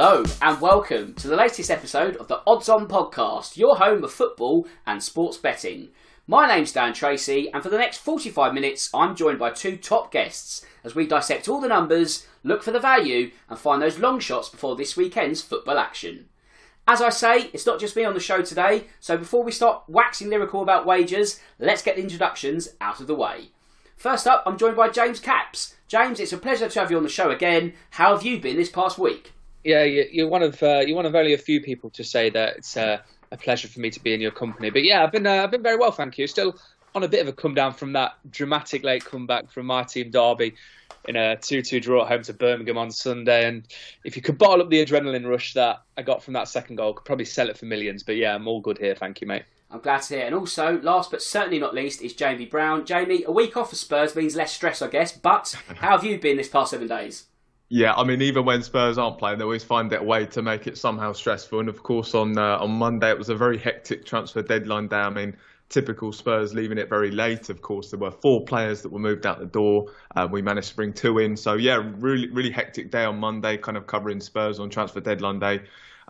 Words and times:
Hello, 0.00 0.22
and 0.40 0.60
welcome 0.60 1.12
to 1.14 1.26
the 1.26 1.34
latest 1.34 1.72
episode 1.72 2.14
of 2.18 2.28
the 2.28 2.40
Odds 2.46 2.68
On 2.68 2.86
Podcast, 2.86 3.56
your 3.56 3.78
home 3.78 4.04
of 4.04 4.12
football 4.12 4.64
and 4.86 5.02
sports 5.02 5.36
betting. 5.36 5.88
My 6.24 6.46
name's 6.46 6.70
Dan 6.70 6.92
Tracy, 6.92 7.50
and 7.52 7.64
for 7.64 7.68
the 7.68 7.78
next 7.78 7.98
45 7.98 8.54
minutes, 8.54 8.90
I'm 8.94 9.16
joined 9.16 9.40
by 9.40 9.50
two 9.50 9.76
top 9.76 10.12
guests 10.12 10.64
as 10.84 10.94
we 10.94 11.08
dissect 11.08 11.48
all 11.48 11.60
the 11.60 11.66
numbers, 11.66 12.28
look 12.44 12.62
for 12.62 12.70
the 12.70 12.78
value, 12.78 13.32
and 13.50 13.58
find 13.58 13.82
those 13.82 13.98
long 13.98 14.20
shots 14.20 14.48
before 14.48 14.76
this 14.76 14.96
weekend's 14.96 15.42
football 15.42 15.80
action. 15.80 16.26
As 16.86 17.02
I 17.02 17.08
say, 17.08 17.50
it's 17.52 17.66
not 17.66 17.80
just 17.80 17.96
me 17.96 18.04
on 18.04 18.14
the 18.14 18.20
show 18.20 18.40
today, 18.40 18.84
so 19.00 19.16
before 19.16 19.42
we 19.42 19.50
start 19.50 19.82
waxing 19.88 20.30
lyrical 20.30 20.62
about 20.62 20.86
wagers, 20.86 21.40
let's 21.58 21.82
get 21.82 21.96
the 21.96 22.02
introductions 22.02 22.68
out 22.80 23.00
of 23.00 23.08
the 23.08 23.16
way. 23.16 23.50
First 23.96 24.28
up, 24.28 24.44
I'm 24.46 24.58
joined 24.58 24.76
by 24.76 24.90
James 24.90 25.18
Caps. 25.18 25.74
James, 25.88 26.20
it's 26.20 26.32
a 26.32 26.38
pleasure 26.38 26.68
to 26.68 26.78
have 26.78 26.92
you 26.92 26.96
on 26.96 27.02
the 27.02 27.08
show 27.08 27.32
again. 27.32 27.72
How 27.90 28.14
have 28.14 28.24
you 28.24 28.38
been 28.38 28.56
this 28.56 28.70
past 28.70 28.96
week? 28.96 29.32
Yeah, 29.64 29.82
you're 29.84 30.28
one 30.28 30.42
of 30.42 30.62
uh, 30.62 30.80
you're 30.86 30.96
one 30.96 31.06
of 31.06 31.14
only 31.14 31.34
a 31.34 31.38
few 31.38 31.60
people 31.60 31.90
to 31.90 32.04
say 32.04 32.30
that 32.30 32.58
it's 32.58 32.76
uh, 32.76 32.98
a 33.32 33.36
pleasure 33.36 33.68
for 33.68 33.80
me 33.80 33.90
to 33.90 34.00
be 34.00 34.14
in 34.14 34.20
your 34.20 34.30
company. 34.30 34.70
But 34.70 34.84
yeah, 34.84 35.02
I've 35.02 35.12
been 35.12 35.26
uh, 35.26 35.42
I've 35.42 35.50
been 35.50 35.62
very 35.62 35.76
well, 35.76 35.90
thank 35.90 36.18
you. 36.18 36.26
Still 36.26 36.56
on 36.94 37.02
a 37.02 37.08
bit 37.08 37.20
of 37.20 37.28
a 37.28 37.32
come 37.32 37.54
down 37.54 37.72
from 37.74 37.92
that 37.92 38.14
dramatic 38.30 38.82
late 38.82 39.04
comeback 39.04 39.50
from 39.50 39.66
my 39.66 39.82
team 39.82 40.10
Derby 40.10 40.54
in 41.06 41.16
a 41.16 41.36
2-2 41.36 41.80
draw 41.80 42.02
at 42.02 42.08
home 42.08 42.22
to 42.22 42.32
Birmingham 42.32 42.78
on 42.78 42.90
Sunday. 42.90 43.46
And 43.46 43.66
if 44.04 44.16
you 44.16 44.22
could 44.22 44.36
bottle 44.36 44.62
up 44.62 44.70
the 44.70 44.84
adrenaline 44.84 45.28
rush 45.28 45.54
that 45.54 45.82
I 45.96 46.02
got 46.02 46.22
from 46.22 46.34
that 46.34 46.48
second 46.48 46.76
goal, 46.76 46.94
could 46.94 47.04
probably 47.04 47.24
sell 47.24 47.48
it 47.48 47.56
for 47.56 47.66
millions. 47.66 48.02
But 48.02 48.16
yeah, 48.16 48.34
I'm 48.34 48.48
all 48.48 48.60
good 48.60 48.78
here, 48.78 48.94
thank 48.94 49.20
you, 49.20 49.26
mate. 49.26 49.44
I'm 49.70 49.80
glad 49.80 50.02
to 50.02 50.16
hear. 50.16 50.26
And 50.26 50.34
also, 50.34 50.80
last 50.80 51.10
but 51.10 51.22
certainly 51.22 51.58
not 51.58 51.74
least, 51.74 52.02
is 52.02 52.14
Jamie 52.14 52.46
Brown. 52.46 52.86
Jamie, 52.86 53.24
a 53.24 53.32
week 53.32 53.56
off 53.56 53.70
for 53.70 53.76
Spurs 53.76 54.16
means 54.16 54.34
less 54.34 54.52
stress, 54.52 54.80
I 54.80 54.88
guess. 54.88 55.12
But 55.12 55.54
how 55.76 55.90
have 55.90 56.04
you 56.04 56.18
been 56.18 56.36
this 56.36 56.48
past 56.48 56.70
seven 56.70 56.88
days? 56.88 57.26
Yeah, 57.70 57.92
I 57.94 58.04
mean, 58.04 58.22
even 58.22 58.44
when 58.46 58.62
Spurs 58.62 58.96
aren't 58.96 59.18
playing, 59.18 59.38
they 59.38 59.44
always 59.44 59.64
find 59.64 59.92
a 59.92 60.02
way 60.02 60.24
to 60.26 60.40
make 60.42 60.66
it 60.66 60.78
somehow 60.78 61.12
stressful. 61.12 61.60
And 61.60 61.68
of 61.68 61.82
course, 61.82 62.14
on 62.14 62.38
uh, 62.38 62.56
on 62.58 62.70
Monday, 62.70 63.10
it 63.10 63.18
was 63.18 63.28
a 63.28 63.34
very 63.36 63.58
hectic 63.58 64.06
transfer 64.06 64.40
deadline 64.42 64.88
day. 64.88 64.96
I 64.96 65.10
mean, 65.10 65.36
typical 65.68 66.10
Spurs 66.12 66.54
leaving 66.54 66.78
it 66.78 66.88
very 66.88 67.10
late. 67.10 67.50
Of 67.50 67.60
course, 67.60 67.90
there 67.90 68.00
were 68.00 68.10
four 68.10 68.44
players 68.46 68.80
that 68.82 68.88
were 68.90 68.98
moved 68.98 69.26
out 69.26 69.38
the 69.38 69.44
door. 69.46 69.92
Uh, 70.16 70.26
we 70.30 70.40
managed 70.40 70.70
to 70.70 70.76
bring 70.76 70.94
two 70.94 71.18
in. 71.18 71.36
So 71.36 71.54
yeah, 71.54 71.82
really 71.98 72.30
really 72.30 72.50
hectic 72.50 72.90
day 72.90 73.04
on 73.04 73.18
Monday, 73.18 73.58
kind 73.58 73.76
of 73.76 73.86
covering 73.86 74.20
Spurs 74.20 74.58
on 74.60 74.70
transfer 74.70 75.00
deadline 75.00 75.38
day. 75.38 75.60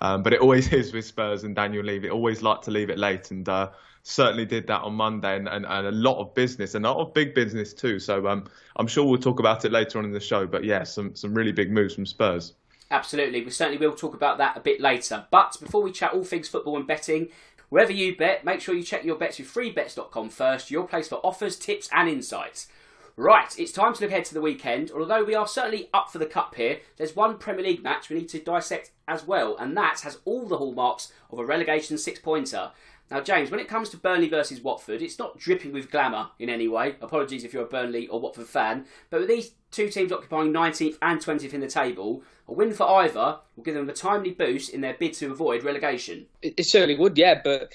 Um, 0.00 0.22
but 0.22 0.32
it 0.32 0.40
always 0.40 0.72
is 0.72 0.92
with 0.92 1.06
Spurs 1.06 1.42
and 1.42 1.56
Daniel 1.56 1.84
Levy. 1.84 2.08
Always 2.08 2.40
like 2.40 2.62
to 2.62 2.70
leave 2.70 2.88
it 2.88 2.98
late, 2.98 3.32
and 3.32 3.48
uh, 3.48 3.70
certainly 4.08 4.46
did 4.46 4.66
that 4.66 4.80
on 4.80 4.94
Monday, 4.94 5.36
and, 5.36 5.48
and, 5.48 5.66
and, 5.66 5.86
a 5.86 5.92
lot 5.92 6.18
of 6.18 6.34
business, 6.34 6.74
and 6.74 6.86
a 6.86 6.90
lot 6.90 7.06
of 7.06 7.14
big 7.14 7.34
business 7.34 7.74
too. 7.74 7.98
So 7.98 8.26
um, 8.26 8.44
I'm 8.76 8.86
sure 8.86 9.04
we'll 9.04 9.20
talk 9.20 9.38
about 9.38 9.64
it 9.64 9.72
later 9.72 9.98
on 9.98 10.04
in 10.04 10.12
the 10.12 10.20
show. 10.20 10.46
But 10.46 10.64
yeah, 10.64 10.82
some 10.82 11.14
some 11.14 11.34
really 11.34 11.52
big 11.52 11.70
moves 11.70 11.94
from 11.94 12.06
Spurs. 12.06 12.54
Absolutely, 12.90 13.44
we 13.44 13.50
certainly 13.50 13.78
will 13.78 13.94
talk 13.94 14.14
about 14.14 14.38
that 14.38 14.56
a 14.56 14.60
bit 14.60 14.80
later. 14.80 15.26
But 15.30 15.56
before 15.60 15.82
we 15.82 15.92
chat 15.92 16.14
all 16.14 16.24
things 16.24 16.48
football 16.48 16.76
and 16.76 16.86
betting, 16.86 17.28
wherever 17.68 17.92
you 17.92 18.16
bet, 18.16 18.44
make 18.44 18.62
sure 18.62 18.74
you 18.74 18.82
check 18.82 19.04
your 19.04 19.16
bets 19.16 19.38
with 19.38 19.52
freebets.com 19.52 20.30
first, 20.30 20.70
your 20.70 20.86
place 20.86 21.08
for 21.08 21.16
offers, 21.16 21.56
tips, 21.58 21.88
and 21.92 22.08
insights. 22.08 22.68
Right, 23.14 23.58
it's 23.58 23.72
time 23.72 23.94
to 23.94 24.00
look 24.00 24.12
ahead 24.12 24.24
to 24.26 24.34
the 24.34 24.40
weekend. 24.40 24.92
Although 24.92 25.24
we 25.24 25.34
are 25.34 25.48
certainly 25.48 25.90
up 25.92 26.10
for 26.10 26.18
the 26.18 26.24
cup 26.24 26.54
here, 26.54 26.78
there's 26.96 27.16
one 27.16 27.36
Premier 27.36 27.64
League 27.64 27.82
match 27.82 28.08
we 28.08 28.16
need 28.16 28.28
to 28.28 28.38
dissect 28.38 28.92
as 29.08 29.26
well, 29.26 29.56
and 29.58 29.76
that 29.76 30.00
has 30.00 30.18
all 30.24 30.46
the 30.46 30.58
hallmarks 30.58 31.12
of 31.30 31.40
a 31.40 31.44
relegation 31.44 31.98
six 31.98 32.20
pointer. 32.20 32.70
Now, 33.10 33.20
James, 33.20 33.50
when 33.50 33.60
it 33.60 33.68
comes 33.68 33.88
to 33.90 33.96
Burnley 33.96 34.28
versus 34.28 34.60
Watford, 34.60 35.00
it's 35.00 35.18
not 35.18 35.38
dripping 35.38 35.72
with 35.72 35.90
glamour 35.90 36.28
in 36.38 36.50
any 36.50 36.68
way. 36.68 36.96
Apologies 37.00 37.44
if 37.44 37.54
you're 37.54 37.64
a 37.64 37.68
Burnley 37.68 38.06
or 38.08 38.20
Watford 38.20 38.46
fan, 38.46 38.84
but 39.10 39.20
with 39.20 39.28
these 39.28 39.52
two 39.70 39.88
teams 39.88 40.12
occupying 40.12 40.52
19th 40.52 40.98
and 41.00 41.20
20th 41.20 41.54
in 41.54 41.60
the 41.60 41.68
table, 41.68 42.22
a 42.48 42.52
win 42.52 42.72
for 42.72 42.88
either 43.00 43.38
will 43.56 43.64
give 43.64 43.74
them 43.74 43.88
a 43.88 43.94
timely 43.94 44.32
boost 44.32 44.70
in 44.70 44.80
their 44.80 44.94
bid 44.94 45.14
to 45.14 45.30
avoid 45.30 45.64
relegation. 45.64 46.26
It, 46.42 46.64
certainly 46.66 46.96
would, 46.96 47.16
yeah, 47.16 47.40
but 47.42 47.72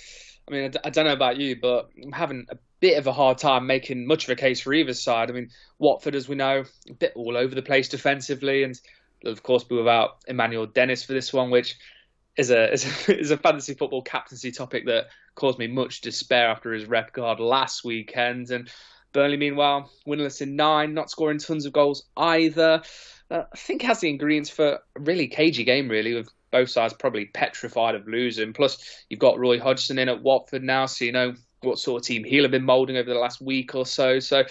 I 0.48 0.52
mean, 0.52 0.72
I, 0.76 0.88
I 0.88 0.90
don't 0.90 1.06
know 1.06 1.14
about 1.14 1.38
you, 1.38 1.56
but 1.60 1.90
I'm 2.02 2.12
having 2.12 2.46
a 2.50 2.58
bit 2.80 2.98
of 2.98 3.08
a 3.08 3.14
hard 3.14 3.38
time 3.38 3.66
making 3.66 4.06
much 4.06 4.26
of 4.26 4.30
a 4.32 4.36
case 4.36 4.60
for 4.60 4.74
either 4.74 4.94
side. 4.94 5.30
I 5.30 5.34
mean, 5.34 5.50
Watford, 5.80 6.16
as 6.16 6.28
we 6.28 6.36
know, 6.36 6.64
a 6.90 6.94
bit 6.94 7.14
all 7.16 7.38
over 7.38 7.56
the 7.56 7.62
place 7.62 7.88
defensively, 7.88 8.64
and 8.64 8.80
of 9.26 9.42
course, 9.42 9.64
be 9.64 9.76
without 9.76 10.18
Emmanuel 10.28 10.66
Dennis 10.66 11.04
for 11.04 11.14
this 11.14 11.32
one, 11.32 11.50
which 11.50 11.78
is 12.38 12.52
a, 12.52 12.72
is 13.12 13.32
a 13.32 13.38
fantasy 13.38 13.74
football 13.74 14.02
captaincy 14.02 14.52
topic 14.52 14.86
that 14.86 15.08
caused 15.36 15.60
me 15.60 15.68
much 15.68 16.02
despair 16.02 16.50
after 16.50 16.74
his 16.74 16.86
red 16.86 17.12
card 17.14 17.40
last 17.40 17.84
weekend. 17.84 18.52
And 18.52 18.70
Burnley, 19.12 19.38
meanwhile, 19.38 19.92
winless 20.08 20.42
in 20.42 20.56
nine, 20.56 20.94
not 20.94 21.12
scoring 21.12 21.40
tons 21.40 21.66
of 21.66 21.74
goals 21.74 22.04
either. 22.18 22.82
Uh, 23.30 23.44
I 23.52 23.58
think 23.58 23.82
has 23.84 24.00
the 24.00 24.10
ingredients 24.10 24.50
for 24.50 24.80
a 24.96 25.00
really 25.00 25.28
cagey 25.28 25.64
game, 25.64 25.90
really, 25.90 26.14
with 26.14 26.30
both 26.52 26.70
sides 26.70 26.94
probably 26.94 27.26
petrified 27.26 27.96
of 27.96 28.08
losing. 28.08 28.54
Plus, 28.54 29.04
you've 29.10 29.20
got 29.20 29.40
Roy 29.40 29.60
Hodgson 29.60 29.98
in 29.98 30.10
at 30.10 30.22
Watford 30.22 30.64
now, 30.64 30.86
so 30.86 31.06
you 31.06 31.12
know 31.12 31.34
what 31.62 31.80
sort 31.80 32.02
of 32.02 32.06
team 32.06 32.24
he'll 32.24 32.44
have 32.44 32.52
been 32.52 32.66
moulding 32.66 32.98
over 32.98 33.12
the 33.12 33.20
last 33.20 33.42
week 33.42 33.74
or 33.74 33.86
so. 33.86 34.20
So 34.20 34.44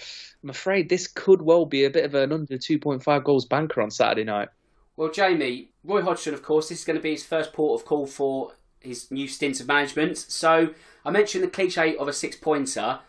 I'm 0.43 0.49
afraid 0.49 0.89
this 0.89 1.07
could 1.07 1.41
well 1.41 1.65
be 1.65 1.85
a 1.85 1.89
bit 1.89 2.05
of 2.05 2.15
an 2.15 2.31
under 2.31 2.57
2.5 2.57 3.23
goals 3.23 3.45
banker 3.45 3.81
on 3.81 3.91
Saturday 3.91 4.23
night. 4.23 4.49
Well, 4.95 5.11
Jamie, 5.11 5.69
Roy 5.83 6.01
Hodgson, 6.01 6.33
of 6.33 6.43
course, 6.43 6.69
this 6.69 6.79
is 6.79 6.85
going 6.85 6.97
to 6.97 7.03
be 7.03 7.11
his 7.11 7.25
first 7.25 7.53
port 7.53 7.81
of 7.81 7.85
call 7.85 8.05
for 8.05 8.53
his 8.79 9.09
new 9.09 9.27
stint 9.27 9.59
of 9.59 9.67
management. 9.67 10.17
So 10.17 10.73
I 11.03 11.11
mentioned 11.11 11.43
the 11.43 11.49
cliche 11.49 11.95
of 11.97 12.07
a 12.07 12.13
six 12.13 12.35
pointer. 12.35 12.99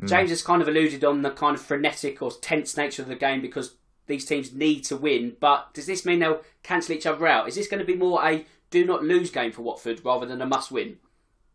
Mm. 0.00 0.08
James 0.08 0.30
has 0.30 0.42
kind 0.42 0.62
of 0.62 0.68
alluded 0.68 1.04
on 1.04 1.22
the 1.22 1.30
kind 1.30 1.56
of 1.56 1.62
frenetic 1.62 2.22
or 2.22 2.30
tense 2.30 2.76
nature 2.76 3.02
of 3.02 3.08
the 3.08 3.16
game 3.16 3.42
because 3.42 3.74
these 4.06 4.24
teams 4.24 4.52
need 4.52 4.84
to 4.84 4.96
win. 4.96 5.36
But 5.40 5.74
does 5.74 5.86
this 5.86 6.06
mean 6.06 6.20
they'll 6.20 6.42
cancel 6.62 6.94
each 6.94 7.06
other 7.06 7.26
out? 7.26 7.48
Is 7.48 7.54
this 7.54 7.68
going 7.68 7.80
to 7.80 7.86
be 7.86 7.96
more 7.96 8.24
a 8.24 8.46
do 8.70 8.86
not 8.86 9.02
lose 9.02 9.30
game 9.30 9.52
for 9.52 9.62
Watford 9.62 10.04
rather 10.04 10.26
than 10.26 10.40
a 10.40 10.46
must 10.46 10.70
win? 10.70 10.98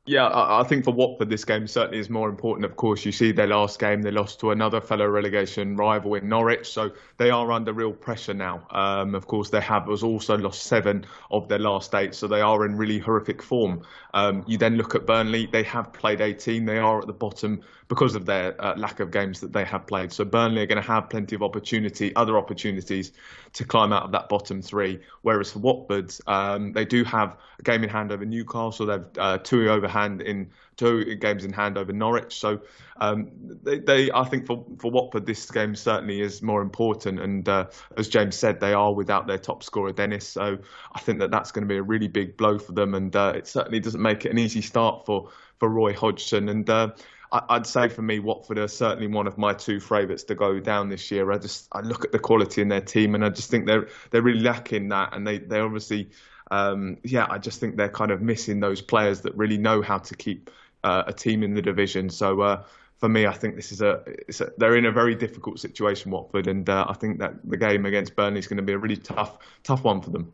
Yeah, 0.08 0.30
I 0.32 0.64
think 0.64 0.86
for 0.86 0.92
Watford, 0.92 1.32
this 1.32 1.46
game 1.46 1.66
certainly 1.66 1.98
is 1.98 2.12
more 2.12 2.30
important. 2.30 2.64
Of 2.64 2.76
course, 2.76 3.06
you 3.06 3.12
see 3.12 3.32
their 3.32 3.48
last 3.48 3.80
game, 3.80 4.04
they 4.04 4.12
lost 4.12 4.40
to 4.42 4.52
another 4.52 4.80
fellow 4.80 5.08
relegation 5.08 5.76
rival 5.76 6.14
in 6.14 6.30
Norwich, 6.30 6.72
so 6.72 6.92
they 7.18 7.32
are 7.32 7.52
under 7.52 7.74
real 7.74 7.92
pressure 7.92 8.36
now. 8.36 8.68
Um, 8.70 9.16
of 9.16 9.26
course, 9.26 9.50
they 9.50 9.62
have 9.62 9.90
also 9.90 10.38
lost 10.38 10.62
seven 10.62 11.08
of 11.32 11.48
their 11.48 11.58
last 11.58 11.96
eight, 11.96 12.14
so 12.14 12.28
they 12.28 12.42
are 12.42 12.68
in 12.68 12.78
really 12.78 13.00
horrific 13.00 13.42
form. 13.42 13.82
Um, 14.14 14.44
you 14.46 14.60
then 14.60 14.78
look 14.78 14.94
at 14.94 15.08
Burnley, 15.08 15.48
they 15.48 15.64
have 15.64 15.92
played 15.92 16.22
18, 16.22 16.66
they 16.66 16.78
are 16.78 17.00
at 17.00 17.08
the 17.08 17.14
bottom 17.14 17.62
because 17.88 18.16
of 18.16 18.26
their 18.26 18.60
uh, 18.64 18.76
lack 18.78 19.00
of 19.00 19.12
games 19.12 19.40
that 19.40 19.54
they 19.54 19.64
have 19.64 19.86
played. 19.86 20.12
So 20.12 20.26
Burnley 20.26 20.62
are 20.62 20.66
going 20.66 20.82
to 20.82 20.88
have 20.88 21.10
plenty 21.10 21.36
of 21.36 21.44
opportunity, 21.44 22.16
other 22.16 22.38
opportunities 22.38 23.12
to 23.54 23.64
climb 23.64 23.94
out 23.94 24.04
of 24.04 24.12
that 24.12 24.28
bottom 24.28 24.62
three. 24.62 25.00
Whereas 25.22 25.52
for 25.52 25.60
Watford, 25.60 26.14
um, 26.26 26.74
they 26.74 26.86
do 26.86 27.04
have 27.04 27.38
a 27.60 27.64
game 27.64 27.84
in 27.84 27.90
hand 27.90 28.12
over 28.12 28.26
Newcastle. 28.26 28.88
They've 28.88 29.06
uh, 29.18 29.38
two 29.38 29.70
overhand 29.70 30.22
in 30.22 30.50
two 30.78 31.16
games 31.16 31.46
in 31.46 31.54
hand 31.54 31.78
over 31.78 31.94
Norwich. 31.94 32.38
So 32.38 32.60
um, 32.98 33.30
they, 33.64 33.80
they, 33.80 34.12
I 34.12 34.24
think 34.26 34.46
for 34.46 34.66
for 34.80 34.92
Watford, 34.92 35.26
this 35.26 35.50
game 35.50 35.76
certainly 35.76 36.22
is 36.22 36.42
more 36.42 36.62
important. 36.62 37.20
And 37.20 37.48
uh, 37.48 37.68
as 37.98 38.08
James 38.08 38.36
said, 38.36 38.60
they 38.60 38.74
are 38.74 38.94
without 38.94 39.28
their 39.28 39.38
top 39.38 39.64
scorer 39.64 39.92
Dennis. 39.92 40.28
So 40.28 40.58
I 40.94 41.00
think 41.00 41.20
that 41.20 41.32
that's 41.32 41.52
going 41.52 41.64
to 41.64 41.72
be 41.72 41.78
a 41.78 41.84
really 41.84 42.08
big 42.08 42.36
blow 42.36 42.58
for 42.58 42.72
them. 42.72 42.96
And 42.96 43.16
uh, 43.16 43.34
it 43.36 43.48
certainly 43.48 43.80
doesn't 43.80 44.02
make 44.02 44.26
it 44.26 44.32
an 44.32 44.40
easy 44.40 44.62
start 44.62 45.06
for 45.06 45.30
for 45.60 45.70
Roy 45.70 45.94
Hodgson. 45.94 46.50
And 46.50 46.70
uh, 46.70 46.90
I'd 47.32 47.66
say 47.66 47.90
for 47.90 48.02
me, 48.02 48.20
Watford 48.20 48.58
are 48.58 48.68
certainly 48.68 49.08
one 49.08 49.28
of 49.28 49.38
my 49.38 49.54
two 49.54 49.80
favourites 49.80 50.24
to 50.26 50.36
go 50.36 50.60
down 50.60 50.90
this 50.90 51.12
year. 51.12 51.32
I 51.32 51.38
just 51.38 51.68
I 51.72 51.82
look 51.82 52.06
at 52.06 52.12
the 52.12 52.20
quality 52.20 52.62
in 52.62 52.70
their 52.70 52.82
team, 52.82 53.16
and 53.16 53.26
I 53.26 53.30
just 53.30 53.50
think 53.50 53.66
they're 53.66 53.88
they're 54.12 54.22
really 54.22 54.42
lacking 54.42 54.90
that, 54.90 55.14
and 55.14 55.26
they 55.26 55.40
they 55.40 55.60
obviously, 55.60 56.10
um, 56.52 56.98
yeah, 57.04 57.28
I 57.30 57.38
just 57.38 57.60
think 57.60 57.78
they're 57.78 57.90
kind 57.90 58.12
of 58.12 58.22
missing 58.22 58.60
those 58.60 58.82
players 58.82 59.22
that 59.22 59.36
really 59.36 59.58
know 59.58 59.82
how 59.82 59.98
to 59.98 60.16
keep 60.16 60.50
uh, 60.84 61.04
a 61.08 61.14
team 61.14 61.44
in 61.44 61.54
the 61.54 61.62
division. 61.62 62.10
So. 62.10 62.42
Uh, 62.42 62.64
for 62.98 63.10
me, 63.10 63.28
I 63.28 63.34
think 63.34 63.58
this 63.58 63.74
is 63.74 63.82
a, 63.82 64.02
a, 64.40 64.46
they're 64.58 64.78
in 64.78 64.86
a 64.86 64.92
very 64.92 65.16
difficult 65.16 65.60
situation, 65.60 66.12
Watford, 66.12 66.48
and 66.48 66.68
uh, 66.70 66.86
I 66.88 66.94
think 66.94 67.20
that 67.20 67.34
the 67.44 67.58
game 67.58 67.86
against 67.86 68.16
Burnley 68.16 68.40
is 68.40 68.48
going 68.48 68.56
to 68.56 68.64
be 68.64 68.72
a 68.72 68.78
really 68.78 68.96
tough, 68.96 69.38
tough 69.64 69.84
one 69.84 70.00
for 70.00 70.12
them. 70.12 70.32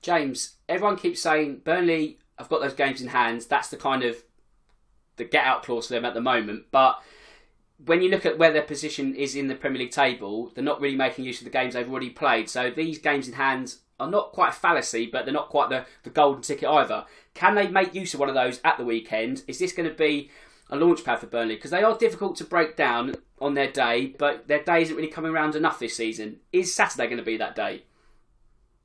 James, 0.00 0.52
everyone 0.68 0.96
keeps 0.96 1.20
saying 1.20 1.62
Burnley 1.64 2.18
I've 2.38 2.48
got 2.48 2.60
those 2.60 2.74
games 2.74 3.00
in 3.00 3.08
hand. 3.08 3.46
That's 3.48 3.68
the 3.68 3.76
kind 3.76 4.02
of 4.02 4.22
the 5.16 5.24
get 5.24 5.44
out 5.44 5.62
clause 5.62 5.86
for 5.86 5.94
them 5.94 6.04
at 6.04 6.14
the 6.14 6.20
moment. 6.20 6.66
But 6.70 7.02
when 7.84 8.02
you 8.02 8.10
look 8.10 8.26
at 8.26 8.38
where 8.38 8.52
their 8.52 8.62
position 8.62 9.14
is 9.14 9.34
in 9.34 9.48
the 9.48 9.54
Premier 9.54 9.80
League 9.80 9.90
table, 9.90 10.52
they're 10.54 10.64
not 10.64 10.80
really 10.80 10.96
making 10.96 11.24
use 11.24 11.40
of 11.40 11.44
the 11.44 11.50
games 11.50 11.74
they've 11.74 11.90
already 11.90 12.10
played. 12.10 12.48
So 12.48 12.70
these 12.70 12.98
games 12.98 13.28
in 13.28 13.34
hand 13.34 13.74
are 13.98 14.10
not 14.10 14.32
quite 14.32 14.50
a 14.50 14.52
fallacy, 14.52 15.06
but 15.06 15.24
they're 15.24 15.34
not 15.34 15.48
quite 15.48 15.70
the, 15.70 15.84
the 16.02 16.10
golden 16.10 16.42
ticket 16.42 16.68
either. 16.68 17.04
Can 17.34 17.54
they 17.54 17.68
make 17.68 17.94
use 17.94 18.14
of 18.14 18.20
one 18.20 18.28
of 18.28 18.34
those 18.34 18.60
at 18.64 18.78
the 18.78 18.84
weekend? 18.84 19.42
Is 19.46 19.58
this 19.58 19.72
going 19.72 19.88
to 19.88 19.94
be 19.94 20.30
a 20.70 20.76
launch 20.76 21.04
pad 21.04 21.20
for 21.20 21.26
Burnley? 21.26 21.56
Because 21.56 21.70
they 21.70 21.82
are 21.82 21.96
difficult 21.96 22.36
to 22.36 22.44
break 22.44 22.76
down 22.76 23.14
on 23.40 23.54
their 23.54 23.70
day, 23.70 24.14
but 24.18 24.46
their 24.48 24.62
day 24.62 24.82
isn't 24.82 24.96
really 24.96 25.08
coming 25.08 25.32
around 25.32 25.54
enough 25.54 25.78
this 25.78 25.96
season. 25.96 26.38
Is 26.52 26.72
Saturday 26.72 27.06
going 27.06 27.18
to 27.18 27.24
be 27.24 27.36
that 27.38 27.56
day? 27.56 27.82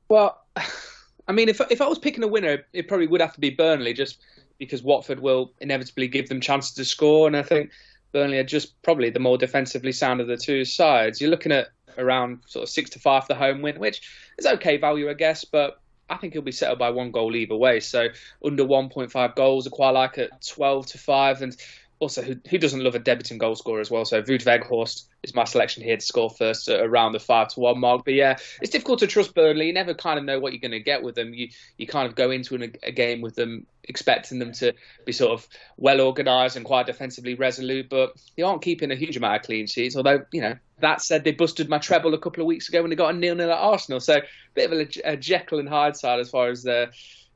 Well, 0.08 0.42
I 1.28 1.32
mean, 1.32 1.50
if 1.50 1.60
if 1.70 1.82
I 1.82 1.86
was 1.86 1.98
picking 1.98 2.24
a 2.24 2.28
winner, 2.28 2.64
it 2.72 2.88
probably 2.88 3.06
would 3.06 3.20
have 3.20 3.34
to 3.34 3.40
be 3.40 3.50
Burnley, 3.50 3.92
just 3.92 4.18
because 4.58 4.82
Watford 4.82 5.20
will 5.20 5.52
inevitably 5.60 6.08
give 6.08 6.28
them 6.28 6.40
chances 6.40 6.74
to 6.74 6.84
score. 6.84 7.26
And 7.26 7.36
I 7.36 7.42
think 7.42 7.70
Burnley 8.12 8.38
are 8.38 8.44
just 8.44 8.80
probably 8.82 9.10
the 9.10 9.20
more 9.20 9.38
defensively 9.38 9.92
sound 9.92 10.20
of 10.20 10.26
the 10.26 10.36
two 10.36 10.64
sides. 10.64 11.20
You're 11.20 11.30
looking 11.30 11.52
at 11.52 11.68
around 11.96 12.40
sort 12.46 12.62
of 12.62 12.68
six 12.68 12.90
to 12.90 12.98
five 12.98 13.24
for 13.24 13.28
the 13.28 13.38
home 13.38 13.62
win, 13.62 13.78
which 13.78 14.02
is 14.38 14.46
okay 14.46 14.76
value, 14.76 15.10
I 15.10 15.14
guess. 15.14 15.44
But 15.44 15.80
I 16.10 16.16
think 16.16 16.32
he'll 16.32 16.42
be 16.42 16.52
settled 16.52 16.78
by 16.78 16.90
one 16.90 17.10
goal 17.10 17.36
either 17.36 17.56
way. 17.56 17.80
So 17.80 18.08
under 18.44 18.64
1.5 18.64 19.34
goals, 19.34 19.66
I 19.66 19.70
quite 19.70 19.90
like 19.90 20.18
at 20.18 20.46
12 20.46 20.86
to 20.86 20.98
5. 20.98 21.42
And 21.42 21.56
also, 22.00 22.22
who, 22.22 22.36
who 22.48 22.58
doesn't 22.58 22.82
love 22.82 22.94
a 22.94 23.00
debuting 23.00 23.38
goal 23.38 23.56
scorer 23.56 23.80
as 23.80 23.90
well? 23.90 24.04
So 24.04 24.22
Wout 24.22 24.44
Weghorst 24.44 25.06
is 25.22 25.34
my 25.34 25.44
selection 25.44 25.82
here 25.82 25.96
to 25.96 26.04
score 26.04 26.30
first 26.30 26.68
around 26.68 27.12
the 27.12 27.20
5 27.20 27.48
to 27.48 27.60
1 27.60 27.78
mark. 27.78 28.04
But 28.04 28.14
yeah, 28.14 28.38
it's 28.62 28.70
difficult 28.70 29.00
to 29.00 29.06
trust 29.06 29.34
Burnley. 29.34 29.66
You 29.66 29.72
never 29.72 29.94
kind 29.94 30.18
of 30.18 30.24
know 30.24 30.40
what 30.40 30.52
you're 30.52 30.60
going 30.60 30.70
to 30.70 30.80
get 30.80 31.02
with 31.02 31.14
them. 31.14 31.34
You, 31.34 31.48
you 31.76 31.86
kind 31.86 32.06
of 32.06 32.14
go 32.14 32.30
into 32.30 32.54
an, 32.54 32.74
a 32.82 32.92
game 32.92 33.20
with 33.20 33.34
them 33.34 33.66
expecting 33.88 34.38
them 34.38 34.52
to 34.52 34.72
be 35.04 35.12
sort 35.12 35.32
of 35.32 35.48
well 35.76 36.00
organised 36.00 36.56
and 36.56 36.64
quite 36.64 36.86
defensively 36.86 37.34
resolute, 37.34 37.88
but 37.88 38.14
they 38.36 38.42
aren't 38.42 38.62
keeping 38.62 38.90
a 38.90 38.96
huge 38.96 39.16
amount 39.16 39.36
of 39.36 39.42
clean 39.42 39.66
sheets. 39.66 39.96
Although, 39.96 40.24
you 40.32 40.40
know, 40.40 40.56
that 40.80 41.02
said, 41.02 41.24
they 41.24 41.32
busted 41.32 41.68
my 41.68 41.78
treble 41.78 42.14
a 42.14 42.18
couple 42.18 42.42
of 42.42 42.46
weeks 42.46 42.68
ago 42.68 42.82
when 42.82 42.90
they 42.90 42.96
got 42.96 43.14
a 43.14 43.18
nil 43.18 43.34
nil 43.34 43.50
at 43.50 43.58
Arsenal. 43.58 44.00
So 44.00 44.16
a 44.18 44.22
bit 44.54 44.70
of 44.70 44.78
a, 44.78 45.12
a 45.12 45.16
Jekyll 45.16 45.58
and 45.58 45.68
Hyde 45.68 45.96
side 45.96 46.20
as 46.20 46.30
far 46.30 46.48
as 46.48 46.62
the 46.62 46.90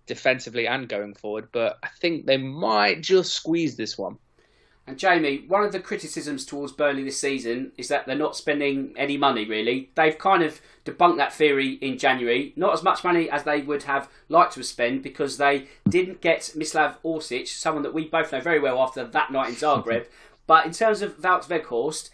defensively 0.07 0.67
and 0.67 0.89
going 0.89 1.15
forward. 1.15 1.49
But 1.53 1.79
I 1.83 1.89
think 2.01 2.27
they 2.27 2.37
might 2.37 3.01
just 3.01 3.35
squeeze 3.35 3.77
this 3.77 3.97
one. 3.97 4.19
And 4.85 4.99
Jamie, 4.99 5.45
one 5.47 5.63
of 5.63 5.71
the 5.71 5.79
criticisms 5.79 6.45
towards 6.45 6.73
Burnley 6.73 7.05
this 7.05 7.21
season 7.21 7.71
is 7.77 7.87
that 7.89 8.05
they're 8.05 8.17
not 8.17 8.37
spending 8.37 8.93
any 8.97 9.17
money 9.17 9.45
really. 9.45 9.91
They've 9.95 10.19
kind 10.19 10.43
of 10.43 10.61
debunked 10.85 11.19
that 11.19 11.33
theory 11.33 11.75
in 11.75 11.99
January. 11.99 12.53
Not 12.57 12.75
as 12.75 12.83
much 12.83 13.05
money 13.05 13.31
as 13.31 13.45
they 13.45 13.61
would 13.63 13.85
have 13.85 14.09
liked 14.29 14.55
to 14.55 14.65
spend 14.65 15.03
because 15.03 15.37
they 15.37 15.69
didn't 15.89 16.21
get 16.21 16.53
Mislav 16.57 16.97
Orsic, 17.05 17.47
someone 17.47 17.85
that 17.85 17.95
we 17.95 18.09
both 18.09 18.33
know 18.33 18.41
very 18.41 18.59
well 18.59 18.81
after 18.81 19.05
that 19.05 19.31
night 19.31 19.51
in 19.51 19.55
Zagreb. 19.55 20.07
but 20.49 20.67
in 20.67 20.73
terms 20.73 21.01
of 21.01 21.19
Wout 21.19 21.47
Weghorst, 21.47 22.11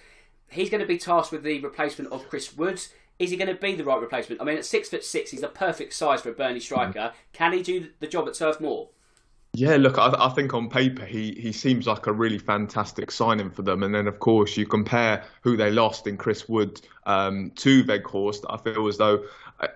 he's 0.50 0.69
going 0.69 0.82
to 0.82 0.87
be 0.87 0.99
tasked 0.99 1.32
with 1.32 1.44
the 1.44 1.61
replacement 1.61 2.12
of 2.12 2.29
Chris 2.29 2.55
Woods. 2.55 2.91
Is 3.19 3.31
he 3.31 3.38
going 3.38 3.49
to 3.49 3.61
be 3.61 3.75
the 3.75 3.85
right 3.85 4.00
replacement? 4.00 4.43
I 4.43 4.44
mean, 4.44 4.59
at 4.59 4.65
six 4.67 4.91
foot 4.91 5.05
six, 5.05 5.31
he's 5.31 5.41
the 5.41 5.49
perfect 5.49 5.94
size 5.94 6.20
for 6.20 6.29
a 6.29 6.35
Burnley 6.35 6.61
striker. 6.61 6.99
Mm. 6.99 7.12
Can 7.32 7.53
he 7.55 7.62
do 7.62 7.88
the 7.99 8.06
job 8.06 8.29
at 8.29 8.35
Turf 8.35 8.61
Moor? 8.61 8.91
Yeah, 9.58 9.75
look, 9.75 9.99
I, 9.99 10.14
I, 10.16 10.28
think 10.28 10.55
on 10.55 10.70
paper 10.70 11.05
he, 11.05 11.32
he 11.32 11.50
seems 11.50 11.84
like 11.84 12.06
a 12.06 12.12
really 12.12 12.38
fantastic 12.38 13.10
signing 13.10 13.50
for 13.50 13.62
them. 13.62 13.82
And 13.82 13.93
then, 13.93 14.06
of 14.06 14.20
course, 14.20 14.56
you 14.56 14.66
compare 14.66 15.25
who 15.43 15.56
they 15.56 15.72
lost 15.72 16.06
in 16.06 16.16
Chris 16.16 16.49
Wood 16.49 16.81
um, 17.06 17.50
to 17.56 17.82
Weghorst. 17.82 18.44
I 18.49 18.58
feel 18.58 18.87
as 18.87 18.99
though 18.99 19.25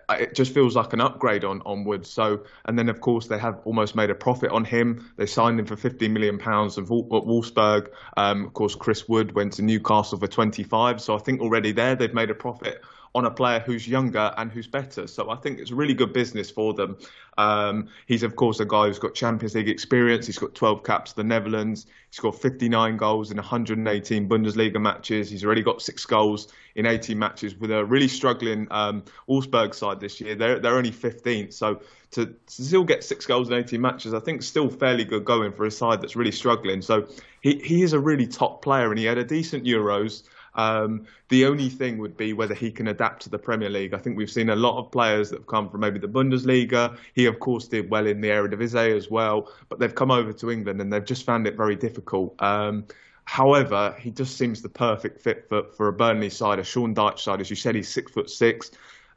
I, 0.09 0.19
it 0.19 0.37
just 0.37 0.55
feels 0.55 0.77
like 0.77 0.93
an 0.93 1.01
upgrade 1.01 1.45
on, 1.45 1.63
on 1.67 1.83
Wood. 1.83 2.07
So, 2.07 2.45
and 2.65 2.79
then, 2.79 2.89
of 2.91 3.01
course, 3.01 3.27
they 3.27 3.39
have 3.39 3.59
almost 3.65 3.97
made 3.97 4.11
a 4.11 4.15
profit 4.15 4.53
on 4.53 4.65
him. 4.65 5.11
They 5.17 5.27
signed 5.27 5.59
him 5.59 5.67
for 5.67 5.75
15 5.75 6.13
million 6.13 6.39
pounds 6.39 6.79
at 6.79 6.85
Wolfsburg. 6.85 7.89
Um, 8.17 8.45
of 8.45 8.53
course, 8.53 8.77
Chris 8.77 9.09
Wood 9.09 9.35
went 9.35 9.55
to 9.55 9.63
Newcastle 9.63 10.17
for 10.17 10.29
25. 10.29 11.01
So 11.01 11.17
I 11.17 11.19
think 11.19 11.41
already 11.41 11.73
there 11.73 11.97
they've 11.97 12.15
made 12.15 12.31
a 12.31 12.37
profit 12.37 12.83
on 13.15 13.27
a 13.27 13.31
player 13.31 13.61
who's 13.61 13.87
younger 13.87 14.33
and 14.39 14.51
who's 14.51 14.67
better. 14.67 15.07
So 15.07 15.31
I 15.31 15.37
think 15.37 15.59
it's 15.59 15.71
really 15.71 15.93
good 15.93 16.13
business 16.13 16.51
for 16.51 16.73
them. 16.73 16.97
Um, 17.37 17.89
he's 18.07 18.23
of 18.23 18.37
course 18.37 18.61
a 18.61 18.65
guy 18.65 18.87
who's 18.87 18.99
got 18.99 19.15
Champions 19.15 19.55
League 19.55 19.69
experience. 19.69 20.27
He's 20.27 20.39
got 20.39 20.55
12 20.55 20.83
caps 20.83 21.13
for 21.13 21.23
the 21.23 21.25
Netherlands. 21.25 21.87
He's 22.11 22.21
got 22.21 22.35
59 22.35 22.97
goals 22.97 23.31
in 23.31 23.37
118 23.37 24.29
Bundesliga 24.29 24.81
matches. 24.81 25.31
He's 25.31 25.45
already 25.45 25.63
got 25.63 25.83
six 25.83 26.07
goals 26.07 26.49
in 26.75 26.87
18 26.87 27.19
matches 27.19 27.55
with 27.55 27.71
a 27.71 27.85
really 27.85 28.09
struggling 28.09 28.67
um, 28.71 29.03
Wolfsburg 29.29 29.75
side 29.75 30.01
this 30.01 30.21
year. 30.21 30.35
They're 30.35 30.59
they're 30.59 30.77
only 30.77 30.91
15th, 30.91 31.53
so 31.53 31.81
to, 32.13 32.27
to 32.27 32.35
still 32.47 32.85
get 32.85 33.03
six 33.03 33.27
goals 33.27 33.49
in 33.49 33.55
18 33.55 33.81
matches, 33.81 34.15
I 34.15 34.21
think 34.21 34.43
still 34.43 34.69
fairly 34.69 35.05
good 35.05 35.25
going 35.25 35.53
for 35.53 35.65
a 35.65 35.71
side 35.71 36.03
that's 36.03 36.15
really 36.17 36.33
struggling. 36.33 36.83
So 36.83 37.09
he 37.41 37.57
he 37.59 37.83
is 37.83 37.93
a 37.93 37.99
really 37.99 38.27
top 38.27 38.63
player, 38.63 38.91
and 38.91 38.99
he 38.99 39.05
had 39.05 39.19
a 39.19 39.25
decent 39.25 39.65
Euros. 39.65 40.23
Um, 40.55 41.07
the 41.29 41.47
only 41.47 41.69
thing 41.69 41.99
would 41.99 42.17
be 42.17 42.33
whether 42.33 42.55
he 42.55 42.71
can 42.71 42.89
adapt 42.89 43.23
to 43.23 43.31
the 43.31 43.39
Premier 43.39 43.71
League. 43.71 43.95
I 43.95 43.99
think 43.99 44.17
we've 44.17 44.31
seen 44.31 44.51
a 44.51 44.57
lot 44.57 44.79
of 44.79 44.91
players 44.91 45.31
that 45.31 45.41
have 45.41 45.47
come 45.47 45.69
from 45.69 45.81
maybe 45.81 45.99
the 45.99 46.09
Bundesliga. 46.09 46.97
He, 47.15 47.27
of 47.27 47.41
course, 47.41 47.69
did 47.69 47.91
well 47.91 48.07
in 48.07 48.21
the 48.21 48.29
Eredivisie 48.29 48.97
as 48.97 49.11
well, 49.11 49.51
but 49.69 49.79
they've 49.79 49.95
come 49.95 50.11
over 50.11 50.33
to 50.33 50.51
England 50.51 50.81
and 50.81 50.93
they've 50.93 51.05
just 51.05 51.25
found 51.25 51.47
it 51.47 51.57
very 51.57 51.77
difficult. 51.77 52.41
Um, 52.43 52.85
however, 53.25 53.95
he 53.99 54.11
just 54.11 54.37
seems 54.37 54.63
the 54.63 54.69
perfect 54.69 55.21
fit 55.21 55.49
for, 55.49 55.65
for 55.77 55.89
a 55.89 55.93
Burnley 55.93 56.31
side, 56.31 56.59
a 56.59 56.65
Sean 56.65 56.95
Dyche 56.95 57.21
side. 57.21 57.41
As 57.41 57.49
you 57.49 57.57
said, 57.57 57.75
he's 57.75 57.89
six 57.89 58.13
foot 58.13 58.29
six. 58.29 58.71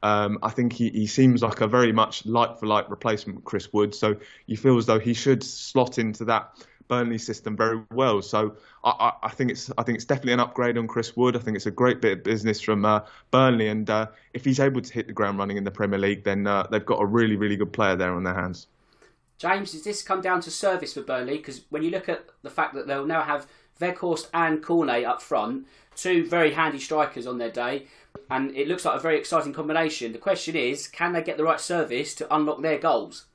Um, 0.03 0.37
I 0.43 0.49
think 0.49 0.71
he, 0.71 0.89
he 0.89 1.07
seems 1.07 1.41
like 1.41 1.61
a 1.61 1.67
very 1.67 1.91
much 1.91 2.25
like 2.27 2.59
for 2.59 2.67
like 2.67 2.89
replacement 2.91 3.43
Chris 3.43 3.73
Wood. 3.73 3.95
So 3.95 4.15
you 4.45 4.55
feel 4.55 4.77
as 4.77 4.85
though 4.85 4.99
he 4.99 5.15
should 5.15 5.43
slot 5.43 5.97
into 5.97 6.25
that 6.25 6.63
Burnley 6.87 7.17
system 7.17 7.55
very 7.57 7.81
well. 7.91 8.21
So 8.21 8.55
I, 8.83 9.13
I, 9.23 9.29
think 9.29 9.51
it's 9.51 9.71
I 9.77 9.83
think 9.83 9.95
it's 9.95 10.05
definitely 10.05 10.33
an 10.33 10.39
upgrade 10.39 10.77
on 10.77 10.87
Chris 10.87 11.15
Wood. 11.15 11.35
I 11.35 11.39
think 11.39 11.55
it's 11.55 11.65
a 11.65 11.71
great 11.71 12.01
bit 12.01 12.19
of 12.19 12.23
business 12.23 12.61
from 12.61 12.85
uh, 12.85 13.01
Burnley, 13.31 13.67
and 13.67 13.89
uh, 13.89 14.07
if 14.33 14.45
he's 14.45 14.59
able 14.59 14.81
to 14.81 14.93
hit 14.93 15.07
the 15.07 15.13
ground 15.13 15.37
running 15.37 15.57
in 15.57 15.63
the 15.63 15.71
Premier 15.71 15.99
League, 15.99 16.23
then 16.23 16.47
uh, 16.47 16.67
they've 16.69 16.85
got 16.85 17.01
a 17.01 17.05
really 17.05 17.35
really 17.35 17.55
good 17.55 17.73
player 17.73 17.95
there 17.95 18.13
on 18.13 18.23
their 18.23 18.35
hands. 18.35 18.67
James, 19.37 19.73
does 19.73 19.83
this 19.83 20.01
come 20.01 20.21
down 20.21 20.39
to 20.41 20.51
service 20.51 20.93
for 20.93 21.01
Burnley? 21.01 21.37
Because 21.37 21.61
when 21.69 21.83
you 21.83 21.89
look 21.89 22.07
at 22.07 22.25
the 22.41 22.49
fact 22.49 22.73
that 22.73 22.87
they'll 22.87 23.05
now 23.05 23.23
have 23.23 23.47
Weghorst 23.81 24.29
and 24.33 24.63
Cornet 24.63 25.03
up 25.03 25.21
front, 25.21 25.67
two 25.95 26.25
very 26.25 26.53
handy 26.53 26.79
strikers 26.79 27.27
on 27.27 27.37
their 27.37 27.51
day, 27.51 27.87
and 28.29 28.55
it 28.55 28.67
looks 28.67 28.85
like 28.85 28.95
a 28.95 29.01
very 29.01 29.17
exciting 29.17 29.51
combination. 29.51 30.13
The 30.13 30.19
question 30.19 30.55
is, 30.55 30.87
can 30.87 31.11
they 31.11 31.21
get 31.21 31.37
the 31.37 31.43
right 31.43 31.59
service 31.59 32.15
to 32.15 32.33
unlock 32.33 32.61
their 32.61 32.77
goals? 32.77 33.25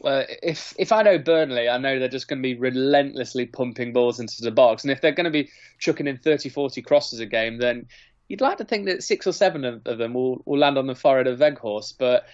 Well, 0.00 0.24
if 0.42 0.74
if 0.78 0.92
I 0.92 1.02
know 1.02 1.18
Burnley, 1.18 1.68
I 1.68 1.78
know 1.78 1.98
they're 1.98 2.08
just 2.08 2.28
going 2.28 2.40
to 2.40 2.42
be 2.42 2.54
relentlessly 2.54 3.46
pumping 3.46 3.92
balls 3.92 4.20
into 4.20 4.42
the 4.42 4.50
box. 4.50 4.84
And 4.84 4.92
if 4.92 5.00
they're 5.00 5.12
going 5.12 5.24
to 5.24 5.30
be 5.30 5.50
chucking 5.78 6.06
in 6.06 6.18
30, 6.18 6.48
40 6.48 6.82
crosses 6.82 7.20
a 7.20 7.26
game, 7.26 7.58
then 7.58 7.86
you'd 8.28 8.40
like 8.40 8.58
to 8.58 8.64
think 8.64 8.86
that 8.86 9.02
six 9.02 9.26
or 9.26 9.32
seven 9.32 9.64
of, 9.64 9.82
of 9.86 9.98
them 9.98 10.14
will, 10.14 10.42
will 10.44 10.58
land 10.58 10.78
on 10.78 10.86
the 10.86 10.94
forehead 10.94 11.26
of 11.26 11.40
Weghorst. 11.40 11.94
But, 11.98 12.26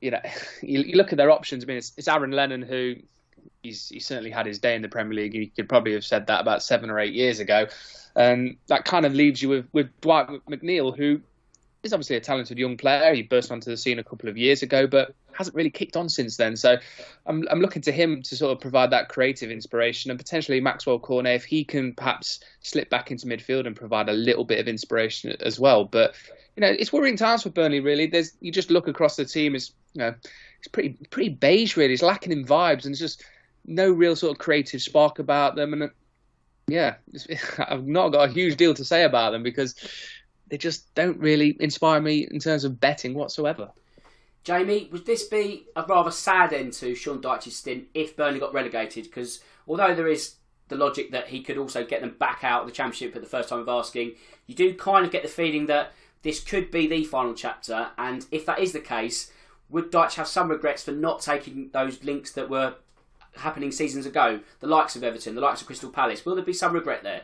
you 0.00 0.12
know, 0.12 0.20
you, 0.62 0.80
you, 0.80 0.96
look 0.96 1.12
at 1.12 1.18
their 1.18 1.30
options. 1.30 1.64
I 1.64 1.66
mean, 1.66 1.78
it's, 1.78 1.92
it's 1.96 2.08
Aaron 2.08 2.30
Lennon 2.30 2.62
who 2.62 2.96
he's, 3.62 3.88
he 3.88 4.00
certainly 4.00 4.30
had 4.30 4.46
his 4.46 4.58
day 4.58 4.74
in 4.76 4.82
the 4.82 4.88
Premier 4.88 5.14
League. 5.14 5.32
He 5.32 5.46
could 5.48 5.68
probably 5.68 5.94
have 5.94 6.04
said 6.04 6.26
that 6.28 6.40
about 6.40 6.62
seven 6.62 6.90
or 6.90 7.00
eight 7.00 7.14
years 7.14 7.40
ago. 7.40 7.66
And 8.14 8.56
that 8.66 8.84
kind 8.84 9.06
of 9.06 9.14
leaves 9.14 9.40
you 9.40 9.48
with, 9.48 9.66
with 9.72 10.00
Dwight 10.00 10.28
McNeil, 10.48 10.96
who 10.96 11.20
is 11.82 11.92
obviously 11.92 12.16
a 12.16 12.20
talented 12.20 12.58
young 12.58 12.76
player. 12.76 13.14
He 13.14 13.22
burst 13.22 13.50
onto 13.50 13.70
the 13.70 13.76
scene 13.76 13.98
a 13.98 14.04
couple 14.04 14.28
of 14.28 14.36
years 14.36 14.62
ago, 14.62 14.86
but 14.86 15.14
hasn't 15.32 15.56
really 15.56 15.70
kicked 15.70 15.96
on 15.96 16.08
since 16.08 16.36
then. 16.36 16.56
So 16.56 16.76
I'm, 17.26 17.46
I'm 17.50 17.60
looking 17.60 17.82
to 17.82 17.92
him 17.92 18.22
to 18.22 18.36
sort 18.36 18.52
of 18.52 18.60
provide 18.60 18.90
that 18.90 19.08
creative 19.08 19.50
inspiration 19.50 20.10
and 20.10 20.18
potentially 20.18 20.60
Maxwell 20.60 20.98
Cornet 20.98 21.36
if 21.36 21.44
he 21.44 21.64
can 21.64 21.94
perhaps 21.94 22.40
slip 22.60 22.90
back 22.90 23.10
into 23.10 23.26
midfield 23.26 23.66
and 23.66 23.74
provide 23.74 24.08
a 24.08 24.12
little 24.12 24.44
bit 24.44 24.58
of 24.58 24.68
inspiration 24.68 25.34
as 25.40 25.58
well. 25.58 25.84
But 25.84 26.14
you 26.56 26.60
know, 26.60 26.68
it's 26.68 26.92
worrying 26.92 27.16
times 27.16 27.42
for 27.42 27.50
Burnley. 27.50 27.80
Really, 27.80 28.06
there's 28.06 28.32
you 28.40 28.52
just 28.52 28.70
look 28.70 28.88
across 28.88 29.16
the 29.16 29.24
team. 29.24 29.54
It's 29.54 29.72
you 29.94 30.00
know, 30.00 30.14
it's 30.58 30.68
pretty 30.68 30.98
pretty 31.10 31.30
beige. 31.30 31.76
Really, 31.76 31.94
it's 31.94 32.02
lacking 32.02 32.32
in 32.32 32.44
vibes 32.44 32.84
and 32.84 32.92
it's 32.92 33.00
just 33.00 33.24
no 33.64 33.90
real 33.90 34.16
sort 34.16 34.32
of 34.32 34.38
creative 34.38 34.82
spark 34.82 35.18
about 35.18 35.56
them. 35.56 35.72
And 35.72 35.90
yeah, 36.68 36.96
I've 37.58 37.86
not 37.86 38.10
got 38.10 38.28
a 38.28 38.32
huge 38.32 38.56
deal 38.56 38.74
to 38.74 38.84
say 38.84 39.04
about 39.04 39.30
them 39.30 39.42
because 39.42 39.74
they 40.50 40.58
just 40.58 40.94
don't 40.94 41.18
really 41.18 41.56
inspire 41.60 42.00
me 42.00 42.28
in 42.30 42.38
terms 42.38 42.64
of 42.64 42.80
betting 42.80 43.14
whatsoever. 43.14 43.70
Jamie, 44.42 44.88
would 44.90 45.06
this 45.06 45.24
be 45.24 45.66
a 45.76 45.84
rather 45.84 46.10
sad 46.10 46.52
end 46.52 46.72
to 46.74 46.94
Sean 46.94 47.20
Dyche's 47.20 47.56
stint 47.56 47.84
if 47.94 48.16
Burnley 48.16 48.40
got 48.40 48.54
relegated? 48.54 49.04
Because 49.04 49.40
although 49.66 49.94
there 49.94 50.08
is 50.08 50.36
the 50.68 50.76
logic 50.76 51.10
that 51.10 51.28
he 51.28 51.42
could 51.42 51.58
also 51.58 51.84
get 51.84 52.00
them 52.00 52.16
back 52.18 52.42
out 52.42 52.62
of 52.62 52.66
the 52.66 52.72
Championship 52.72 53.14
at 53.14 53.22
the 53.22 53.28
first 53.28 53.48
time 53.48 53.60
of 53.60 53.68
asking, 53.68 54.12
you 54.46 54.54
do 54.54 54.74
kind 54.74 55.04
of 55.04 55.12
get 55.12 55.22
the 55.22 55.28
feeling 55.28 55.66
that 55.66 55.92
this 56.22 56.40
could 56.40 56.70
be 56.70 56.86
the 56.86 57.04
final 57.04 57.34
chapter. 57.34 57.88
And 57.98 58.24
if 58.30 58.46
that 58.46 58.60
is 58.60 58.72
the 58.72 58.80
case, 58.80 59.30
would 59.68 59.92
Dyche 59.92 60.14
have 60.14 60.28
some 60.28 60.50
regrets 60.50 60.82
for 60.82 60.92
not 60.92 61.20
taking 61.20 61.70
those 61.72 62.02
links 62.02 62.32
that 62.32 62.48
were 62.48 62.74
happening 63.36 63.70
seasons 63.70 64.06
ago, 64.06 64.40
the 64.60 64.66
likes 64.66 64.96
of 64.96 65.04
Everton, 65.04 65.34
the 65.34 65.40
likes 65.40 65.60
of 65.60 65.66
Crystal 65.66 65.90
Palace? 65.90 66.24
Will 66.24 66.34
there 66.34 66.44
be 66.44 66.52
some 66.52 66.72
regret 66.72 67.02
there? 67.02 67.22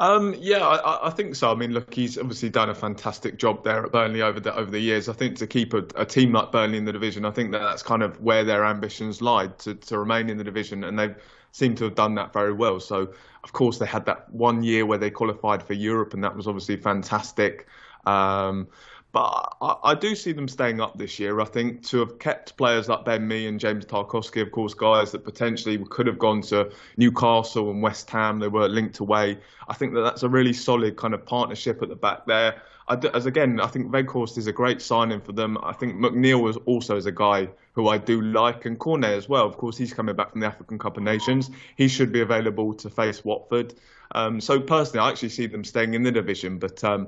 Um, 0.00 0.34
yeah, 0.38 0.66
I, 0.66 1.06
I, 1.06 1.10
think 1.10 1.36
so. 1.36 1.52
I 1.52 1.54
mean, 1.54 1.72
look, 1.72 1.94
he's 1.94 2.18
obviously 2.18 2.50
done 2.50 2.68
a 2.68 2.74
fantastic 2.74 3.38
job 3.38 3.62
there 3.62 3.84
at 3.84 3.92
Burnley 3.92 4.22
over 4.22 4.40
the 4.40 4.54
over 4.54 4.70
the 4.70 4.80
years. 4.80 5.08
I 5.08 5.12
think 5.12 5.36
to 5.38 5.46
keep 5.46 5.72
a, 5.72 5.84
a 5.94 6.04
team 6.04 6.32
like 6.32 6.50
Burnley 6.50 6.78
in 6.78 6.84
the 6.84 6.92
division, 6.92 7.24
I 7.24 7.30
think 7.30 7.52
that 7.52 7.60
that's 7.60 7.84
kind 7.84 8.02
of 8.02 8.20
where 8.20 8.42
their 8.42 8.64
ambitions 8.64 9.22
lied 9.22 9.56
to, 9.60 9.74
to 9.76 9.98
remain 9.98 10.28
in 10.30 10.36
the 10.36 10.42
division, 10.44 10.82
and 10.82 10.98
they've 10.98 11.14
seemed 11.52 11.78
to 11.78 11.84
have 11.84 11.94
done 11.94 12.16
that 12.16 12.32
very 12.32 12.52
well. 12.52 12.80
So, 12.80 13.12
of 13.44 13.52
course, 13.52 13.78
they 13.78 13.86
had 13.86 14.06
that 14.06 14.28
one 14.34 14.64
year 14.64 14.84
where 14.84 14.98
they 14.98 15.10
qualified 15.10 15.62
for 15.62 15.74
Europe, 15.74 16.12
and 16.12 16.24
that 16.24 16.34
was 16.34 16.48
obviously 16.48 16.76
fantastic. 16.76 17.68
Um, 18.04 18.66
but 19.14 19.56
I, 19.62 19.76
I, 19.84 19.94
do 19.94 20.16
see 20.16 20.32
them 20.32 20.48
staying 20.48 20.80
up 20.80 20.98
this 20.98 21.20
year. 21.20 21.40
I 21.40 21.44
think 21.44 21.84
to 21.86 22.00
have 22.00 22.18
kept 22.18 22.56
players 22.56 22.88
like 22.88 23.04
Ben 23.04 23.26
Mee 23.26 23.46
and 23.46 23.60
James 23.60 23.84
Tarkowski, 23.84 24.42
of 24.42 24.50
course, 24.50 24.74
guys 24.74 25.12
that 25.12 25.24
potentially 25.24 25.78
could 25.88 26.08
have 26.08 26.18
gone 26.18 26.42
to 26.42 26.72
Newcastle 26.96 27.70
and 27.70 27.80
West 27.80 28.10
Ham, 28.10 28.40
they 28.40 28.48
were 28.48 28.68
linked 28.68 28.98
away. 28.98 29.38
I 29.68 29.74
think 29.74 29.94
that 29.94 30.00
that's 30.00 30.24
a 30.24 30.28
really 30.28 30.52
solid 30.52 30.96
kind 30.96 31.14
of 31.14 31.24
partnership 31.24 31.80
at 31.80 31.90
the 31.90 31.94
back 31.94 32.26
there. 32.26 32.60
as 32.88 33.26
again, 33.26 33.60
I 33.60 33.68
think 33.68 33.92
Weghorst 33.92 34.36
is 34.36 34.48
a 34.48 34.52
great 34.52 34.82
signing 34.82 35.20
for 35.20 35.30
them. 35.30 35.58
I 35.62 35.74
think 35.74 35.94
McNeil 35.94 36.42
was 36.42 36.56
also 36.66 36.96
is 36.96 37.06
a 37.06 37.12
guy 37.12 37.48
who 37.74 37.86
I 37.86 37.98
do 37.98 38.20
like, 38.20 38.64
and 38.64 38.76
Cornet 38.76 39.16
as 39.16 39.28
well. 39.28 39.46
Of 39.46 39.56
course, 39.58 39.76
he's 39.78 39.94
coming 39.94 40.16
back 40.16 40.32
from 40.32 40.40
the 40.40 40.48
African 40.48 40.76
Cup 40.76 40.96
of 40.96 41.04
Nations. 41.04 41.50
He 41.76 41.86
should 41.86 42.10
be 42.10 42.20
available 42.20 42.74
to 42.74 42.90
face 42.90 43.24
Watford. 43.24 43.74
Um, 44.10 44.40
so 44.40 44.58
personally, 44.58 45.06
I 45.06 45.10
actually 45.10 45.28
see 45.28 45.46
them 45.46 45.62
staying 45.62 45.94
in 45.94 46.02
the 46.02 46.10
division, 46.10 46.58
but. 46.58 46.82
Um, 46.82 47.06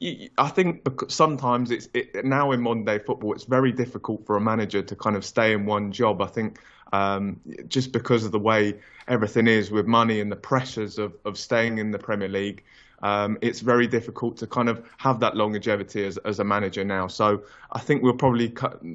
I 0.00 0.48
think 0.48 0.86
sometimes 1.08 1.70
it's 1.70 1.88
it, 1.94 2.24
now 2.24 2.52
in 2.52 2.60
modern 2.60 2.84
day 2.84 2.98
football, 2.98 3.32
it's 3.32 3.44
very 3.44 3.72
difficult 3.72 4.26
for 4.26 4.36
a 4.36 4.40
manager 4.40 4.82
to 4.82 4.96
kind 4.96 5.16
of 5.16 5.24
stay 5.24 5.52
in 5.52 5.64
one 5.64 5.92
job. 5.92 6.20
I 6.20 6.26
think 6.26 6.58
um, 6.92 7.40
just 7.68 7.92
because 7.92 8.24
of 8.24 8.32
the 8.32 8.38
way 8.38 8.74
everything 9.08 9.46
is 9.46 9.70
with 9.70 9.86
money 9.86 10.20
and 10.20 10.30
the 10.30 10.36
pressures 10.36 10.98
of, 10.98 11.14
of 11.24 11.38
staying 11.38 11.78
in 11.78 11.90
the 11.90 11.98
Premier 11.98 12.28
League. 12.28 12.62
Um, 13.02 13.38
it's 13.42 13.60
very 13.60 13.86
difficult 13.86 14.38
to 14.38 14.46
kind 14.46 14.68
of 14.68 14.86
have 14.96 15.20
that 15.20 15.36
longevity 15.36 16.04
as, 16.04 16.16
as 16.18 16.40
a 16.40 16.44
manager 16.44 16.82
now. 16.82 17.08
So 17.08 17.42
I 17.70 17.78
think 17.78 18.02
we're 18.02 18.14
probably 18.14 18.48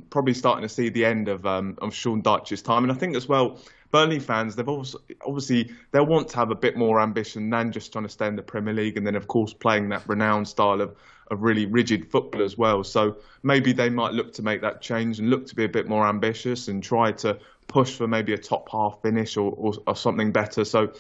probably 0.10 0.34
starting 0.34 0.64
to 0.64 0.70
see 0.70 0.90
the 0.90 1.06
end 1.06 1.28
of 1.28 1.46
um, 1.46 1.78
of 1.82 1.94
Sean 1.94 2.22
Dyche's 2.22 2.62
time, 2.62 2.84
and 2.84 2.92
I 2.92 2.96
think 2.96 3.16
as 3.16 3.28
well. 3.28 3.60
Burnley 3.92 4.20
fans, 4.20 4.56
they've 4.56 4.68
also, 4.68 5.00
obviously 5.26 5.72
they'll 5.92 6.06
want 6.06 6.30
to 6.30 6.38
have 6.38 6.52
a 6.52 6.56
bit 6.56 6.78
more 6.78 7.02
ambition 7.02 7.50
than 7.50 7.72
just 7.72 7.92
trying 7.92 8.06
to 8.06 8.10
stay 8.10 8.28
in 8.28 8.36
the 8.36 8.42
Premier 8.42 8.74
League, 8.74 8.98
and 8.98 9.06
then 9.06 9.16
of 9.16 9.28
course 9.28 9.54
playing 9.54 9.90
that 9.90 10.08
renowned 10.08 10.48
style 10.48 10.82
of 10.82 10.96
of 11.32 11.44
really 11.44 11.66
rigid 11.66 12.12
football 12.12 12.44
as 12.44 12.58
well. 12.58 12.84
So 12.84 13.16
maybe 13.42 13.72
they 13.72 13.90
might 13.90 14.12
look 14.14 14.34
to 14.34 14.44
make 14.44 14.62
that 14.62 14.82
change 14.82 15.18
and 15.20 15.30
look 15.30 15.48
to 15.48 15.56
be 15.56 15.64
a 15.64 15.70
bit 15.70 15.88
more 15.88 16.06
ambitious 16.06 16.68
and 16.68 16.84
try 16.84 17.14
to 17.14 17.40
push 17.68 17.96
for 17.96 18.06
maybe 18.06 18.34
a 18.34 18.38
top 18.38 18.70
half 18.70 19.02
finish 19.02 19.38
or, 19.38 19.54
or, 19.54 19.74
or 19.88 19.96
something 19.96 20.34
better. 20.34 20.66
So 20.66 20.92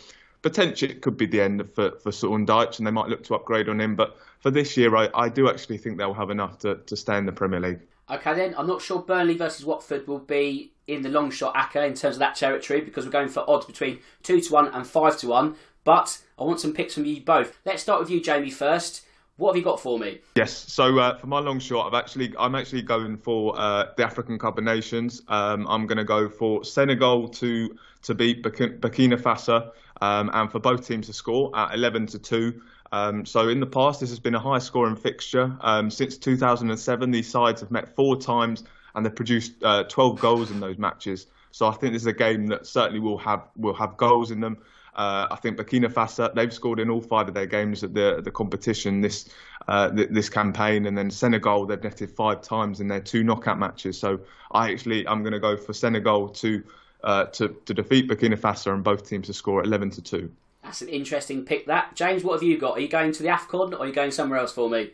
potentially 0.42 0.94
it 0.94 1.02
could 1.02 1.18
be 1.18 1.26
the 1.26 1.42
end 1.42 1.70
for 1.72 1.92
for 2.00 2.12
Sean 2.12 2.46
Dyche, 2.46 2.78
and 2.78 2.88
they 2.88 2.92
might 2.92 3.10
look 3.10 3.24
to 3.26 3.36
upgrade 3.36 3.68
on 3.68 3.80
him. 3.80 3.96
But 3.96 4.18
for 4.40 4.52
this 4.52 4.78
year, 4.78 4.96
I, 4.96 5.10
I 5.14 5.30
do 5.30 5.50
actually 5.50 5.80
think 5.80 5.98
they'll 5.98 6.14
have 6.14 6.30
enough 6.30 6.60
to, 6.60 6.76
to 6.76 6.96
stay 6.96 7.18
in 7.18 7.26
the 7.26 7.34
Premier 7.34 7.60
League. 7.60 7.80
Okay, 8.12 8.34
then 8.34 8.54
I'm 8.58 8.68
not 8.68 8.82
sure 8.82 9.00
Burnley 9.00 9.38
versus 9.38 9.66
Watford 9.66 10.06
will 10.06 10.20
be 10.20 10.74
in 10.86 11.02
the 11.02 11.10
long 11.10 11.32
shot 11.32 11.56
ACCA 11.56 11.88
in 11.88 11.94
terms 11.94 12.16
of 12.16 12.20
that 12.20 12.36
territory 12.36 12.82
because 12.82 13.06
we're 13.06 13.12
going 13.12 13.30
for 13.30 13.50
odds 13.50 13.66
between 13.66 14.00
two 14.22 14.42
to 14.42 14.54
one 14.54 14.68
and 14.68 14.86
five 14.86 15.18
to 15.20 15.28
one. 15.28 15.56
But 15.86 16.22
I 16.38 16.44
want 16.44 16.60
some 16.60 16.74
picks 16.74 16.94
from 16.94 17.06
you 17.06 17.22
both. 17.22 17.58
Let's 17.66 17.82
start 17.82 18.02
with 18.02 18.10
you, 18.10 18.20
Jamie, 18.20 18.50
first. 18.50 19.06
What 19.42 19.56
have 19.56 19.58
you 19.58 19.64
got 19.64 19.80
for 19.80 19.98
me? 19.98 20.20
Yes, 20.36 20.56
so 20.72 21.00
uh, 21.00 21.18
for 21.18 21.26
my 21.26 21.40
long 21.40 21.58
shot, 21.58 21.88
I've 21.88 22.00
actually 22.00 22.32
I'm 22.38 22.54
actually 22.54 22.84
going 22.84 23.18
for 23.18 23.60
uh, 23.60 23.88
the 23.98 24.06
African 24.06 24.38
Cup 24.38 24.60
of 24.60 24.64
Nations. 24.64 25.24
Um, 25.30 25.66
I'm 25.68 25.88
going 25.88 25.98
to 25.98 26.04
go 26.04 26.30
for 26.30 26.64
Senegal 26.64 27.28
to 27.28 27.76
to 28.04 28.14
beat 28.14 28.44
Burkina 28.44 29.20
Faso, 29.20 29.72
um, 30.00 30.30
and 30.32 30.52
for 30.52 30.60
both 30.60 30.88
teams 30.88 31.08
to 31.08 31.14
score 31.14 31.50
at 31.58 31.74
11 31.74 32.06
to 32.08 32.20
two. 32.20 32.62
Um, 32.92 33.26
so 33.26 33.50
in 33.50 33.60
the 33.60 33.66
past, 33.66 34.00
this 34.00 34.12
has 34.12 34.20
been 34.20 34.36
a 34.36 34.40
high 34.40 34.60
scoring 34.60 34.96
fixture. 34.96 35.58
Um, 35.62 35.90
since 35.90 36.20
2007, 36.20 37.10
these 37.10 37.28
sides 37.28 37.62
have 37.62 37.72
met 37.72 37.96
four 37.96 38.18
times, 38.18 38.64
and 38.94 39.04
they've 39.04 39.16
produced 39.16 39.54
uh, 39.64 39.86
12 39.86 40.20
goals 40.20 40.52
in 40.52 40.60
those 40.60 40.78
matches. 40.78 41.26
So 41.50 41.66
I 41.66 41.72
think 41.72 41.94
this 41.94 42.04
is 42.04 42.08
a 42.08 42.14
game 42.14 42.46
that 42.48 42.68
certainly 42.68 43.00
will 43.00 43.18
have 43.18 43.48
will 43.56 43.74
have 43.74 43.98
goals 43.98 44.30
in 44.30 44.40
them. 44.40 44.60
Uh, 44.96 45.28
I 45.32 45.38
think 45.38 45.58
Burkina 45.58 45.92
Faso 45.92 46.34
they've 46.34 46.54
scored 46.54 46.80
in 46.80 46.90
all 46.90 47.02
five 47.02 47.28
of 47.28 47.34
their 47.34 47.46
games 47.46 47.84
at 47.84 47.94
the 47.94 48.22
the 48.24 48.32
competition 48.32 49.02
this 49.02 49.30
uh, 49.68 49.90
th- 49.90 50.10
this 50.10 50.30
campaign, 50.30 50.86
and 50.86 50.98
then 50.98 51.10
Senegal 51.10 51.66
they've 51.66 51.82
netted 51.82 52.12
five 52.12 52.42
times 52.42 52.82
in 52.82 52.88
their 52.88 53.00
two 53.00 53.24
knockout 53.24 53.58
matches. 53.58 53.98
So 53.98 54.20
I 54.52 54.72
actually 54.72 55.08
I'm 55.08 55.24
going 55.24 55.34
to 55.34 55.40
go 55.40 55.56
for 55.56 55.74
Senegal 55.74 56.30
to 56.30 56.64
uh, 57.04 57.26
to 57.26 57.56
to 57.66 57.74
defeat 57.74 58.10
Burkina 58.10 58.38
Faso 58.38 58.74
and 58.74 58.84
both 58.84 59.08
teams 59.08 59.28
to 59.28 59.34
score 59.34 59.64
11 59.64 59.92
to 59.92 60.02
two. 60.02 60.32
That's 60.64 60.82
an 60.82 60.90
interesting 60.90 61.46
pick. 61.46 61.66
That 61.68 61.96
James, 61.96 62.24
what 62.24 62.34
have 62.34 62.44
you 62.44 62.58
got? 62.58 62.78
Are 62.78 62.82
you 62.82 62.90
going 62.90 63.12
to 63.14 63.24
the 63.24 63.30
Afcon 63.30 63.74
or 63.74 63.78
are 63.78 63.88
you 63.88 63.94
going 63.94 64.12
somewhere 64.12 64.40
else 64.40 64.52
for 64.52 64.70
me? 64.70 64.92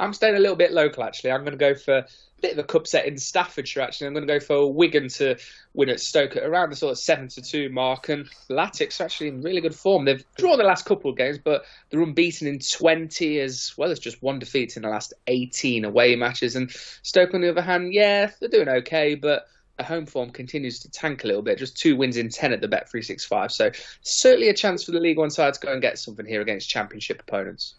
I'm 0.00 0.14
staying 0.14 0.34
a 0.34 0.40
little 0.40 0.56
bit 0.56 0.72
local 0.72 1.04
actually. 1.04 1.30
I'm 1.30 1.42
going 1.42 1.52
to 1.52 1.58
go 1.58 1.74
for 1.74 1.98
a 1.98 2.06
bit 2.40 2.52
of 2.52 2.58
a 2.58 2.64
cup 2.64 2.86
set 2.86 3.06
in 3.06 3.18
Staffordshire 3.18 3.82
actually. 3.82 4.06
I'm 4.06 4.14
going 4.14 4.26
to 4.26 4.32
go 4.32 4.40
for 4.40 4.72
Wigan 4.72 5.08
to 5.08 5.36
win 5.74 5.90
at 5.90 6.00
Stoke 6.00 6.36
at 6.36 6.42
around 6.42 6.70
the 6.70 6.76
sort 6.76 6.92
of 6.92 6.98
seven 6.98 7.28
to 7.28 7.42
two 7.42 7.68
mark, 7.68 8.08
and 8.08 8.26
Latics 8.48 9.00
are 9.00 9.04
actually 9.04 9.28
in 9.28 9.42
really 9.42 9.60
good 9.60 9.74
form. 9.74 10.06
They've 10.06 10.24
drawn 10.36 10.56
the 10.56 10.64
last 10.64 10.86
couple 10.86 11.10
of 11.10 11.18
games, 11.18 11.38
but 11.38 11.64
they're 11.90 12.00
unbeaten 12.00 12.48
in 12.48 12.60
20 12.60 13.40
as 13.40 13.74
well 13.76 13.90
as 13.90 13.98
just 13.98 14.22
one 14.22 14.38
defeat 14.38 14.76
in 14.76 14.82
the 14.82 14.88
last 14.88 15.12
18 15.26 15.84
away 15.84 16.16
matches. 16.16 16.56
And 16.56 16.70
Stoke 17.02 17.34
on 17.34 17.42
the 17.42 17.50
other 17.50 17.62
hand, 17.62 17.92
yeah, 17.92 18.30
they're 18.40 18.48
doing 18.48 18.68
okay, 18.68 19.14
but 19.14 19.46
a 19.78 19.84
home 19.84 20.06
form 20.06 20.30
continues 20.30 20.80
to 20.80 20.90
tank 20.90 21.24
a 21.24 21.26
little 21.26 21.42
bit. 21.42 21.58
Just 21.58 21.76
two 21.76 21.96
wins 21.96 22.16
in 22.16 22.30
ten 22.30 22.52
at 22.52 22.62
the 22.62 22.68
Bet 22.68 22.90
three 22.90 23.02
six 23.02 23.24
five. 23.26 23.52
So 23.52 23.70
certainly 24.02 24.48
a 24.48 24.54
chance 24.54 24.84
for 24.84 24.92
the 24.92 25.00
League 25.00 25.18
One 25.18 25.30
side 25.30 25.54
to 25.54 25.60
go 25.60 25.72
and 25.72 25.82
get 25.82 25.98
something 25.98 26.26
here 26.26 26.40
against 26.40 26.68
Championship 26.70 27.20
opponents. 27.20 27.74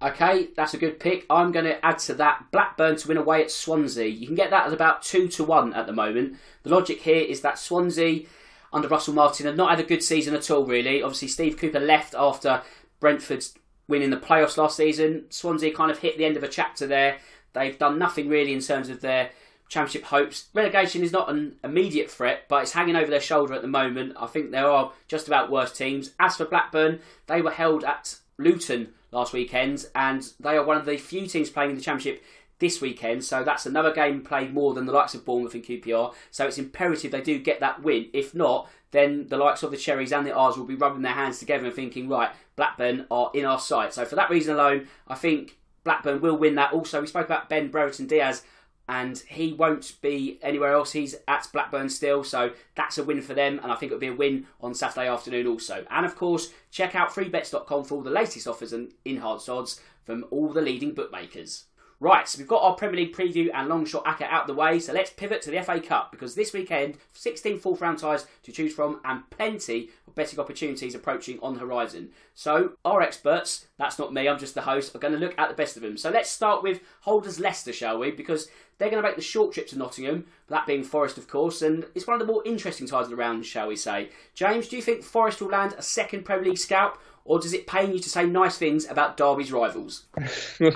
Okay, 0.00 0.50
that's 0.56 0.74
a 0.74 0.78
good 0.78 1.00
pick. 1.00 1.26
I'm 1.28 1.50
going 1.50 1.64
to 1.64 1.84
add 1.84 1.98
to 2.00 2.14
that 2.14 2.52
Blackburn 2.52 2.96
to 2.96 3.08
win 3.08 3.16
away 3.16 3.42
at 3.42 3.50
Swansea. 3.50 4.06
You 4.06 4.26
can 4.26 4.36
get 4.36 4.50
that 4.50 4.68
at 4.68 4.72
about 4.72 5.02
2 5.02 5.26
to 5.28 5.44
1 5.44 5.74
at 5.74 5.86
the 5.86 5.92
moment. 5.92 6.36
The 6.62 6.70
logic 6.70 7.02
here 7.02 7.22
is 7.22 7.40
that 7.40 7.58
Swansea, 7.58 8.26
under 8.72 8.86
Russell 8.86 9.14
Martin, 9.14 9.46
have 9.46 9.56
not 9.56 9.70
had 9.70 9.80
a 9.80 9.88
good 9.88 10.04
season 10.04 10.36
at 10.36 10.50
all, 10.52 10.64
really. 10.64 11.02
Obviously, 11.02 11.26
Steve 11.26 11.56
Cooper 11.56 11.80
left 11.80 12.14
after 12.16 12.62
Brentford's 13.00 13.54
winning 13.88 14.10
the 14.10 14.16
playoffs 14.16 14.56
last 14.56 14.76
season. 14.76 15.24
Swansea 15.30 15.74
kind 15.74 15.90
of 15.90 15.98
hit 15.98 16.16
the 16.16 16.24
end 16.24 16.36
of 16.36 16.44
a 16.44 16.48
chapter 16.48 16.86
there. 16.86 17.18
They've 17.52 17.78
done 17.78 17.98
nothing 17.98 18.28
really 18.28 18.52
in 18.52 18.60
terms 18.60 18.90
of 18.90 19.00
their 19.00 19.30
championship 19.68 20.04
hopes. 20.04 20.46
Relegation 20.54 21.02
is 21.02 21.10
not 21.10 21.28
an 21.28 21.56
immediate 21.64 22.08
threat, 22.08 22.44
but 22.48 22.62
it's 22.62 22.72
hanging 22.72 22.94
over 22.94 23.10
their 23.10 23.20
shoulder 23.20 23.54
at 23.54 23.62
the 23.62 23.68
moment. 23.68 24.14
I 24.16 24.26
think 24.26 24.52
there 24.52 24.70
are 24.70 24.92
just 25.08 25.26
about 25.26 25.50
worse 25.50 25.76
teams. 25.76 26.12
As 26.20 26.36
for 26.36 26.44
Blackburn, 26.44 27.00
they 27.26 27.42
were 27.42 27.50
held 27.50 27.82
at 27.82 28.18
Luton 28.38 28.88
last 29.10 29.32
weekend, 29.32 29.86
and 29.94 30.32
they 30.38 30.56
are 30.56 30.64
one 30.64 30.76
of 30.76 30.86
the 30.86 30.96
few 30.96 31.26
teams 31.26 31.50
playing 31.50 31.70
in 31.70 31.76
the 31.76 31.82
Championship 31.82 32.22
this 32.58 32.80
weekend. 32.80 33.24
So 33.24 33.44
that's 33.44 33.66
another 33.66 33.92
game 33.92 34.22
played 34.22 34.52
more 34.52 34.74
than 34.74 34.86
the 34.86 34.92
likes 34.92 35.14
of 35.14 35.24
Bournemouth 35.24 35.54
and 35.54 35.64
QPR. 35.64 36.14
So 36.30 36.46
it's 36.46 36.58
imperative 36.58 37.12
they 37.12 37.20
do 37.20 37.38
get 37.38 37.60
that 37.60 37.82
win. 37.82 38.08
If 38.12 38.34
not, 38.34 38.68
then 38.90 39.28
the 39.28 39.36
likes 39.36 39.62
of 39.62 39.70
the 39.70 39.76
Cherries 39.76 40.12
and 40.12 40.26
the 40.26 40.34
R's 40.34 40.56
will 40.56 40.64
be 40.64 40.74
rubbing 40.74 41.02
their 41.02 41.12
hands 41.12 41.38
together 41.38 41.66
and 41.66 41.74
thinking, 41.74 42.08
right, 42.08 42.30
Blackburn 42.56 43.06
are 43.10 43.30
in 43.34 43.44
our 43.44 43.60
sight. 43.60 43.92
So 43.92 44.04
for 44.04 44.16
that 44.16 44.30
reason 44.30 44.54
alone, 44.54 44.88
I 45.06 45.14
think 45.14 45.58
Blackburn 45.84 46.20
will 46.20 46.36
win 46.36 46.54
that. 46.56 46.72
Also, 46.72 47.00
we 47.00 47.06
spoke 47.06 47.26
about 47.26 47.48
Ben 47.48 47.68
Brereton 47.68 48.06
Diaz 48.06 48.42
and 48.88 49.18
he 49.28 49.52
won't 49.52 50.00
be 50.00 50.38
anywhere 50.42 50.72
else. 50.72 50.92
He's 50.92 51.14
at 51.28 51.48
Blackburn 51.52 51.90
still, 51.90 52.24
so 52.24 52.52
that's 52.74 52.98
a 52.98 53.04
win 53.04 53.20
for 53.20 53.34
them, 53.34 53.60
and 53.62 53.70
I 53.70 53.74
think 53.74 53.92
it'll 53.92 54.00
be 54.00 54.08
a 54.08 54.14
win 54.14 54.46
on 54.60 54.74
Saturday 54.74 55.08
afternoon 55.08 55.46
also. 55.46 55.84
And 55.90 56.06
of 56.06 56.16
course, 56.16 56.52
check 56.70 56.94
out 56.94 57.10
freebets.com 57.10 57.84
for 57.84 57.94
all 57.94 58.02
the 58.02 58.10
latest 58.10 58.48
offers 58.48 58.72
and 58.72 58.92
enhanced 59.04 59.48
odds 59.48 59.80
from 60.04 60.24
all 60.30 60.52
the 60.52 60.62
leading 60.62 60.92
bookmakers. 60.92 61.64
Right, 62.00 62.28
so 62.28 62.38
we've 62.38 62.46
got 62.46 62.62
our 62.62 62.76
Premier 62.76 63.00
League 63.00 63.16
preview 63.16 63.50
and 63.52 63.68
long 63.68 63.84
shot 63.84 64.04
ACCA 64.04 64.28
out 64.30 64.46
the 64.46 64.54
way, 64.54 64.78
so 64.78 64.92
let's 64.92 65.10
pivot 65.10 65.42
to 65.42 65.50
the 65.50 65.60
FA 65.64 65.80
Cup 65.80 66.12
because 66.12 66.36
this 66.36 66.52
weekend, 66.52 66.96
16 67.12 67.58
fourth 67.58 67.80
round 67.80 67.98
ties 67.98 68.24
to 68.44 68.52
choose 68.52 68.72
from 68.72 69.00
and 69.04 69.28
plenty 69.30 69.90
of 70.06 70.14
betting 70.14 70.38
opportunities 70.38 70.94
approaching 70.94 71.40
on 71.42 71.54
the 71.54 71.60
horizon. 71.60 72.10
So, 72.34 72.74
our 72.84 73.02
experts, 73.02 73.66
that's 73.78 73.98
not 73.98 74.14
me, 74.14 74.28
I'm 74.28 74.38
just 74.38 74.54
the 74.54 74.60
host, 74.60 74.94
are 74.94 75.00
going 75.00 75.14
to 75.14 75.18
look 75.18 75.34
at 75.36 75.48
the 75.48 75.56
best 75.56 75.74
of 75.74 75.82
them. 75.82 75.96
So, 75.96 76.08
let's 76.08 76.30
start 76.30 76.62
with 76.62 76.82
Holders 77.00 77.40
Leicester, 77.40 77.72
shall 77.72 77.98
we? 77.98 78.12
Because 78.12 78.48
they're 78.78 78.90
going 78.90 79.02
to 79.02 79.08
make 79.08 79.16
the 79.16 79.22
short 79.22 79.52
trip 79.52 79.66
to 79.68 79.78
Nottingham, 79.78 80.26
that 80.46 80.68
being 80.68 80.84
Forest, 80.84 81.18
of 81.18 81.26
course, 81.26 81.62
and 81.62 81.84
it's 81.96 82.06
one 82.06 82.20
of 82.20 82.24
the 82.24 82.32
more 82.32 82.46
interesting 82.46 82.86
ties 82.86 83.06
of 83.06 83.10
the 83.10 83.16
round, 83.16 83.44
shall 83.44 83.66
we 83.66 83.74
say. 83.74 84.10
James, 84.34 84.68
do 84.68 84.76
you 84.76 84.82
think 84.82 85.02
Forest 85.02 85.40
will 85.40 85.48
land 85.48 85.74
a 85.76 85.82
second 85.82 86.24
Premier 86.24 86.50
League 86.50 86.58
scalp, 86.58 86.96
or 87.28 87.38
does 87.38 87.52
it 87.52 87.66
pain 87.66 87.92
you 87.92 87.98
to 87.98 88.08
say 88.08 88.24
nice 88.24 88.56
things 88.56 88.88
about 88.88 89.18
Derby's 89.18 89.52
rivals? 89.52 90.06
I 90.16 90.72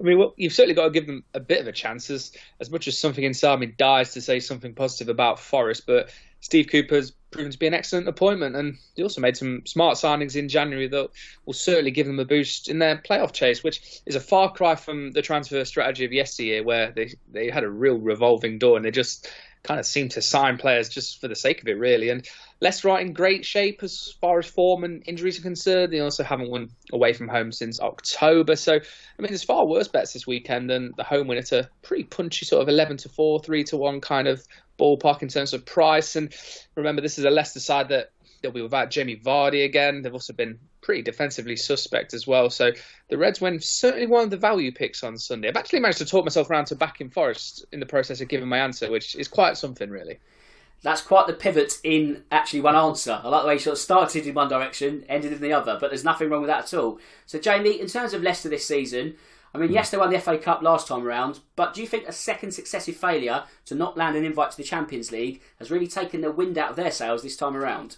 mean, 0.00 0.18
well, 0.18 0.34
you've 0.36 0.52
certainly 0.52 0.74
got 0.74 0.84
to 0.84 0.90
give 0.90 1.06
them 1.06 1.24
a 1.32 1.40
bit 1.40 1.62
of 1.62 1.66
a 1.66 1.72
chance. 1.72 2.10
As, 2.10 2.30
as 2.60 2.70
much 2.70 2.86
as 2.86 2.98
something 2.98 3.24
inside 3.24 3.58
me 3.58 3.66
dies 3.66 4.12
to 4.12 4.20
say 4.20 4.38
something 4.38 4.74
positive 4.74 5.08
about 5.08 5.40
Forest, 5.40 5.84
but 5.86 6.10
Steve 6.40 6.66
Cooper's 6.70 7.12
proven 7.30 7.50
to 7.50 7.58
be 7.58 7.66
an 7.66 7.72
excellent 7.72 8.06
appointment, 8.06 8.54
and 8.54 8.76
he 8.94 9.02
also 9.02 9.22
made 9.22 9.34
some 9.34 9.62
smart 9.64 9.96
signings 9.96 10.36
in 10.36 10.50
January 10.50 10.88
that 10.88 11.08
will 11.46 11.54
certainly 11.54 11.90
give 11.90 12.06
them 12.06 12.20
a 12.20 12.24
boost 12.26 12.68
in 12.68 12.78
their 12.78 12.98
playoff 12.98 13.32
chase, 13.32 13.64
which 13.64 14.02
is 14.04 14.14
a 14.14 14.20
far 14.20 14.52
cry 14.52 14.74
from 14.74 15.10
the 15.12 15.22
transfer 15.22 15.64
strategy 15.64 16.04
of 16.04 16.12
yesteryear, 16.12 16.62
where 16.62 16.92
they 16.92 17.14
they 17.32 17.48
had 17.48 17.64
a 17.64 17.70
real 17.70 17.96
revolving 17.96 18.58
door 18.58 18.76
and 18.76 18.84
they 18.84 18.90
just 18.90 19.26
kind 19.64 19.80
of 19.80 19.86
seem 19.86 20.10
to 20.10 20.22
sign 20.22 20.58
players 20.58 20.88
just 20.88 21.20
for 21.20 21.26
the 21.26 21.34
sake 21.34 21.62
of 21.62 21.68
it, 21.68 21.78
really. 21.78 22.10
And 22.10 22.28
Leicester 22.60 22.90
are 22.90 23.00
in 23.00 23.12
great 23.12 23.44
shape 23.44 23.82
as 23.82 24.14
far 24.20 24.38
as 24.38 24.46
form 24.46 24.84
and 24.84 25.02
injuries 25.06 25.38
are 25.38 25.42
concerned. 25.42 25.92
They 25.92 26.00
also 26.00 26.22
haven't 26.22 26.50
won 26.50 26.70
away 26.92 27.14
from 27.14 27.28
home 27.28 27.50
since 27.50 27.80
October. 27.80 28.56
So, 28.56 28.74
I 28.74 29.22
mean, 29.22 29.28
there's 29.28 29.42
far 29.42 29.66
worse 29.66 29.88
bets 29.88 30.12
this 30.12 30.26
weekend 30.26 30.70
than 30.70 30.92
the 30.96 31.02
home 31.02 31.26
win 31.26 31.38
at 31.38 31.52
a 31.52 31.68
pretty 31.82 32.04
punchy 32.04 32.46
sort 32.46 32.62
of 32.62 32.68
11 32.68 32.98
to 32.98 33.08
4, 33.08 33.40
3 33.40 33.64
to 33.64 33.76
1 33.76 34.00
kind 34.02 34.28
of 34.28 34.46
ballpark 34.78 35.22
in 35.22 35.28
terms 35.28 35.54
of 35.54 35.64
price. 35.64 36.14
And 36.14 36.32
remember, 36.74 37.00
this 37.00 37.18
is 37.18 37.24
a 37.24 37.30
Leicester 37.30 37.60
side 37.60 37.88
that 37.88 38.10
they'll 38.42 38.52
be 38.52 38.62
without 38.62 38.90
Jamie 38.90 39.16
Vardy 39.16 39.64
again. 39.64 40.02
They've 40.02 40.12
also 40.12 40.34
been 40.34 40.58
pretty 40.84 41.02
defensively 41.02 41.56
suspect 41.56 42.14
as 42.14 42.26
well. 42.26 42.50
So 42.50 42.70
the 43.08 43.18
Reds 43.18 43.40
win 43.40 43.58
certainly 43.58 44.06
one 44.06 44.22
of 44.22 44.30
the 44.30 44.36
value 44.36 44.70
picks 44.70 45.02
on 45.02 45.18
Sunday. 45.18 45.48
I've 45.48 45.56
actually 45.56 45.80
managed 45.80 45.98
to 45.98 46.06
talk 46.06 46.24
myself 46.24 46.48
around 46.48 46.66
to 46.66 46.76
backing 46.76 47.10
Forest 47.10 47.64
in 47.72 47.80
the 47.80 47.86
process 47.86 48.20
of 48.20 48.28
giving 48.28 48.48
my 48.48 48.58
answer, 48.58 48.90
which 48.90 49.16
is 49.16 49.26
quite 49.26 49.56
something, 49.56 49.90
really 49.90 50.18
that's 50.84 51.00
quite 51.00 51.26
the 51.26 51.32
pivot 51.32 51.80
in 51.82 52.22
actually 52.30 52.60
one 52.60 52.76
answer. 52.76 53.18
I 53.24 53.28
like 53.28 53.42
the 53.42 53.48
way 53.48 53.54
you 53.54 53.58
sort 53.58 53.72
of 53.72 53.78
started 53.78 54.26
in 54.26 54.34
one 54.34 54.48
direction, 54.48 55.04
ended 55.08 55.32
in 55.32 55.40
the 55.40 55.52
other, 55.52 55.78
but 55.80 55.90
there's 55.90 56.04
nothing 56.04 56.28
wrong 56.28 56.42
with 56.42 56.50
that 56.50 56.64
at 56.64 56.78
all. 56.78 57.00
So, 57.24 57.38
Jamie, 57.38 57.80
in 57.80 57.86
terms 57.86 58.12
of 58.12 58.22
Leicester 58.22 58.50
this 58.50 58.66
season, 58.66 59.14
I 59.54 59.58
mean, 59.58 59.68
hmm. 59.68 59.74
yes, 59.74 59.90
they 59.90 59.96
won 59.96 60.10
the 60.10 60.20
FA 60.20 60.36
Cup 60.36 60.62
last 60.62 60.86
time 60.86 61.06
around, 61.06 61.40
but 61.56 61.72
do 61.72 61.80
you 61.80 61.86
think 61.86 62.06
a 62.06 62.12
second 62.12 62.52
successive 62.52 62.96
failure 62.96 63.44
to 63.64 63.74
not 63.74 63.96
land 63.96 64.14
an 64.14 64.26
invite 64.26 64.50
to 64.50 64.56
the 64.58 64.62
Champions 64.62 65.10
League 65.10 65.40
has 65.58 65.70
really 65.70 65.88
taken 65.88 66.20
the 66.20 66.30
wind 66.30 66.58
out 66.58 66.70
of 66.70 66.76
their 66.76 66.90
sails 66.90 67.22
this 67.22 67.36
time 67.36 67.56
around? 67.56 67.96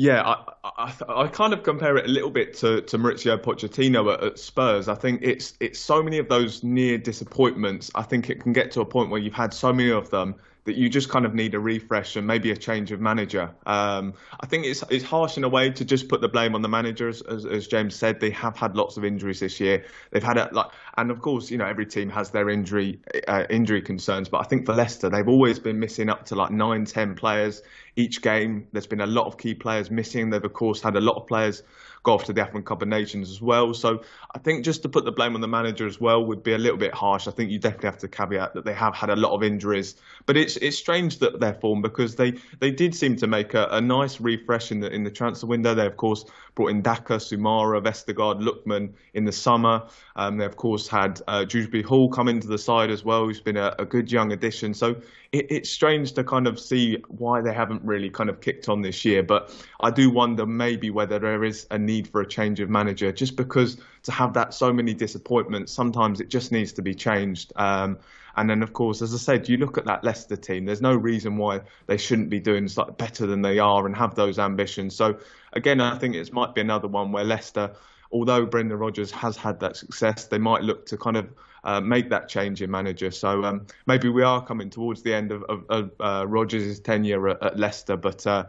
Yeah, 0.00 0.22
I, 0.22 0.54
I, 0.64 0.94
I, 1.24 1.26
kind 1.28 1.52
of 1.52 1.62
compare 1.62 1.98
it 1.98 2.06
a 2.06 2.08
little 2.08 2.30
bit 2.30 2.54
to, 2.60 2.80
to 2.80 2.96
Mauricio 2.96 3.36
Pochettino 3.36 4.14
at, 4.14 4.24
at, 4.24 4.38
Spurs. 4.38 4.88
I 4.88 4.94
think 4.94 5.20
it's 5.22 5.52
it's 5.60 5.78
so 5.78 6.02
many 6.02 6.16
of 6.16 6.26
those 6.26 6.64
near 6.64 6.96
disappointments. 6.96 7.90
I 7.94 8.00
think 8.04 8.30
it 8.30 8.40
can 8.40 8.54
get 8.54 8.70
to 8.70 8.80
a 8.80 8.86
point 8.86 9.10
where 9.10 9.20
you've 9.20 9.34
had 9.34 9.52
so 9.52 9.74
many 9.74 9.90
of 9.90 10.08
them 10.08 10.36
that 10.64 10.76
you 10.76 10.88
just 10.88 11.10
kind 11.10 11.26
of 11.26 11.34
need 11.34 11.54
a 11.54 11.60
refresh 11.60 12.16
and 12.16 12.26
maybe 12.26 12.50
a 12.50 12.56
change 12.56 12.92
of 12.92 13.00
manager. 13.00 13.50
Um, 13.66 14.14
I 14.40 14.46
think 14.46 14.64
it's 14.64 14.82
it's 14.88 15.04
harsh 15.04 15.36
in 15.36 15.44
a 15.44 15.50
way 15.50 15.68
to 15.68 15.84
just 15.84 16.08
put 16.08 16.22
the 16.22 16.28
blame 16.28 16.54
on 16.54 16.62
the 16.62 16.68
managers, 16.68 17.20
as, 17.20 17.44
as 17.44 17.66
James 17.66 17.94
said. 17.94 18.20
They 18.20 18.30
have 18.30 18.56
had 18.56 18.76
lots 18.76 18.96
of 18.96 19.04
injuries 19.04 19.40
this 19.40 19.60
year. 19.60 19.84
They've 20.12 20.22
had 20.22 20.38
a 20.38 20.48
like, 20.52 20.70
and 20.96 21.10
of 21.10 21.20
course, 21.20 21.50
you 21.50 21.58
know, 21.58 21.66
every 21.66 21.84
team 21.84 22.08
has 22.08 22.30
their 22.30 22.48
injury 22.48 23.00
uh, 23.28 23.44
injury 23.50 23.82
concerns. 23.82 24.30
But 24.30 24.38
I 24.38 24.44
think 24.44 24.64
for 24.64 24.74
Leicester, 24.74 25.10
they've 25.10 25.28
always 25.28 25.58
been 25.58 25.78
missing 25.78 26.08
up 26.08 26.24
to 26.26 26.36
like 26.36 26.52
nine, 26.52 26.86
ten 26.86 27.14
players 27.14 27.60
each 28.00 28.22
game. 28.22 28.66
There's 28.72 28.86
been 28.86 29.00
a 29.00 29.06
lot 29.06 29.26
of 29.26 29.38
key 29.38 29.54
players 29.54 29.90
missing. 29.90 30.30
They've 30.30 30.44
of 30.44 30.52
course 30.52 30.80
had 30.80 30.96
a 30.96 31.00
lot 31.00 31.16
of 31.16 31.26
players 31.26 31.62
go 32.02 32.14
off 32.14 32.24
to 32.24 32.32
the 32.32 32.40
African 32.40 32.62
Cup 32.62 32.82
of 32.82 32.88
Nations 32.88 33.30
as 33.30 33.42
well. 33.42 33.74
So 33.74 34.02
I 34.34 34.38
think 34.38 34.64
just 34.64 34.82
to 34.82 34.88
put 34.88 35.04
the 35.04 35.12
blame 35.12 35.34
on 35.34 35.40
the 35.40 35.48
manager 35.48 35.86
as 35.86 36.00
well 36.00 36.24
would 36.24 36.42
be 36.42 36.52
a 36.52 36.58
little 36.58 36.78
bit 36.78 36.94
harsh. 36.94 37.28
I 37.28 37.30
think 37.30 37.50
you 37.50 37.58
definitely 37.58 37.88
have 37.88 37.98
to 37.98 38.08
caveat 38.08 38.54
that 38.54 38.64
they 38.64 38.72
have 38.72 38.94
had 38.94 39.10
a 39.10 39.16
lot 39.16 39.32
of 39.32 39.42
injuries, 39.42 39.96
but 40.26 40.36
it's 40.36 40.56
it's 40.56 40.78
strange 40.78 41.18
that 41.18 41.40
their 41.40 41.54
form 41.54 41.82
because 41.82 42.16
they 42.16 42.34
they 42.58 42.70
did 42.70 42.94
seem 42.94 43.16
to 43.16 43.26
make 43.26 43.54
a, 43.54 43.66
a 43.70 43.80
nice 43.80 44.20
refresh 44.20 44.72
in 44.72 44.80
the 44.80 44.90
in 44.90 45.04
the 45.04 45.10
transfer 45.10 45.46
window. 45.46 45.74
They 45.74 45.86
of 45.86 45.96
course 45.96 46.24
brought 46.60 46.72
in 46.72 46.82
Daka, 46.82 47.14
Soumaré, 47.14 47.82
Vestergaard, 47.82 48.42
Lookman 48.42 48.92
in 49.14 49.24
the 49.24 49.32
summer. 49.32 49.82
Um, 50.16 50.36
they 50.36 50.44
of 50.44 50.56
course 50.56 50.86
had 50.86 51.22
uh, 51.26 51.44
Dewsbury 51.44 51.82
Hall 51.82 52.10
come 52.10 52.28
into 52.28 52.48
the 52.48 52.58
side 52.58 52.90
as 52.90 53.02
well, 53.02 53.24
who's 53.24 53.40
been 53.40 53.56
a, 53.56 53.74
a 53.78 53.86
good 53.86 54.12
young 54.12 54.32
addition. 54.32 54.74
So 54.74 54.90
it, 55.32 55.46
it's 55.50 55.70
strange 55.70 56.12
to 56.12 56.22
kind 56.22 56.46
of 56.46 56.60
see 56.60 57.02
why 57.08 57.40
they 57.40 57.54
haven't 57.54 57.82
really 57.82 58.10
kind 58.10 58.28
of 58.28 58.42
kicked 58.42 58.68
on 58.68 58.82
this 58.82 59.06
year. 59.06 59.22
But 59.22 59.56
I 59.80 59.90
do 59.90 60.10
wonder 60.10 60.44
maybe 60.44 60.90
whether 60.90 61.18
there 61.18 61.44
is 61.44 61.66
a 61.70 61.78
need 61.78 62.08
for 62.08 62.20
a 62.20 62.28
change 62.28 62.60
of 62.60 62.68
manager, 62.68 63.10
just 63.10 63.36
because 63.36 63.78
to 64.02 64.12
have 64.12 64.34
that 64.34 64.52
so 64.52 64.70
many 64.70 64.92
disappointments, 64.92 65.72
sometimes 65.72 66.20
it 66.20 66.28
just 66.28 66.52
needs 66.52 66.72
to 66.74 66.82
be 66.82 66.94
changed. 66.94 67.54
Um, 67.56 67.96
and 68.36 68.48
then, 68.48 68.62
of 68.62 68.72
course, 68.72 69.02
as 69.02 69.14
I 69.14 69.18
said, 69.18 69.48
you 69.48 69.56
look 69.56 69.78
at 69.78 69.84
that 69.86 70.04
Leicester 70.04 70.36
team. 70.36 70.64
There's 70.64 70.80
no 70.80 70.94
reason 70.94 71.36
why 71.36 71.60
they 71.86 71.96
shouldn't 71.96 72.30
be 72.30 72.40
doing 72.40 72.68
better 72.96 73.26
than 73.26 73.42
they 73.42 73.58
are 73.58 73.86
and 73.86 73.96
have 73.96 74.14
those 74.14 74.38
ambitions. 74.38 74.94
So 74.94 75.18
again, 75.52 75.80
I 75.80 75.98
think 75.98 76.14
it 76.14 76.32
might 76.32 76.54
be 76.54 76.60
another 76.60 76.88
one 76.88 77.12
where 77.12 77.24
Leicester, 77.24 77.72
although 78.12 78.46
Brendan 78.46 78.78
Rodgers 78.78 79.10
has 79.10 79.36
had 79.36 79.60
that 79.60 79.76
success, 79.76 80.26
they 80.26 80.38
might 80.38 80.62
look 80.62 80.86
to 80.86 80.96
kind 80.96 81.16
of 81.16 81.28
uh, 81.64 81.80
make 81.80 82.08
that 82.10 82.28
change 82.28 82.62
in 82.62 82.70
manager. 82.70 83.10
So 83.10 83.44
um, 83.44 83.66
maybe 83.86 84.08
we 84.08 84.22
are 84.22 84.44
coming 84.44 84.70
towards 84.70 85.02
the 85.02 85.14
end 85.14 85.32
of, 85.32 85.42
of, 85.44 85.64
of 85.68 85.90
uh, 86.00 86.26
Rodgers' 86.26 86.80
tenure 86.80 87.28
at, 87.28 87.42
at 87.42 87.58
Leicester, 87.58 87.96
but. 87.96 88.26
Uh, 88.26 88.44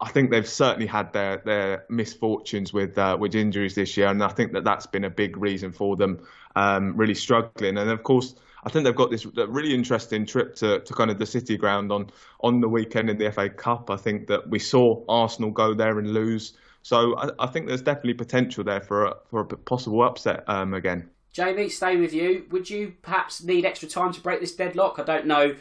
I 0.00 0.10
think 0.10 0.30
they've 0.30 0.46
certainly 0.46 0.88
had 0.88 1.12
their 1.12 1.40
their 1.46 1.86
misfortunes 1.88 2.72
with 2.72 2.98
uh, 2.98 3.16
with 3.18 3.34
injuries 3.34 3.74
this 3.74 3.96
year, 3.96 4.08
and 4.08 4.22
I 4.22 4.28
think 4.28 4.52
that 4.52 4.64
that's 4.64 4.86
been 4.86 5.04
a 5.04 5.08
big 5.08 5.36
reason 5.36 5.72
for 5.72 5.96
them 5.96 6.26
um, 6.56 6.96
really 6.96 7.14
struggling. 7.14 7.78
And 7.78 7.88
of 7.88 8.02
course, 8.02 8.34
I 8.64 8.70
think 8.70 8.84
they've 8.84 8.94
got 8.94 9.10
this 9.10 9.26
really 9.26 9.74
interesting 9.74 10.26
trip 10.26 10.54
to, 10.56 10.80
to 10.80 10.94
kind 10.94 11.10
of 11.10 11.18
the 11.18 11.26
City 11.26 11.56
ground 11.56 11.92
on 11.92 12.10
on 12.40 12.60
the 12.60 12.68
weekend 12.68 13.10
in 13.10 13.18
the 13.18 13.30
FA 13.30 13.48
Cup. 13.48 13.90
I 13.90 13.96
think 13.96 14.26
that 14.28 14.48
we 14.48 14.58
saw 14.58 15.04
Arsenal 15.08 15.50
go 15.50 15.74
there 15.74 15.98
and 15.98 16.12
lose, 16.12 16.54
so 16.82 17.16
I, 17.16 17.30
I 17.38 17.46
think 17.46 17.66
there's 17.66 17.82
definitely 17.82 18.14
potential 18.14 18.64
there 18.64 18.80
for 18.80 19.06
a, 19.06 19.16
for 19.30 19.40
a 19.40 19.44
possible 19.44 20.02
upset 20.02 20.44
um, 20.48 20.74
again. 20.74 21.08
Jamie, 21.32 21.68
stay 21.68 21.96
with 21.96 22.12
you. 22.14 22.46
Would 22.52 22.70
you 22.70 22.94
perhaps 23.02 23.42
need 23.42 23.64
extra 23.64 23.88
time 23.88 24.12
to 24.12 24.20
break 24.20 24.40
this 24.40 24.54
deadlock? 24.54 24.98
I 24.98 25.02
don't 25.02 25.26
know 25.26 25.56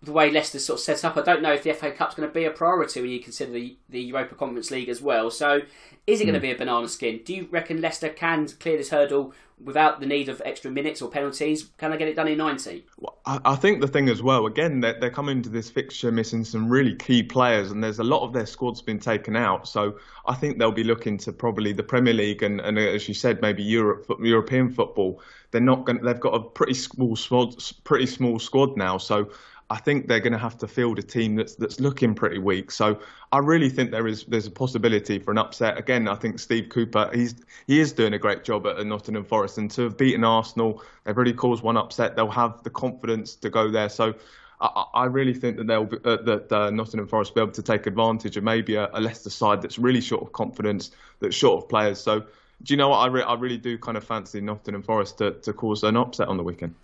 the 0.00 0.12
way 0.12 0.30
Leicester's 0.30 0.64
sort 0.64 0.78
of 0.78 0.84
set 0.84 1.04
up, 1.04 1.16
I 1.16 1.22
don't 1.22 1.42
know 1.42 1.52
if 1.52 1.64
the 1.64 1.72
FA 1.72 1.90
Cup's 1.90 2.14
going 2.14 2.28
to 2.28 2.32
be 2.32 2.44
a 2.44 2.50
priority 2.50 3.00
when 3.00 3.10
you 3.10 3.20
consider 3.20 3.50
the, 3.50 3.76
the 3.88 4.00
Europa 4.00 4.36
Conference 4.36 4.70
League 4.70 4.88
as 4.88 5.02
well. 5.02 5.30
So, 5.30 5.62
is 6.06 6.20
it 6.20 6.24
going 6.24 6.34
to 6.34 6.38
hmm. 6.38 6.42
be 6.46 6.52
a 6.52 6.56
banana 6.56 6.88
skin? 6.88 7.20
Do 7.24 7.34
you 7.34 7.48
reckon 7.50 7.80
Leicester 7.80 8.08
can 8.08 8.46
clear 8.60 8.76
this 8.76 8.90
hurdle 8.90 9.34
without 9.62 9.98
the 9.98 10.06
need 10.06 10.28
of 10.28 10.40
extra 10.44 10.70
minutes 10.70 11.02
or 11.02 11.10
penalties? 11.10 11.70
Can 11.78 11.90
they 11.90 11.98
get 11.98 12.06
it 12.06 12.14
done 12.14 12.28
in 12.28 12.38
90? 12.38 12.86
Well, 12.98 13.18
I, 13.26 13.56
think 13.56 13.80
the 13.80 13.88
thing 13.88 14.08
as 14.08 14.22
well, 14.22 14.46
again, 14.46 14.80
they're, 14.80 14.98
they're 15.00 15.10
coming 15.10 15.42
to 15.42 15.48
this 15.48 15.68
fixture 15.68 16.12
missing 16.12 16.44
some 16.44 16.68
really 16.68 16.94
key 16.94 17.24
players, 17.24 17.72
and 17.72 17.82
there's 17.82 17.98
a 17.98 18.04
lot 18.04 18.22
of 18.22 18.32
their 18.32 18.46
squad's 18.46 18.80
been 18.80 19.00
taken 19.00 19.34
out. 19.34 19.66
So, 19.66 19.98
I 20.26 20.34
think 20.34 20.58
they'll 20.58 20.70
be 20.70 20.84
looking 20.84 21.18
to 21.18 21.32
probably 21.32 21.72
the 21.72 21.82
Premier 21.82 22.14
League 22.14 22.44
and, 22.44 22.60
and 22.60 22.78
as 22.78 23.08
you 23.08 23.14
said, 23.14 23.42
maybe 23.42 23.64
Europe, 23.64 24.06
European 24.22 24.70
football. 24.70 25.20
They're 25.50 25.60
not 25.60 25.86
going. 25.86 26.04
They've 26.04 26.20
got 26.20 26.34
a 26.34 26.40
pretty 26.40 26.74
small 26.74 27.16
squad, 27.16 27.56
pretty 27.84 28.04
small 28.04 28.38
squad 28.38 28.76
now. 28.76 28.98
So 28.98 29.30
I 29.70 29.76
think 29.76 30.08
they're 30.08 30.20
going 30.20 30.32
to 30.32 30.38
have 30.38 30.56
to 30.58 30.68
field 30.68 30.98
a 30.98 31.02
team 31.02 31.36
that's 31.36 31.54
that's 31.54 31.78
looking 31.78 32.14
pretty 32.14 32.38
weak. 32.38 32.70
So 32.70 33.00
I 33.32 33.38
really 33.38 33.68
think 33.68 33.90
there 33.90 34.08
is 34.08 34.24
there's 34.24 34.46
a 34.46 34.50
possibility 34.50 35.18
for 35.18 35.30
an 35.30 35.38
upset. 35.38 35.76
Again, 35.76 36.08
I 36.08 36.14
think 36.14 36.38
Steve 36.38 36.70
Cooper 36.70 37.10
he's 37.12 37.34
he 37.66 37.80
is 37.80 37.92
doing 37.92 38.14
a 38.14 38.18
great 38.18 38.44
job 38.44 38.66
at 38.66 38.84
Nottingham 38.86 39.24
Forest, 39.24 39.58
and 39.58 39.70
to 39.72 39.82
have 39.82 39.98
beaten 39.98 40.24
Arsenal, 40.24 40.82
they've 41.04 41.16
already 41.16 41.34
caused 41.34 41.62
one 41.62 41.76
upset. 41.76 42.16
They'll 42.16 42.30
have 42.30 42.62
the 42.62 42.70
confidence 42.70 43.34
to 43.36 43.50
go 43.50 43.70
there. 43.70 43.88
So. 43.88 44.14
I, 44.60 44.86
I 44.92 45.04
really 45.04 45.34
think 45.34 45.56
that 45.58 45.68
they'll 45.68 45.84
be, 45.84 45.98
uh, 46.04 46.16
that 46.16 46.50
uh, 46.50 46.70
Nottingham 46.70 47.06
Forest 47.06 47.30
will 47.30 47.42
be 47.42 47.42
able 47.42 47.52
to 47.52 47.62
take 47.62 47.86
advantage 47.86 48.36
of 48.36 48.42
maybe 48.42 48.74
a, 48.74 48.90
a 48.92 49.00
Leicester 49.00 49.30
side 49.30 49.62
that's 49.62 49.78
really 49.78 50.00
short 50.00 50.20
of 50.20 50.32
confidence, 50.32 50.90
that's 51.20 51.36
short 51.36 51.62
of 51.62 51.68
players. 51.68 52.00
So, 52.00 52.18
do 52.64 52.74
you 52.74 52.76
know 52.76 52.88
what? 52.88 52.96
I, 52.96 53.06
re- 53.06 53.22
I 53.22 53.34
really 53.34 53.56
do 53.56 53.78
kind 53.78 53.96
of 53.96 54.02
fancy 54.02 54.40
Nottingham 54.40 54.82
Forest 54.82 55.18
to, 55.18 55.30
to 55.30 55.52
cause 55.52 55.84
an 55.84 55.96
upset 55.96 56.26
on 56.26 56.38
the 56.38 56.42
weekend 56.42 56.74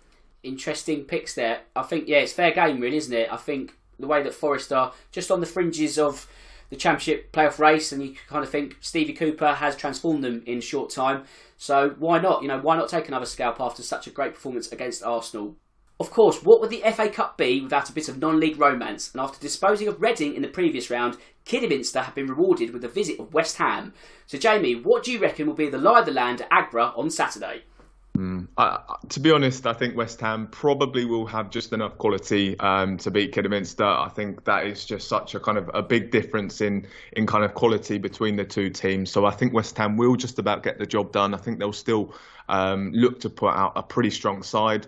interesting 0.45 1.05
picks 1.05 1.33
there. 1.33 1.61
I 1.75 1.83
think 1.83 2.07
yeah, 2.07 2.19
it's 2.19 2.33
fair 2.33 2.51
game, 2.51 2.79
really, 2.79 2.97
isn't 2.97 3.13
it? 3.13 3.31
I 3.31 3.37
think 3.37 3.75
the 3.99 4.07
way 4.07 4.23
that 4.23 4.33
Forest 4.33 4.71
are 4.73 4.93
just 5.11 5.31
on 5.31 5.39
the 5.39 5.45
fringes 5.45 5.97
of 5.97 6.27
the 6.69 6.75
championship 6.75 7.31
playoff 7.31 7.59
race, 7.59 7.91
and 7.91 8.01
you 8.03 8.15
kind 8.27 8.43
of 8.43 8.49
think 8.49 8.77
Stevie 8.81 9.13
Cooper 9.13 9.53
has 9.53 9.75
transformed 9.75 10.23
them 10.23 10.43
in 10.45 10.61
short 10.61 10.89
time. 10.89 11.23
So 11.57 11.95
why 11.99 12.19
not? 12.19 12.41
You 12.41 12.47
know, 12.47 12.59
why 12.59 12.75
not 12.75 12.89
take 12.89 13.07
another 13.07 13.25
scalp 13.25 13.59
after 13.59 13.83
such 13.83 14.07
a 14.07 14.11
great 14.11 14.33
performance 14.33 14.71
against 14.71 15.03
Arsenal? 15.03 15.55
Of 15.97 16.11
course, 16.11 16.43
what 16.43 16.59
would 16.59 16.71
the 16.71 16.83
FA 16.91 17.07
Cup 17.07 17.37
be 17.37 17.61
without 17.61 17.89
a 17.89 17.93
bit 17.93 18.09
of 18.09 18.19
non-league 18.19 18.59
romance? 18.59 19.13
And 19.13 19.21
after 19.21 19.39
disposing 19.39 19.87
of 19.87 20.01
Reading 20.01 20.35
in 20.35 20.41
the 20.41 20.49
previous 20.49 20.89
round, 20.89 21.15
Kidderminster 21.45 22.01
have 22.01 22.15
been 22.15 22.27
rewarded 22.27 22.73
with 22.73 22.83
a 22.83 22.89
visit 22.89 23.17
of 23.17 23.33
West 23.33 23.57
Ham. 23.57 23.93
So, 24.27 24.37
Jamie, 24.37 24.75
what 24.75 25.03
do 25.03 25.11
you 25.13 25.19
reckon 25.19 25.47
will 25.47 25.53
be 25.53 25.69
the 25.69 25.77
lie 25.77 25.99
of 25.99 26.05
the 26.05 26.11
land 26.11 26.41
at 26.41 26.49
Aggborough 26.49 26.97
on 26.97 27.09
Saturday? 27.09 27.63
Mm. 28.15 28.47
Uh, 28.57 28.77
to 29.09 29.19
be 29.19 29.31
honest, 29.31 29.67
I 29.67 29.73
think 29.73 29.97
West 29.97 30.21
Ham 30.21 30.47
probably 30.47 31.05
will 31.05 31.25
have 31.25 31.49
just 31.49 31.73
enough 31.73 31.97
quality 31.97 32.57
um, 32.59 32.97
to 32.99 33.11
beat 33.11 33.33
Kidderminster. 33.33 33.83
I 33.83 34.09
think 34.09 34.45
that 34.45 34.65
is 34.65 34.85
just 34.85 35.07
such 35.07 35.35
a 35.35 35.39
kind 35.39 35.57
of 35.57 35.69
a 35.73 35.83
big 35.83 36.11
difference 36.11 36.61
in 36.61 36.87
in 37.11 37.27
kind 37.27 37.43
of 37.43 37.53
quality 37.53 37.97
between 37.97 38.37
the 38.37 38.45
two 38.45 38.69
teams. 38.69 39.11
So 39.11 39.25
I 39.25 39.31
think 39.31 39.53
West 39.53 39.77
Ham 39.77 39.97
will 39.97 40.15
just 40.15 40.39
about 40.39 40.63
get 40.63 40.77
the 40.77 40.85
job 40.85 41.11
done. 41.11 41.33
I 41.33 41.37
think 41.37 41.59
they'll 41.59 41.73
still 41.73 42.13
um, 42.47 42.91
look 42.93 43.19
to 43.21 43.29
put 43.29 43.53
out 43.53 43.73
a 43.75 43.83
pretty 43.83 44.11
strong 44.11 44.43
side. 44.43 44.87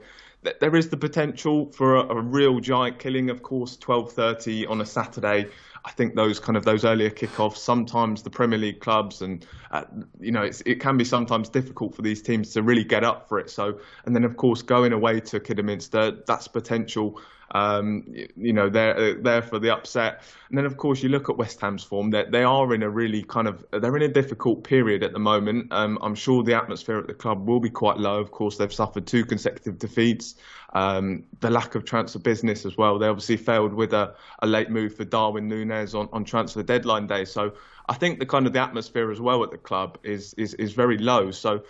There 0.62 0.76
is 0.76 0.88
the 0.90 0.98
potential 0.98 1.72
for 1.72 1.96
a, 1.96 2.16
a 2.16 2.22
real 2.22 2.62
giant 2.62 3.00
killing, 3.00 3.30
of 3.30 3.44
course, 3.44 3.76
12:30 3.76 4.70
on 4.70 4.80
a 4.80 4.86
Saturday. 4.86 5.48
I 5.88 5.92
think 5.92 6.16
those 6.16 6.38
kind 6.38 6.58
of 6.58 6.66
those 6.66 6.84
earlier 6.84 7.10
kickoffs, 7.10 7.58
sometimes 7.58 8.22
the 8.22 8.30
Premier 8.30 8.60
League 8.60 8.82
clubs, 8.82 9.22
and 9.22 9.46
uh, 9.72 9.86
you 10.20 10.34
know, 10.34 10.44
it 10.44 10.82
can 10.82 10.98
be 10.98 11.06
sometimes 11.06 11.48
difficult 11.48 11.96
for 11.96 12.02
these 12.02 12.22
teams 12.22 12.52
to 12.54 12.62
really 12.62 12.84
get 12.84 13.06
up 13.06 13.30
for 13.30 13.40
it. 13.40 13.50
So, 13.50 13.80
and 14.06 14.14
then 14.14 14.26
of 14.26 14.36
course 14.36 14.62
going 14.62 14.92
away 14.92 15.22
to 15.22 15.40
Kidderminster, 15.40 16.26
that's 16.28 16.50
potential 16.50 17.22
um, 17.52 18.04
you 18.36 18.54
know, 18.54 18.70
they're 18.70 19.16
there 19.16 19.42
for 19.42 19.60
the 19.60 19.74
upset. 19.74 20.22
And 20.50 20.58
then, 20.58 20.66
of 20.66 20.78
course, 20.78 21.02
you 21.02 21.10
look 21.10 21.30
at 21.30 21.38
West 21.38 21.62
Ham's 21.62 21.84
form. 21.84 22.12
That 22.12 22.32
they, 22.32 22.40
they 22.40 22.44
are 22.44 22.74
in 22.74 22.84
a 22.84 22.90
really 22.90 23.24
kind 23.24 23.48
of 23.48 23.66
they're 23.72 23.96
in 23.96 24.04
a 24.04 24.08
difficult 24.08 24.64
period 24.64 25.04
at 25.04 25.14
the 25.14 25.20
moment. 25.20 25.72
Um, 25.72 25.98
I'm 26.02 26.16
sure 26.16 26.44
the 26.44 26.56
atmosphere 26.56 26.98
at 26.98 27.08
the 27.08 27.14
club 27.14 27.48
will 27.48 27.60
be 27.60 27.70
quite 27.70 27.98
low. 27.98 28.20
Of 28.20 28.32
course, 28.32 28.58
they've 28.58 28.74
suffered 28.74 29.08
two 29.08 29.26
consecutive 29.26 29.80
defeats. 29.80 30.36
Um, 30.74 31.24
the 31.40 31.50
lack 31.50 31.76
of 31.76 31.86
transfer 31.86 32.20
business 32.20 32.66
as 32.66 32.78
well. 32.78 33.00
They 33.00 33.08
obviously 33.08 33.38
failed 33.38 33.74
with 33.74 33.94
a, 33.94 34.16
a 34.40 34.48
late 34.48 34.70
move 34.70 34.96
for 34.96 35.06
Darwin 35.06 35.48
Nunez 35.48 35.96
on, 35.96 36.10
on 36.12 36.26
transfer 36.26 36.62
deadline 36.62 37.08
day. 37.08 37.26
So 37.26 37.54
I 37.88 37.94
think 37.94 38.20
the 38.20 38.26
kind 38.26 38.46
of 38.48 38.54
the 38.54 38.60
atmosphere 38.60 39.12
as 39.12 39.22
well 39.22 39.44
at 39.44 39.52
the 39.52 39.58
club 39.58 39.98
is 40.04 40.34
is, 40.36 40.54
is 40.56 40.74
very 40.74 40.98
low. 40.98 41.32
So 41.32 41.64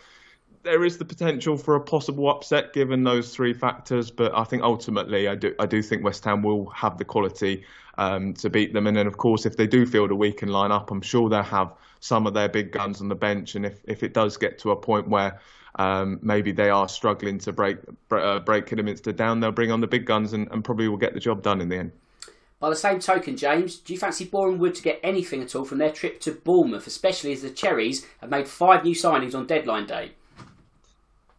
there 0.67 0.84
is 0.84 0.97
the 0.97 1.06
potential 1.06 1.58
for 1.58 1.75
a 1.75 1.82
possible 1.82 2.30
upset 2.30 2.73
given 2.73 3.03
those 3.03 3.34
three 3.34 3.53
factors, 3.53 4.12
but 4.12 4.36
I 4.36 4.43
think 4.43 4.63
ultimately 4.63 5.30
I 5.30 5.36
do 5.36 5.56
I 5.60 5.65
do 5.65 5.82
think 5.82 6.03
West 6.03 6.25
Ham 6.25 6.43
will 6.43 6.69
have 6.71 6.97
the 6.97 7.06
quality 7.06 7.63
um, 7.97 8.34
to 8.34 8.49
beat 8.49 8.73
them. 8.73 8.86
And 8.86 8.97
then 8.97 9.08
of 9.08 9.17
course 9.17 9.45
if 9.45 9.56
they 9.56 9.65
do 9.65 9.86
field 9.86 10.12
a 10.12 10.15
weakened 10.15 10.51
lineup, 10.51 10.91
I'm 10.91 11.01
sure 11.01 11.30
they'll 11.30 11.41
have 11.41 11.71
some 12.01 12.27
of 12.27 12.34
their 12.34 12.49
big 12.49 12.73
guns 12.73 12.99
on 12.99 13.08
the 13.08 13.15
bench. 13.15 13.56
And 13.56 13.65
if, 13.65 13.80
if 13.86 14.03
it 14.03 14.13
does 14.13 14.36
get 14.36 14.60
to 14.60 14.71
a 14.71 14.75
point 14.75 15.08
where 15.08 15.39
um, 15.75 16.19
maybe 16.21 16.51
they 16.51 16.69
are 16.69 16.89
struggling 16.89 17.39
to 17.39 17.53
break 17.53 17.77
uh, 18.12 18.39
break 18.39 18.65
Kidderminster 18.65 19.13
down, 19.13 19.39
they'll 19.39 19.51
bring 19.53 19.71
on 19.71 19.80
the 19.80 19.88
big 19.88 20.06
guns 20.06 20.34
and, 20.34 20.51
and 20.51 20.65
probably 20.65 20.89
will 20.89 20.97
get 20.97 21.13
the 21.13 21.21
job 21.21 21.41
done 21.41 21.62
in 21.62 21.69
the 21.69 21.77
end. 21.77 21.91
By 22.60 22.69
the 22.69 22.75
same 22.75 22.99
token, 22.99 23.38
James, 23.38 23.77
do 23.77 23.93
you 23.93 23.99
fancy 23.99 24.25
Boreham 24.25 24.58
Wood 24.58 24.75
to 24.75 24.82
get 24.82 24.99
anything 25.01 25.41
at 25.43 25.56
all 25.56 25.63
from 25.63 25.77
their 25.77 25.91
trip 25.91 26.19
to 26.21 26.32
Bournemouth, 26.32 26.88
especially 26.88 27.32
as 27.32 27.43
the 27.43 27.51
Cherries 27.51 28.06
have 28.19 28.32
made 28.32 28.47
five 28.47 28.84
new 28.84 28.95
signings 28.95 29.34
on 29.36 29.45
deadline 29.45 29.86
day? 29.86 30.12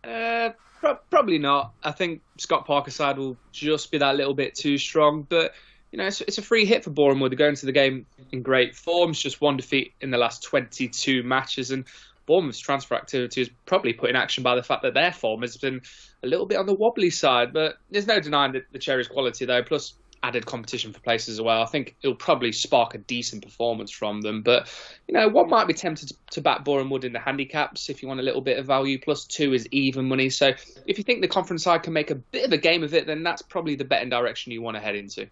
Uh, 0.09 0.51
pro- 0.81 0.95
probably 1.11 1.39
not. 1.39 1.73
I 1.83 1.93
think 1.93 2.23
Scott 2.39 2.67
Parker's 2.67 2.95
side 2.95 3.19
will 3.19 3.37
just 3.53 3.91
be 3.91 3.99
that 3.99 4.17
little 4.17 4.35
bit 4.35 4.55
too 4.55 4.79
strong. 4.79 5.27
But 5.29 5.55
you 5.93 5.99
know, 5.99 6.07
it's, 6.07 6.21
it's 6.23 6.39
a 6.39 6.43
free 6.43 6.65
hit 6.65 6.85
for 6.85 6.91
Bournemouth. 6.91 7.31
They're 7.31 7.37
going 7.37 7.57
to 7.57 7.67
the 7.67 7.73
game 7.73 8.07
in 8.33 8.43
great 8.43 8.75
form. 8.75 9.11
It's 9.11 9.21
just 9.21 9.41
one 9.41 9.57
defeat 9.57 9.93
in 10.01 10.11
the 10.11 10.19
last 10.19 10.43
22 10.43 11.23
matches, 11.23 11.71
and 11.71 11.85
Bournemouth's 12.27 12.59
transfer 12.59 12.95
activity 12.95 13.43
is 13.43 13.51
probably 13.67 13.93
put 13.93 14.11
in 14.11 14.17
action 14.17 14.43
by 14.43 14.55
the 14.55 14.63
fact 14.63 14.83
that 14.83 14.95
their 14.95 15.13
form 15.13 15.43
has 15.43 15.57
been 15.57 15.81
a 16.23 16.27
little 16.27 16.47
bit 16.47 16.59
on 16.59 16.67
the 16.67 16.75
wobbly 16.75 17.11
side. 17.11 17.53
But 17.53 17.79
there's 17.91 18.07
no 18.07 18.21
denying 18.21 18.53
that 18.53 18.65
the 18.73 18.79
Cherries' 18.79 19.09
quality, 19.09 19.45
though. 19.45 19.63
Plus, 19.63 19.95
added 20.23 20.47
competition 20.47 20.93
for 20.93 21.01
places 21.01 21.39
as 21.39 21.43
well. 21.43 21.63
I 21.63 21.67
think 21.67 21.97
it'll 22.03 22.17
probably 22.17 22.53
spark 22.53 22.95
a 22.95 22.99
decent 22.99 23.45
performance 23.45 23.91
from 23.91 24.21
them. 24.21 24.43
But 24.43 24.73
you 25.07 25.15
know, 25.15 25.29
one 25.29 25.49
might 25.49 25.67
be 25.67 25.75
tempted 25.75 26.13
to 26.33 26.41
back 26.41 26.65
Bournemouth 26.65 27.05
in 27.05 27.13
the 27.13 27.19
handicaps 27.19 27.91
if 27.91 28.03
you 28.03 28.09
want 28.09 28.21
a 28.21 28.23
little 28.25 28.41
bit 28.41 28.59
of 28.59 28.67
value. 28.67 28.99
Plus 28.99 29.25
two 29.25 29.53
is 29.53 29.67
even 29.71 30.09
money. 30.09 30.31
So 30.31 30.53
if 30.87 30.99
you 30.99 31.05
think 31.05 31.21
the 31.21 31.29
conference 31.29 31.65
side 31.65 31.83
can 31.83 31.93
make 31.93 32.11
a 32.11 32.17
bit 32.17 32.45
of 32.45 32.53
a 32.53 32.59
game 32.59 32.83
of 32.83 32.95
it, 32.95 33.07
then 33.07 33.23
that's 33.23 33.43
probably 33.43 33.75
the 33.75 33.85
betting 33.85 34.11
direction 34.11 34.53
you 34.53 34.63
want 34.63 34.77
to 34.77 34.83
head 34.83 34.97
into. 34.97 35.29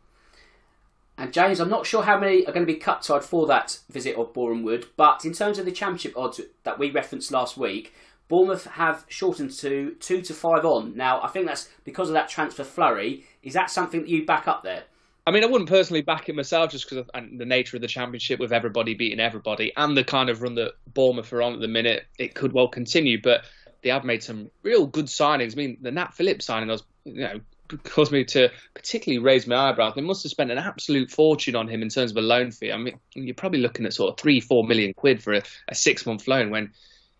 And 1.19 1.33
James, 1.33 1.61
I'm 1.61 1.71
not 1.71 1.87
sure 1.87 2.03
how 2.03 2.19
many 2.19 2.45
are 2.45 2.53
going 2.53 2.67
to 2.67 2.73
be 2.73 2.79
cut 2.79 3.05
side 3.05 3.25
for 3.25 3.47
that 3.47 3.79
visit 3.89 4.17
of 4.17 4.35
Boreham 4.35 4.63
Wood, 4.63 4.87
but 4.97 5.25
in 5.25 5.33
terms 5.33 5.59
of 5.59 5.65
the 5.65 5.73
championship 5.73 6.13
odds 6.15 6.41
that 6.65 6.79
we 6.79 6.91
referenced 6.91 7.33
last 7.33 7.57
week, 7.57 7.95
Bournemouth 8.29 8.67
have 8.67 9.05
shortened 9.09 9.53
to 9.53 9.97
two 10.01 10.21
to 10.21 10.35
five 10.35 10.65
on. 10.65 10.97
Now, 10.97 11.23
I 11.23 11.29
think 11.29 11.47
that's 11.47 11.69
because 11.85 12.09
of 12.09 12.15
that 12.15 12.29
transfer 12.29 12.65
flurry. 12.65 13.25
Is 13.47 13.55
that 13.55 13.71
something 13.71 14.01
that 14.01 14.09
you 14.09 14.27
back 14.27 14.49
up 14.49 14.65
there? 14.65 14.83
I 15.25 15.31
mean, 15.31 15.45
I 15.45 15.47
wouldn't 15.47 15.71
personally 15.71 16.03
back 16.03 16.29
it 16.29 16.35
myself 16.35 16.73
just 16.73 16.89
because 16.89 17.07
of 17.07 17.39
the 17.39 17.45
nature 17.45 17.77
of 17.77 17.81
the 17.81 17.87
championship 17.87 18.41
with 18.41 18.53
everybody 18.53 18.95
beating 18.95 19.21
everybody 19.21 19.73
and 19.77 19.97
the 19.97 20.03
kind 20.03 20.29
of 20.29 20.43
run 20.43 20.57
that 20.57 20.73
Bournemouth 20.93 21.33
are 21.33 21.43
on 21.43 21.55
at 21.55 21.61
the 21.61 21.69
minute. 21.69 22.07
It 22.19 22.35
could 22.35 22.53
well 22.53 22.67
continue, 22.67 23.23
but 23.23 23.45
they 23.83 23.91
have 23.91 24.05
made 24.05 24.25
some 24.25 24.51
real 24.65 24.85
good 24.85 25.07
signings. 25.07 25.53
I 25.53 25.57
mean, 25.57 25.79
the 25.81 25.93
Nat 25.93 26.13
Phillips 26.15 26.45
signing 26.45 26.69
was, 26.69 26.83
you 27.05 27.21
know, 27.21 27.41
caused 27.85 28.11
me 28.11 28.25
to 28.25 28.51
particularly 28.75 29.25
raise 29.25 29.47
my 29.47 29.71
eyebrows. 29.71 29.95
They 29.95 30.01
must 30.01 30.25
have 30.25 30.31
spent 30.31 30.51
an 30.51 30.59
absolute 30.59 31.13
fortune 31.13 31.55
on 31.55 31.69
him 31.69 31.83
in 31.83 31.89
terms 31.89 32.11
of 32.11 32.17
a 32.17 32.23
loan 32.23 32.51
fee. 32.51 32.73
I 32.73 32.77
mean, 32.77 32.99
you're 33.15 33.35
probably 33.35 33.61
looking 33.61 33.87
at 33.87 33.95
sort 33.95 34.11
of 34.11 34.19
three, 34.19 34.41
four 34.41 34.65
million 34.65 34.93
quid 34.93 35.23
for 35.23 35.35
a, 35.35 35.43
a 35.69 35.75
six 35.77 36.05
month 36.05 36.27
loan 36.27 36.51
when 36.51 36.73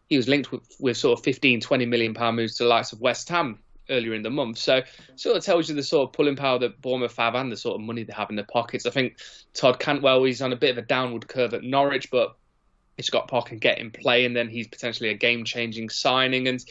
he 0.09 0.17
was 0.17 0.27
linked 0.27 0.51
with, 0.51 0.63
with 0.81 0.97
sort 0.97 1.19
of 1.19 1.25
15, 1.25 1.61
20 1.61 1.87
million 1.87 2.15
pound 2.15 2.37
moves 2.37 2.57
to 2.57 2.65
the 2.65 2.69
likes 2.69 2.93
of 2.93 3.01
West 3.01 3.29
Ham 3.29 3.61
earlier 3.91 4.15
in 4.15 4.23
the 4.23 4.31
month. 4.31 4.59
So 4.59 4.83
sort 5.17 5.37
of 5.37 5.45
tells 5.45 5.69
you 5.69 5.75
the 5.75 5.83
sort 5.83 6.09
of 6.09 6.13
pulling 6.13 6.37
power 6.37 6.59
that 6.59 6.81
Bournemouth 6.81 7.17
have 7.17 7.35
and 7.35 7.51
the 7.51 7.57
sort 7.57 7.77
of 7.77 7.87
money 7.87 8.03
they 8.03 8.13
have 8.13 8.31
in 8.31 8.37
their 8.37 8.45
pockets. 8.45 8.87
I 8.87 8.91
think 8.91 9.19
Todd 9.55 9.79
Cantwell, 9.79 10.25
he's 10.25 10.43
on 10.43 10.53
a 10.53 10.57
bit 10.57 10.71
of 10.71 10.79
a 10.79 10.87
downward 10.87 11.29
curve 11.29 11.55
at 11.55 11.63
Norwich, 11.63 12.11
but 12.11 12.37
if 12.97 13.05
Scott 13.05 13.29
Park 13.29 13.47
can 13.47 13.59
get 13.59 13.79
him 13.79 13.91
playing, 13.91 14.35
then 14.35 14.49
he's 14.49 14.69
potentially 14.69 15.11
a 15.11 15.15
game 15.15 15.45
changing 15.45 15.91
signing. 15.91 16.49
And 16.49 16.65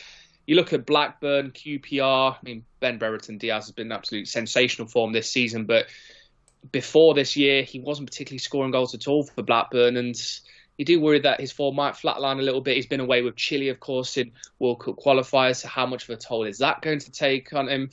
you 0.48 0.56
look 0.56 0.74
at 0.74 0.86
Blackburn, 0.86 1.52
QPR. 1.52 2.34
I 2.34 2.38
mean, 2.44 2.66
Ben 2.80 2.98
Brereton 2.98 3.38
Diaz 3.38 3.66
has 3.66 3.72
been 3.72 3.92
absolute 3.92 4.28
sensational 4.28 4.88
form 4.88 5.12
this 5.12 5.30
season, 5.30 5.66
but 5.66 5.86
before 6.72 7.14
this 7.14 7.36
year, 7.36 7.64
he 7.64 7.80
wasn't 7.80 8.10
particularly 8.10 8.40
scoring 8.40 8.72
goals 8.72 8.96
at 8.96 9.08
all 9.08 9.24
for 9.24 9.44
Blackburn, 9.44 9.98
and 9.98 10.16
you 10.78 10.86
do 10.86 11.00
worry 11.00 11.20
that 11.20 11.40
his 11.40 11.52
form 11.52 11.76
might 11.76 11.94
flatline 11.94 12.40
a 12.40 12.44
little 12.44 12.62
bit. 12.62 12.76
He's 12.76 12.86
been 12.86 13.00
away 13.00 13.22
with 13.22 13.36
Chile, 13.36 13.70
of 13.70 13.80
course, 13.80 14.18
in 14.18 14.32
World 14.60 14.82
Cup 14.82 14.96
qualifiers. 14.98 15.58
So 15.58 15.68
how 15.68 15.86
much 15.86 16.04
of 16.04 16.10
a 16.10 16.18
toll 16.18 16.44
is 16.44 16.58
that 16.58 16.82
going 16.82 17.00
to 17.00 17.12
take 17.12 17.54
on 17.54 17.70
him? 17.70 17.90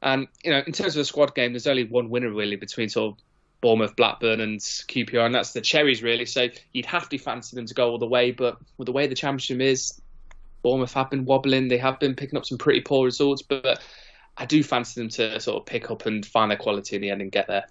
And 0.00 0.26
you 0.42 0.50
know, 0.50 0.62
in 0.66 0.72
terms 0.72 0.96
of 0.96 1.00
the 1.00 1.04
squad 1.04 1.34
game, 1.34 1.52
there's 1.52 1.66
only 1.66 1.84
one 1.84 2.08
winner 2.10 2.30
really 2.30 2.56
between 2.56 2.88
sort 2.88 3.14
of 3.14 3.24
Bournemouth, 3.60 3.94
Blackburn, 3.94 4.40
and 4.40 4.58
QPR, 4.58 5.24
and 5.24 5.34
that's 5.34 5.52
the 5.52 5.60
Cherries 5.60 6.02
really. 6.02 6.26
So 6.26 6.48
you'd 6.72 6.86
have 6.86 7.08
to 7.10 7.18
fancy 7.18 7.54
them 7.54 7.66
to 7.66 7.74
go 7.74 7.90
all 7.90 7.98
the 7.98 8.06
way, 8.06 8.32
but 8.32 8.58
with 8.76 8.86
the 8.86 8.92
way 8.92 9.06
the 9.06 9.14
championship 9.14 9.60
is, 9.60 10.00
Bournemouth 10.62 10.92
have 10.94 11.10
been 11.10 11.24
wobbling. 11.24 11.68
They 11.68 11.78
have 11.78 12.00
been 12.00 12.14
picking 12.14 12.36
up 12.36 12.46
some 12.46 12.58
pretty 12.58 12.80
poor 12.80 13.04
results, 13.04 13.42
but 13.42 13.80
I 14.36 14.46
do 14.46 14.62
fancy 14.62 15.00
them 15.00 15.10
to 15.10 15.38
sort 15.38 15.60
of 15.60 15.66
pick 15.66 15.90
up 15.90 16.06
and 16.06 16.24
find 16.26 16.50
their 16.50 16.58
quality 16.58 16.96
in 16.96 17.02
the 17.02 17.10
end 17.10 17.20
and 17.20 17.30
get 17.30 17.46
there. 17.46 17.66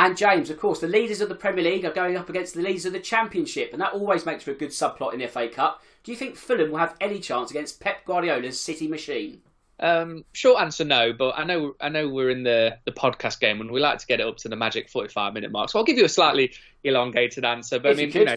And 0.00 0.16
James, 0.16 0.48
of 0.48 0.58
course, 0.58 0.80
the 0.80 0.88
leaders 0.88 1.20
of 1.20 1.28
the 1.28 1.34
Premier 1.34 1.62
League 1.62 1.84
are 1.84 1.92
going 1.92 2.16
up 2.16 2.30
against 2.30 2.54
the 2.54 2.62
leaders 2.62 2.86
of 2.86 2.94
the 2.94 3.00
Championship, 3.00 3.74
and 3.74 3.82
that 3.82 3.92
always 3.92 4.24
makes 4.24 4.42
for 4.42 4.50
a 4.50 4.54
good 4.54 4.70
subplot 4.70 5.12
in 5.12 5.20
the 5.20 5.28
FA 5.28 5.46
Cup. 5.46 5.82
Do 6.04 6.10
you 6.10 6.16
think 6.16 6.36
Fulham 6.36 6.70
will 6.70 6.78
have 6.78 6.96
any 7.02 7.20
chance 7.20 7.50
against 7.50 7.80
Pep 7.80 8.06
Guardiola's 8.06 8.58
City 8.58 8.88
machine? 8.88 9.42
Um, 9.78 10.24
short 10.32 10.62
answer, 10.62 10.86
no. 10.86 11.12
But 11.12 11.38
I 11.38 11.44
know 11.44 11.74
I 11.82 11.90
know 11.90 12.08
we're 12.08 12.30
in 12.30 12.42
the, 12.44 12.78
the 12.86 12.92
podcast 12.92 13.40
game, 13.40 13.60
and 13.60 13.70
we 13.70 13.78
like 13.78 13.98
to 13.98 14.06
get 14.06 14.20
it 14.20 14.26
up 14.26 14.38
to 14.38 14.48
the 14.48 14.56
magic 14.56 14.88
forty-five 14.88 15.34
minute 15.34 15.52
mark. 15.52 15.68
So 15.68 15.78
I'll 15.78 15.84
give 15.84 15.98
you 15.98 16.06
a 16.06 16.08
slightly 16.08 16.54
elongated 16.82 17.44
answer. 17.44 17.78
But 17.78 17.92
if 17.92 17.98
I 17.98 18.00
mean, 18.00 18.12
you, 18.12 18.20
you 18.20 18.24
know, 18.24 18.36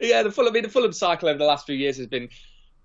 yeah, 0.00 0.24
the 0.24 0.32
Fulham, 0.32 0.50
I 0.50 0.54
mean, 0.54 0.64
the 0.64 0.68
Fulham 0.68 0.92
cycle 0.92 1.28
over 1.28 1.38
the 1.38 1.44
last 1.44 1.66
few 1.66 1.76
years 1.76 1.98
has 1.98 2.08
been 2.08 2.28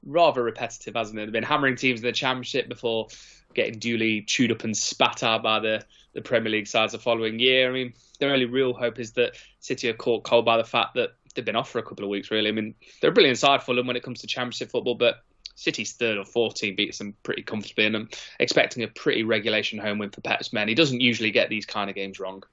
rather 0.05 0.43
repetitive, 0.43 0.93
hasn't 0.93 1.17
it? 1.17 1.25
They've 1.25 1.33
been 1.33 1.41
hammering 1.41 1.75
teams 1.75 2.01
in 2.01 2.05
the 2.05 2.11
Championship 2.11 2.69
before 2.69 3.07
getting 3.55 3.79
duly 3.79 4.21
chewed 4.21 4.51
up 4.51 4.63
and 4.63 4.77
spat 4.77 5.23
out 5.23 5.41
by 5.41 5.59
the, 5.59 5.83
the 6.13 6.21
Premier 6.21 6.51
League 6.51 6.67
sides 6.67 6.93
the 6.93 6.99
following 6.99 7.39
year. 7.39 7.69
I 7.69 7.73
mean, 7.73 7.93
their 8.19 8.31
only 8.31 8.45
real 8.45 8.73
hope 8.73 8.99
is 8.99 9.11
that 9.13 9.35
City 9.59 9.89
are 9.89 9.93
caught 9.93 10.23
cold 10.23 10.45
by 10.45 10.57
the 10.57 10.63
fact 10.63 10.95
that 10.95 11.11
they've 11.33 11.45
been 11.45 11.55
off 11.55 11.69
for 11.69 11.79
a 11.79 11.83
couple 11.83 12.03
of 12.03 12.09
weeks, 12.09 12.31
really. 12.31 12.49
I 12.49 12.51
mean, 12.51 12.75
they're 12.99 13.11
a 13.11 13.13
brilliant 13.13 13.37
side 13.37 13.61
them 13.65 13.87
when 13.87 13.95
it 13.95 14.03
comes 14.03 14.21
to 14.21 14.27
Championship 14.27 14.71
football, 14.71 14.95
but 14.95 15.23
City's 15.55 15.93
third 15.93 16.17
or 16.17 16.25
fourth 16.25 16.55
team 16.55 16.75
beats 16.75 16.97
them 16.97 17.15
pretty 17.23 17.43
comfortably, 17.43 17.85
and 17.85 17.95
I'm 17.95 18.09
expecting 18.39 18.83
a 18.83 18.87
pretty 18.87 19.23
regulation 19.23 19.79
home 19.79 19.99
win 19.99 20.09
for 20.09 20.21
Pep's 20.21 20.51
men. 20.51 20.67
He 20.67 20.75
doesn't 20.75 21.01
usually 21.01 21.31
get 21.31 21.49
these 21.49 21.65
kind 21.65 21.89
of 21.89 21.95
games 21.95 22.19
wrong. 22.19 22.43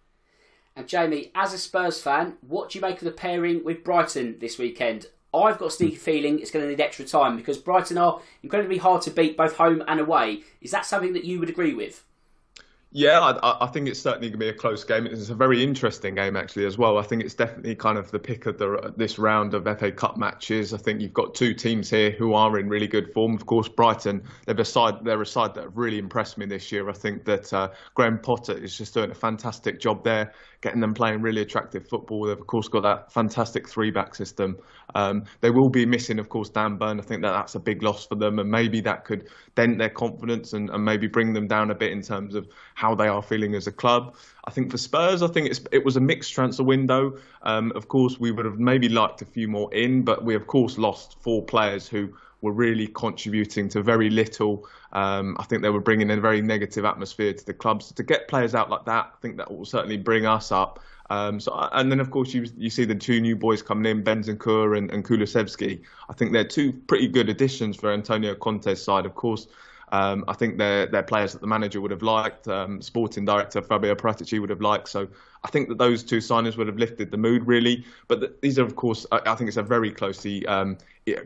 And 0.77 0.87
Jamie, 0.87 1.33
as 1.35 1.53
a 1.53 1.59
Spurs 1.59 2.01
fan, 2.01 2.35
what 2.47 2.71
do 2.71 2.79
you 2.79 2.83
make 2.83 2.99
of 2.99 3.05
the 3.05 3.11
pairing 3.11 3.65
with 3.65 3.83
Brighton 3.83 4.39
this 4.39 4.59
weekend? 4.59 5.07
I've 5.35 5.59
got 5.59 5.67
a 5.67 5.71
sneaky 5.71 5.97
feeling 5.97 6.39
it's 6.39 6.51
going 6.51 6.65
to 6.65 6.71
need 6.71 6.81
extra 6.81 7.05
time 7.05 7.37
because 7.37 7.59
Brighton 7.59 7.99
are 7.99 8.21
incredibly 8.43 8.79
hard 8.79 9.03
to 9.03 9.11
beat 9.11 9.37
both 9.37 9.57
home 9.57 9.83
and 9.89 10.01
away. 10.01 10.43
Is 10.61 10.71
that 10.71 10.87
something 10.87 11.13
that 11.15 11.25
you 11.25 11.41
would 11.41 11.51
agree 11.51 11.75
with? 11.75 12.05
Yeah, 12.91 13.21
I, 13.21 13.65
I, 13.65 13.67
think 13.67 13.87
it's 13.87 14.01
certainly 14.01 14.29
going 14.29 14.41
to 14.41 14.47
be 14.47 14.49
a 14.49 14.55
close 14.55 14.83
game. 14.83 15.07
It's 15.07 15.29
a 15.29 15.35
very 15.35 15.63
interesting 15.63 16.15
game 16.15 16.37
actually 16.37 16.65
as 16.65 16.79
well. 16.79 16.97
I 16.97 17.03
think 17.03 17.23
it's 17.23 17.35
definitely 17.35 17.75
kind 17.75 17.99
of 17.99 18.11
the 18.11 18.19
pick 18.19 18.47
of 18.47 18.57
the, 18.57 18.95
this 18.97 19.19
round 19.19 19.53
of 19.53 19.65
FA 19.79 19.93
Cup 19.93 20.17
matches. 20.17 20.73
I 20.73 20.79
think 20.79 21.03
you've 21.03 21.13
got 21.13 21.35
two 21.35 21.53
teams 21.53 21.91
here 21.91 22.11
who 22.11 22.33
are 22.33 22.59
in 22.59 22.67
really 22.71 22.87
good 22.87 23.13
form. 23.13 23.35
Of 23.35 23.45
course, 23.45 23.69
Brighton 23.69 24.23
they're 24.47 24.59
a 24.59 24.65
side 24.65 25.05
they're 25.05 25.21
a 25.21 25.27
side 25.27 25.53
that 25.55 25.65
have 25.65 25.77
really 25.77 25.99
impressed 25.99 26.39
me 26.39 26.47
this 26.47 26.73
year. 26.73 26.89
I 26.89 26.95
think 26.95 27.27
that 27.27 27.53
uh, 27.53 27.69
Graham 27.93 28.19
Potter 28.21 28.57
is 28.57 28.79
just 28.79 28.95
doing 28.95 29.11
a 29.11 29.15
fantastic 29.15 29.81
job 29.81 30.03
there 30.03 30.33
getting 30.61 30.81
them 30.81 30.95
playing 30.95 31.21
really 31.23 31.43
attractive 31.43 31.87
football. 31.87 32.25
They've 32.25 32.39
of 32.39 32.47
course 32.47 32.69
got 32.69 32.83
that 32.83 33.13
fantastic 33.13 33.69
three 33.69 33.91
back 33.91 34.15
system. 34.15 34.59
Um, 34.95 35.25
they 35.41 35.51
will 35.51 35.69
be 35.69 35.85
missing, 35.87 36.19
of 36.19 36.29
course, 36.29 36.49
Dan 36.49 36.77
Burn. 36.77 36.99
I 36.99 37.03
think 37.03 37.23
that 37.23 37.33
that's 37.33 37.55
a 37.55 37.61
big 37.61 37.83
loss 37.83 38.07
for 38.07 38.15
them, 38.15 38.39
and 38.39 38.51
maybe 38.51 38.81
that 38.83 39.05
could 39.05 39.29
dent 39.55 39.79
their 39.79 39.91
confidence 39.91 40.53
and, 40.53 40.71
and 40.71 40.85
maybe 40.85 41.07
bring 41.07 41.33
them 41.33 41.47
down 41.47 41.71
a 41.71 41.75
bit 41.75 41.93
in 41.93 42.03
terms 42.03 42.35
of 42.35 42.49
how 42.75 42.95
they 42.95 43.09
are 43.09 43.23
feeling 43.23 43.55
as 43.55 43.67
a 43.67 43.73
club. 43.73 44.17
I 44.45 44.51
think 44.51 44.71
for 44.71 44.79
Spurs, 44.79 45.23
I 45.23 45.29
think 45.29 45.53
it 45.73 45.85
was 45.85 45.97
a 45.97 46.01
mixed 46.01 46.33
transfer 46.33 46.65
window. 46.65 47.19
Um, 47.43 47.73
of 47.75 47.89
course, 47.89 48.19
we 48.19 48.31
would 48.31 48.47
have 48.47 48.59
maybe 48.59 48.89
liked 48.89 49.23
a 49.23 49.27
few 49.27 49.49
more 49.49 49.73
in, 49.75 50.03
but 50.03 50.25
we 50.25 50.35
of 50.35 50.47
course 50.47 50.79
lost 50.79 51.17
four 51.21 51.45
players 51.45 51.87
who 51.87 52.15
were 52.41 52.53
really 52.53 52.87
contributing 52.87 53.69
to 53.69 53.83
very 53.83 54.11
little. 54.11 54.67
Um, 54.93 55.37
I 55.39 55.45
think 55.45 55.63
they 55.63 55.71
were 55.71 55.81
bringing 55.81 56.11
in 56.11 56.19
a 56.19 56.21
very 56.21 56.41
negative 56.41 56.85
atmosphere 56.85 57.33
to 57.33 57.45
the 57.45 57.55
club. 57.55 57.83
So 57.83 57.95
to 57.97 58.03
get 58.03 58.29
players 58.29 58.55
out 58.55 58.71
like 58.71 58.85
that, 58.85 59.13
I 59.13 59.17
think 59.21 59.37
that 59.39 59.51
will 59.51 59.65
certainly 59.65 59.97
bring 59.97 60.25
us 60.25 60.53
up. 60.53 60.81
Um, 61.11 61.41
so, 61.41 61.69
and 61.73 61.91
then 61.91 62.01
of 62.01 62.11
course 62.11 62.35
you 62.35 62.47
you 62.57 62.69
see 62.71 62.85
the 62.85 62.95
two 62.95 63.21
new 63.21 63.35
boys 63.35 63.63
coming 63.63 63.91
in, 63.91 64.05
Bentancur 64.05 64.77
and, 64.77 64.91
and 64.91 65.05
Kulusevski. 65.05 65.81
I 66.09 66.13
think 66.13 66.33
they're 66.33 66.45
two 66.45 66.73
pretty 66.73 67.09
good 67.09 67.29
additions 67.29 67.77
for 67.77 67.91
Antonio 67.91 68.35
Conte's 68.35 68.83
side. 68.83 69.07
Of 69.07 69.15
course, 69.15 69.47
um, 69.93 70.25
I 70.29 70.35
think 70.35 70.59
they're, 70.59 70.87
they're 70.87 71.03
players 71.03 71.33
that 71.33 71.41
the 71.41 71.47
manager 71.47 71.81
would 71.81 71.91
have 71.91 72.03
liked, 72.03 72.49
um, 72.49 72.81
sporting 72.83 73.25
director 73.25 73.63
Fabio 73.63 73.95
Paratici 73.95 74.41
would 74.41 74.51
have 74.51 74.61
liked. 74.61 74.89
So 74.89 75.09
I 75.45 75.49
think 75.49 75.69
that 75.69 75.79
those 75.79 76.03
two 76.03 76.19
signings 76.19 76.57
would 76.57 76.67
have 76.67 76.79
lifted 76.79 77.11
the 77.11 77.17
mood 77.17 77.47
really. 77.47 77.85
But 78.09 78.21
the, 78.21 78.35
these 78.41 78.59
are, 78.59 78.65
of 78.65 78.77
course, 78.77 79.07
I, 79.13 79.21
I, 79.27 79.35
think 79.35 79.49
it's 79.49 79.57
a 79.57 79.63
very 79.63 79.91
closely 79.91 80.45
um, 80.47 80.79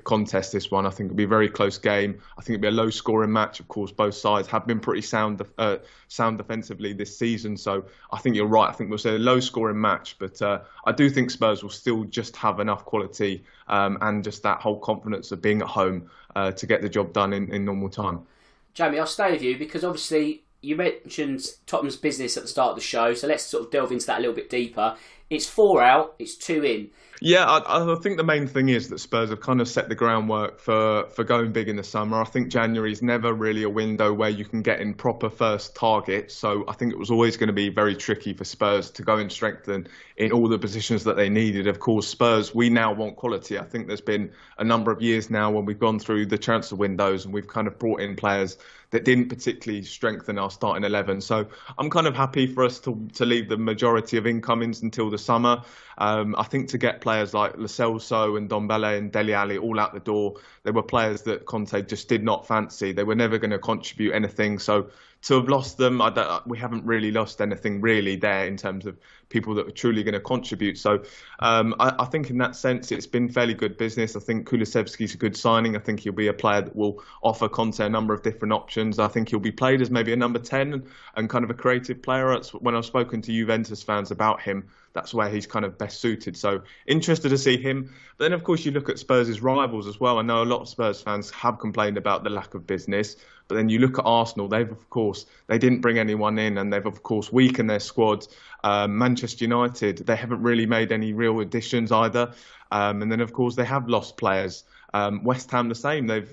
contest. 0.05 0.53
This 0.53 0.71
one, 0.71 0.87
I 0.87 0.91
think 0.91 1.09
it'll 1.09 1.17
be 1.17 1.25
a 1.25 1.29
very 1.29 1.49
close 1.49 1.79
game. 1.79 2.21
I 2.39 2.43
think 2.43 2.57
it'll 2.57 2.63
be 2.63 2.69
a 2.69 2.83
low-scoring 2.83 3.33
match. 3.33 3.61
Of 3.61 3.69
course, 3.69 3.91
both 3.91 4.15
sides 4.15 4.49
have 4.49 4.67
been 4.67 4.81
pretty 4.81 5.03
sound, 5.03 5.43
uh, 5.59 5.79
sound 6.09 6.39
defensively 6.39 6.93
this 6.93 7.17
season. 7.17 7.57
So 7.57 7.85
I 8.13 8.19
think 8.19 8.37
you're 8.37 8.47
right. 8.47 8.69
I 8.69 8.73
think 8.73 8.91
we'll 8.91 8.99
say 8.99 9.17
a 9.17 9.19
low-scoring 9.19 9.81
match, 9.81 10.17
but 10.19 10.41
uh, 10.43 10.61
I 10.85 10.93
do 10.93 11.09
think 11.09 11.31
Spurs 11.31 11.63
will 11.63 11.71
still 11.71 12.05
just 12.05 12.37
have 12.37 12.61
enough 12.61 12.85
quality 12.85 13.45
um, 13.69 13.99
and 14.03 14.23
just 14.23 14.43
that 14.43 14.61
whole 14.61 14.79
confidence 14.79 15.33
of 15.33 15.41
being 15.41 15.63
at 15.63 15.69
home 15.69 16.11
uh, 16.37 16.53
to 16.53 16.67
get 16.67 16.83
the 16.83 16.89
job 16.89 17.13
done 17.13 17.33
in, 17.33 17.53
in 17.53 17.65
normal 17.65 17.89
time. 17.89 18.27
Jamie, 18.75 18.99
I'll 18.99 19.07
stay 19.07 19.33
with 19.33 19.43
you 19.43 19.59
because 19.59 19.85
obviously 19.85 20.45
you 20.63 20.77
mentioned 20.77 21.45
Tottenham's 21.67 21.97
business 21.97 22.37
at 22.37 22.45
the 22.45 22.49
start 22.49 22.71
of 22.71 22.77
the 22.77 22.83
show, 22.83 23.15
so 23.15 23.27
let's 23.27 23.45
sort 23.45 23.65
of 23.65 23.71
delve 23.71 23.93
into 23.93 24.07
that 24.07 24.19
a 24.19 24.21
little 24.21 24.35
bit 24.35 24.49
deeper. 24.49 24.97
It's 25.33 25.47
four 25.47 25.83
out, 25.83 26.15
it's 26.19 26.35
two 26.35 26.63
in. 26.63 26.91
Yeah, 27.25 27.47
I, 27.47 27.93
I, 27.93 27.95
think 28.01 28.19
the 28.19 28.25
main 28.25 28.47
thing 28.49 28.69
is 28.69 28.89
that 28.89 28.99
Spurs 28.99 29.31
have 29.31 29.41
kind 29.41 29.61
of 29.61 29.69
set 29.69 29.89
the 29.89 29.95
groundwork 29.95 30.59
for, 30.59 31.09
for 31.11 31.25
going 31.25 31.53
big 31.53 31.69
in 31.69 31.77
the 31.77 31.85
summer. 31.85 32.21
I 32.21 32.25
think 32.25 32.49
January 32.49 32.93
is 32.93 33.01
never 33.01 33.33
really 33.33 33.63
a 33.63 33.71
window 33.71 34.13
where 34.13 34.29
you 34.29 34.45
can 34.45 34.61
get 34.61 34.81
in 34.81 34.93
proper 34.93 35.31
first 35.31 35.75
targets. 35.75 36.35
So 36.35 36.65
I 36.69 36.73
think 36.73 36.93
it 36.93 36.99
was 36.99 37.11
always 37.13 37.37
going 37.37 37.47
to 37.47 37.55
be 37.55 37.69
very 37.69 37.95
tricky 37.95 38.35
for 38.35 38.45
Spurs 38.45 38.91
to 38.91 39.03
go 39.05 39.19
and 39.19 39.31
strengthen 39.31 39.87
in 40.17 40.33
all 40.33 40.49
the 40.49 40.59
positions 40.59 41.05
that 41.05 41.17
they 41.17 41.29
needed. 41.29 41.67
Of 41.69 41.79
course, 41.79 42.09
Spurs, 42.09 42.55
we 42.55 42.69
now 42.69 42.93
want 42.93 43.17
quality. 43.17 43.57
I 43.57 43.65
think 43.65 43.87
there's 43.87 44.01
been 44.01 44.33
a 44.59 44.65
number 44.65 44.91
of 44.91 45.01
years 45.01 45.31
now 45.31 45.51
when 45.51 45.65
we've 45.65 45.79
gone 45.79 46.01
through 46.01 46.27
the 46.27 46.39
transfer 46.39 46.77
windows 46.77 47.25
and 47.25 47.33
we've 47.33 47.49
kind 47.49 47.69
of 47.69 47.79
brought 47.79 48.01
in 48.01 48.17
players 48.17 48.59
that 48.93 49.05
didn't 49.05 49.29
particularly 49.29 49.83
strengthen 49.83 50.39
our 50.39 50.51
starting 50.51 50.85
11. 50.85 51.21
So 51.23 51.47
I'm 51.79 51.89
kind 51.89 52.07
of 52.07 52.15
happy 52.15 52.47
for 52.47 52.63
us 52.63 52.79
to, 52.81 53.09
to 53.15 53.25
leave 53.25 53.49
the 53.49 53.57
majority 53.57 54.19
of 54.19 54.27
incomings 54.27 54.83
until 54.83 55.09
the 55.09 55.19
summer. 55.23 55.63
Um, 55.99 56.35
I 56.37 56.45
think 56.45 56.69
to 56.71 56.79
get 56.79 57.01
players 57.01 57.35
like 57.35 57.57
Lo 57.57 57.67
Celso 57.67 58.37
and 58.37 58.49
Ndombele 58.49 58.99
and 58.99 59.13
Dele 59.13 59.35
Alli 59.35 59.59
all 59.59 59.79
out 59.79 59.93
the 59.93 60.01
door, 60.01 60.35
they 60.63 60.71
were 60.71 60.83
players 60.83 61.23
that 61.23 61.47
Conte 61.47 61.83
just 61.83 62.09
did 62.09 62.25
not 62.25 62.47
fancy. 62.47 62.93
They 62.93 63.05
were 63.05 63.15
never 63.15 63.39
going 63.39 63.51
to 63.51 63.59
contribute 63.59 64.13
anything. 64.13 64.59
So 64.59 64.89
to 65.23 65.35
have 65.35 65.49
lost 65.49 65.77
them, 65.77 66.03
we 66.47 66.59
haven't 66.59 66.85
really 66.85 67.13
lost 67.13 67.41
anything 67.41 67.81
really 67.81 68.17
there 68.17 68.47
in 68.47 68.57
terms 68.57 68.87
of 68.87 68.97
people 69.33 69.55
that 69.55 69.67
are 69.67 69.73
truly 69.73 70.03
going 70.03 70.15
to 70.15 70.21
contribute. 70.21 70.79
So 70.79 71.03
um, 71.41 71.75
I, 71.81 71.95
I, 72.01 72.05
think 72.05 72.31
in 72.31 72.39
that 72.39 72.55
sense, 72.55 72.93
it's 72.93 73.07
been 73.07 73.29
fairly 73.29 73.55
good 73.55 73.77
business. 73.77 74.15
I 74.15 74.21
think 74.21 74.49
Kulusevski's 74.49 75.15
a 75.15 75.17
good 75.17 75.37
signing. 75.37 75.75
I 75.75 75.81
think 75.81 76.01
he'll 76.01 76.13
be 76.13 76.29
a 76.29 76.33
player 76.33 76.63
that 76.63 76.77
will 76.77 77.03
offer 77.23 77.49
Conte 77.49 77.85
a 77.85 77.89
number 77.89 78.15
of 78.15 78.23
different 78.23 78.53
options. 78.53 78.99
I 78.99 79.09
think 79.09 79.31
he'll 79.31 79.41
be 79.41 79.51
played 79.51 79.81
as 79.81 79.91
maybe 79.91 80.13
a 80.13 80.17
number 80.17 80.39
10 80.39 80.85
and 81.17 81.31
kind 81.31 81.45
of 81.45 81.51
a 81.51 81.55
creative 81.55 82.03
player. 82.03 82.39
when 82.61 82.77
I've 82.77 82.85
spoken 82.85 83.23
to 83.23 83.33
Juventus 83.33 83.83
fans 83.83 84.11
about 84.11 84.43
him, 84.43 84.69
that's 84.93 85.15
where 85.15 85.31
he's 85.31 85.47
kind 85.47 85.65
of 85.65 85.79
best 85.79 86.01
suited. 86.01 86.37
So 86.37 86.63
interested 86.87 87.31
to 87.31 87.39
see 87.39 87.57
him. 87.57 87.95
But 88.19 88.27
then, 88.27 88.33
of 88.35 88.45
course, 88.45 88.65
you 88.65 88.73
look 88.73 88.91
at 88.91 88.99
Spurs' 88.99 89.41
rivals 89.41 89.87
as 89.87 89.99
well. 89.99 90.19
I 90.19 90.23
know 90.23 90.43
a 90.43 90.45
lot 90.45 90.61
of 90.61 90.69
Spurs 90.69 91.01
fans 91.01 91.31
have 91.31 91.59
complained 91.59 91.97
about 91.97 92.25
the 92.25 92.31
lack 92.31 92.55
of 92.55 92.67
business. 92.67 93.17
But 93.49 93.57
then 93.57 93.69
you 93.69 93.81
look 93.81 93.99
at 93.99 94.05
Arsenal, 94.07 94.49
they've 94.49 94.71
of 94.71 94.89
course 94.89 95.27
they 95.47 95.59
didn't 95.59 95.81
bring 95.81 95.99
anyone 95.99 96.39
in, 96.39 96.59
and 96.59 96.73
they've 96.73 96.87
of 96.87 97.03
course 97.03 97.33
weakened 97.33 97.69
their 97.69 97.81
squad. 97.81 98.27
Um, 98.65 98.97
Manchester 98.99 99.45
United, 99.45 99.99
they 99.99 100.17
haven't 100.17 100.43
really 100.43 100.67
made 100.67 100.93
any 100.93 101.13
real 101.13 101.41
additions 101.41 101.91
either, 101.91 102.33
um, 102.71 103.03
and 103.03 103.11
then 103.11 103.21
of 103.21 103.33
course 103.33 103.57
they 103.57 103.65
have 103.65 103.89
lost 103.89 104.17
players. 104.17 104.65
Um, 104.95 105.25
West 105.25 105.51
Ham 105.51 105.69
the 105.69 105.75
same, 105.75 106.07
they've 106.07 106.33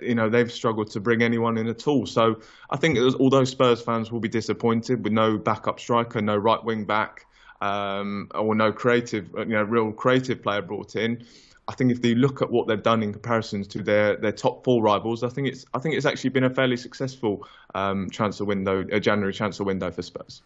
you 0.00 0.14
know 0.14 0.28
they've 0.28 0.50
struggled 0.50 0.90
to 0.92 1.00
bring 1.00 1.22
anyone 1.22 1.58
in 1.58 1.68
at 1.68 1.86
all. 1.86 2.06
So 2.06 2.40
I 2.70 2.76
think 2.76 2.98
although 3.18 3.44
Spurs 3.44 3.82
fans 3.82 4.10
will 4.10 4.20
be 4.20 4.28
disappointed 4.28 5.04
with 5.04 5.12
no 5.12 5.36
backup 5.36 5.80
striker, 5.80 6.22
no 6.22 6.36
right 6.36 6.62
wing 6.62 6.84
back, 6.84 7.26
um, 7.60 8.28
or 8.34 8.54
no 8.54 8.72
creative, 8.72 9.30
you 9.36 9.44
know, 9.46 9.62
real 9.62 9.92
creative 9.92 10.42
player 10.42 10.62
brought 10.62 10.96
in. 10.96 11.24
I 11.66 11.74
think 11.74 11.90
if 11.90 12.02
they 12.02 12.14
look 12.14 12.42
at 12.42 12.50
what 12.50 12.66
they've 12.68 12.82
done 12.82 13.02
in 13.02 13.12
comparisons 13.12 13.66
to 13.68 13.82
their, 13.82 14.16
their 14.16 14.32
top 14.32 14.64
four 14.64 14.82
rivals, 14.82 15.22
I 15.22 15.30
think 15.30 15.48
it's 15.48 15.64
I 15.72 15.78
think 15.78 15.94
it's 15.94 16.04
actually 16.04 16.30
been 16.30 16.44
a 16.44 16.50
fairly 16.50 16.76
successful 16.76 17.48
um, 17.74 18.10
transfer 18.10 18.44
window, 18.44 18.84
a 18.92 19.00
January 19.00 19.32
transfer 19.32 19.64
window 19.64 19.90
for 19.90 20.02
Spurs. 20.02 20.42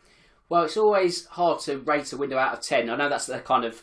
Well, 0.49 0.65
it's 0.65 0.77
always 0.77 1.27
hard 1.27 1.61
to 1.61 1.79
rate 1.79 2.13
a 2.13 2.17
window 2.17 2.39
out 2.39 2.55
of 2.55 2.61
ten. 2.61 2.89
I 2.89 2.97
know 2.97 3.09
that's 3.09 3.27
the 3.27 3.39
kind 3.41 3.65
of 3.65 3.83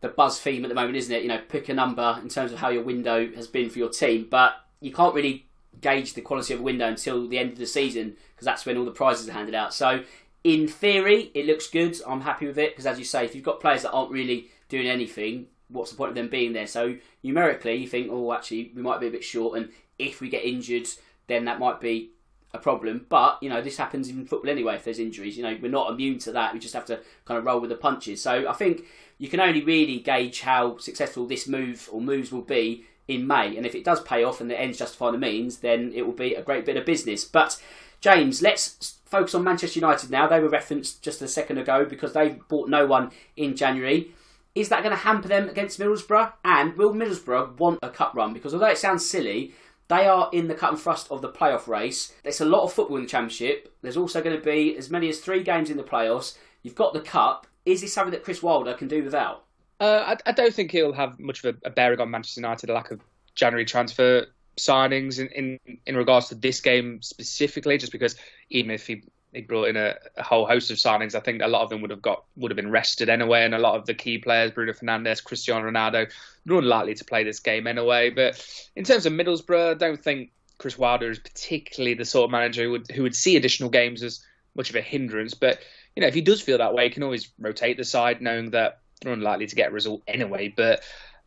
the 0.00 0.08
buzz 0.08 0.40
theme 0.40 0.64
at 0.64 0.68
the 0.68 0.74
moment, 0.74 0.96
isn't 0.96 1.14
it? 1.14 1.22
You 1.22 1.28
know, 1.28 1.40
pick 1.48 1.68
a 1.68 1.74
number 1.74 2.18
in 2.22 2.28
terms 2.28 2.52
of 2.52 2.58
how 2.58 2.68
your 2.68 2.82
window 2.82 3.30
has 3.34 3.46
been 3.46 3.70
for 3.70 3.78
your 3.78 3.88
team, 3.88 4.26
but 4.30 4.54
you 4.80 4.92
can't 4.92 5.14
really 5.14 5.46
gauge 5.80 6.14
the 6.14 6.20
quality 6.20 6.52
of 6.54 6.60
a 6.60 6.62
window 6.62 6.86
until 6.86 7.26
the 7.26 7.38
end 7.38 7.52
of 7.52 7.58
the 7.58 7.66
season 7.66 8.16
because 8.34 8.44
that's 8.44 8.66
when 8.66 8.76
all 8.76 8.84
the 8.84 8.90
prizes 8.90 9.28
are 9.28 9.32
handed 9.32 9.54
out. 9.54 9.72
So, 9.72 10.02
in 10.44 10.68
theory, 10.68 11.30
it 11.34 11.46
looks 11.46 11.68
good. 11.68 11.96
I'm 12.06 12.20
happy 12.20 12.46
with 12.46 12.58
it 12.58 12.72
because, 12.72 12.86
as 12.86 12.98
you 12.98 13.04
say, 13.04 13.24
if 13.24 13.34
you've 13.34 13.44
got 13.44 13.60
players 13.60 13.82
that 13.82 13.92
aren't 13.92 14.10
really 14.10 14.48
doing 14.68 14.88
anything, 14.88 15.46
what's 15.68 15.90
the 15.90 15.96
point 15.96 16.10
of 16.10 16.14
them 16.14 16.28
being 16.28 16.52
there? 16.52 16.66
So 16.66 16.96
numerically, 17.22 17.76
you 17.76 17.88
think, 17.88 18.08
oh, 18.10 18.32
actually, 18.32 18.72
we 18.74 18.82
might 18.82 19.00
be 19.00 19.06
a 19.06 19.10
bit 19.10 19.24
short, 19.24 19.58
and 19.58 19.70
if 19.98 20.20
we 20.20 20.28
get 20.28 20.44
injured, 20.44 20.88
then 21.26 21.44
that 21.46 21.58
might 21.58 21.80
be 21.80 22.10
a 22.54 22.58
problem. 22.58 23.06
But 23.08 23.38
you 23.42 23.48
know, 23.48 23.62
this 23.62 23.76
happens 23.76 24.08
in 24.08 24.26
football 24.26 24.50
anyway. 24.50 24.76
If 24.76 24.84
there's 24.84 24.98
injuries, 24.98 25.36
you 25.36 25.42
know, 25.42 25.56
we're 25.60 25.70
not 25.70 25.90
immune 25.90 26.18
to 26.20 26.32
that. 26.32 26.52
We 26.52 26.58
just 26.58 26.74
have 26.74 26.86
to 26.86 27.00
kind 27.24 27.38
of 27.38 27.44
roll 27.44 27.60
with 27.60 27.70
the 27.70 27.76
punches. 27.76 28.22
So 28.22 28.48
I 28.48 28.52
think 28.52 28.84
you 29.18 29.28
can 29.28 29.40
only 29.40 29.62
really 29.62 29.98
gauge 29.98 30.40
how 30.40 30.78
successful 30.78 31.26
this 31.26 31.48
move 31.48 31.88
or 31.92 32.00
moves 32.00 32.32
will 32.32 32.42
be 32.42 32.84
in 33.08 33.26
May. 33.26 33.56
And 33.56 33.66
if 33.66 33.74
it 33.74 33.84
does 33.84 34.02
pay 34.02 34.24
off 34.24 34.40
and 34.40 34.50
the 34.50 34.60
ends 34.60 34.78
justify 34.78 35.10
the 35.10 35.18
means, 35.18 35.58
then 35.58 35.92
it 35.94 36.06
will 36.06 36.12
be 36.12 36.34
a 36.34 36.42
great 36.42 36.64
bit 36.64 36.76
of 36.76 36.84
business. 36.86 37.24
But 37.24 37.60
James, 38.00 38.42
let's 38.42 38.98
focus 39.04 39.34
on 39.34 39.44
Manchester 39.44 39.78
United 39.78 40.10
now. 40.10 40.26
They 40.26 40.40
were 40.40 40.48
referenced 40.48 41.02
just 41.02 41.22
a 41.22 41.28
second 41.28 41.58
ago 41.58 41.84
because 41.84 42.12
they 42.12 42.40
bought 42.48 42.68
no 42.68 42.86
one 42.86 43.10
in 43.36 43.56
January. 43.56 44.12
Is 44.54 44.68
that 44.68 44.82
going 44.82 44.94
to 44.94 45.02
hamper 45.02 45.28
them 45.28 45.48
against 45.48 45.80
Middlesbrough? 45.80 46.32
And 46.44 46.76
will 46.76 46.92
Middlesbrough 46.92 47.58
want 47.58 47.78
a 47.82 47.88
cup 47.88 48.14
run? 48.14 48.34
Because 48.34 48.52
although 48.52 48.66
it 48.66 48.78
sounds 48.78 49.08
silly, 49.08 49.54
they 49.88 50.06
are 50.06 50.30
in 50.32 50.48
the 50.48 50.54
cut 50.54 50.70
and 50.70 50.80
thrust 50.80 51.10
of 51.10 51.22
the 51.22 51.28
playoff 51.28 51.66
race. 51.66 52.12
There's 52.22 52.40
a 52.40 52.46
lot 52.46 52.62
of 52.62 52.72
football 52.72 52.96
in 52.96 53.02
the 53.02 53.08
Championship. 53.08 53.74
There's 53.82 53.96
also 53.96 54.22
going 54.22 54.36
to 54.36 54.42
be 54.42 54.76
as 54.76 54.90
many 54.90 55.08
as 55.08 55.20
three 55.20 55.42
games 55.42 55.70
in 55.70 55.76
the 55.76 55.82
playoffs. 55.82 56.36
You've 56.62 56.74
got 56.74 56.92
the 56.92 57.00
cup. 57.00 57.46
Is 57.64 57.80
this 57.80 57.92
something 57.92 58.12
that 58.12 58.24
Chris 58.24 58.42
Wilder 58.42 58.74
can 58.74 58.88
do 58.88 59.04
without? 59.04 59.44
Uh, 59.80 60.14
I, 60.26 60.30
I, 60.30 60.32
don't 60.32 60.54
think 60.54 60.70
he'll 60.70 60.92
have 60.92 61.18
much 61.18 61.44
of 61.44 61.56
a, 61.56 61.68
a 61.68 61.70
bearing 61.70 62.00
on 62.00 62.10
Manchester 62.10 62.40
United, 62.40 62.70
a 62.70 62.72
lack 62.72 62.90
of 62.92 63.00
January 63.34 63.64
transfer 63.64 64.26
signings 64.56 65.18
in, 65.18 65.26
in, 65.28 65.78
in 65.86 65.96
regards 65.96 66.28
to 66.28 66.34
this 66.34 66.60
game 66.60 67.02
specifically, 67.02 67.78
just 67.78 67.92
because 67.92 68.16
even 68.50 68.70
if 68.70 68.86
he 68.86 69.02
he 69.32 69.40
brought 69.40 69.68
in 69.68 69.76
a, 69.76 69.94
a, 70.16 70.22
whole 70.22 70.46
host 70.46 70.70
of 70.70 70.76
signings. 70.76 71.14
I 71.14 71.20
think 71.20 71.40
a 71.42 71.48
lot 71.48 71.62
of 71.62 71.70
them 71.70 71.80
would 71.80 71.90
have 71.90 72.02
got 72.02 72.24
would 72.36 72.50
have 72.50 72.56
been 72.56 72.70
rested 72.70 73.08
anyway, 73.08 73.44
and 73.44 73.54
a 73.54 73.58
lot 73.58 73.76
of 73.76 73.86
the 73.86 73.94
key 73.94 74.18
players, 74.18 74.50
Bruno 74.50 74.72
Fernandes, 74.72 75.24
Cristiano 75.24 75.68
Ronaldo, 75.68 76.10
they're 76.44 76.58
unlikely 76.58 76.94
to 76.94 77.04
play 77.04 77.24
this 77.24 77.40
game 77.40 77.66
anyway. 77.66 78.10
But 78.10 78.44
in 78.76 78.84
terms 78.84 79.06
of 79.06 79.12
Middlesbrough, 79.12 79.70
I 79.70 79.74
don't 79.74 80.02
think 80.02 80.30
Chris 80.58 80.78
Wilder 80.78 81.10
is 81.10 81.18
particularly 81.18 81.94
the 81.94 82.04
sort 82.04 82.26
of 82.26 82.30
manager 82.30 82.64
who 82.64 82.70
would 82.72 82.90
who 82.90 83.02
would 83.02 83.16
see 83.16 83.36
additional 83.36 83.70
games 83.70 84.02
as 84.02 84.24
much 84.54 84.70
of 84.70 84.76
a 84.76 84.82
hindrance. 84.82 85.34
But 85.34 85.60
you 85.96 86.02
know, 86.02 86.08
if 86.08 86.14
he 86.14 86.20
does 86.20 86.40
feel 86.40 86.58
that 86.58 86.74
way, 86.74 86.84
he 86.84 86.90
can 86.90 87.02
always 87.02 87.30
rotate 87.38 87.78
the 87.78 87.84
side, 87.84 88.20
knowing 88.20 88.50
that 88.50 88.80
they're 89.00 89.12
unlikely 89.12 89.46
to 89.46 89.56
get 89.56 89.70
a 89.70 89.74
result 89.74 90.02
anyway. 90.06 90.52
But 90.54 90.82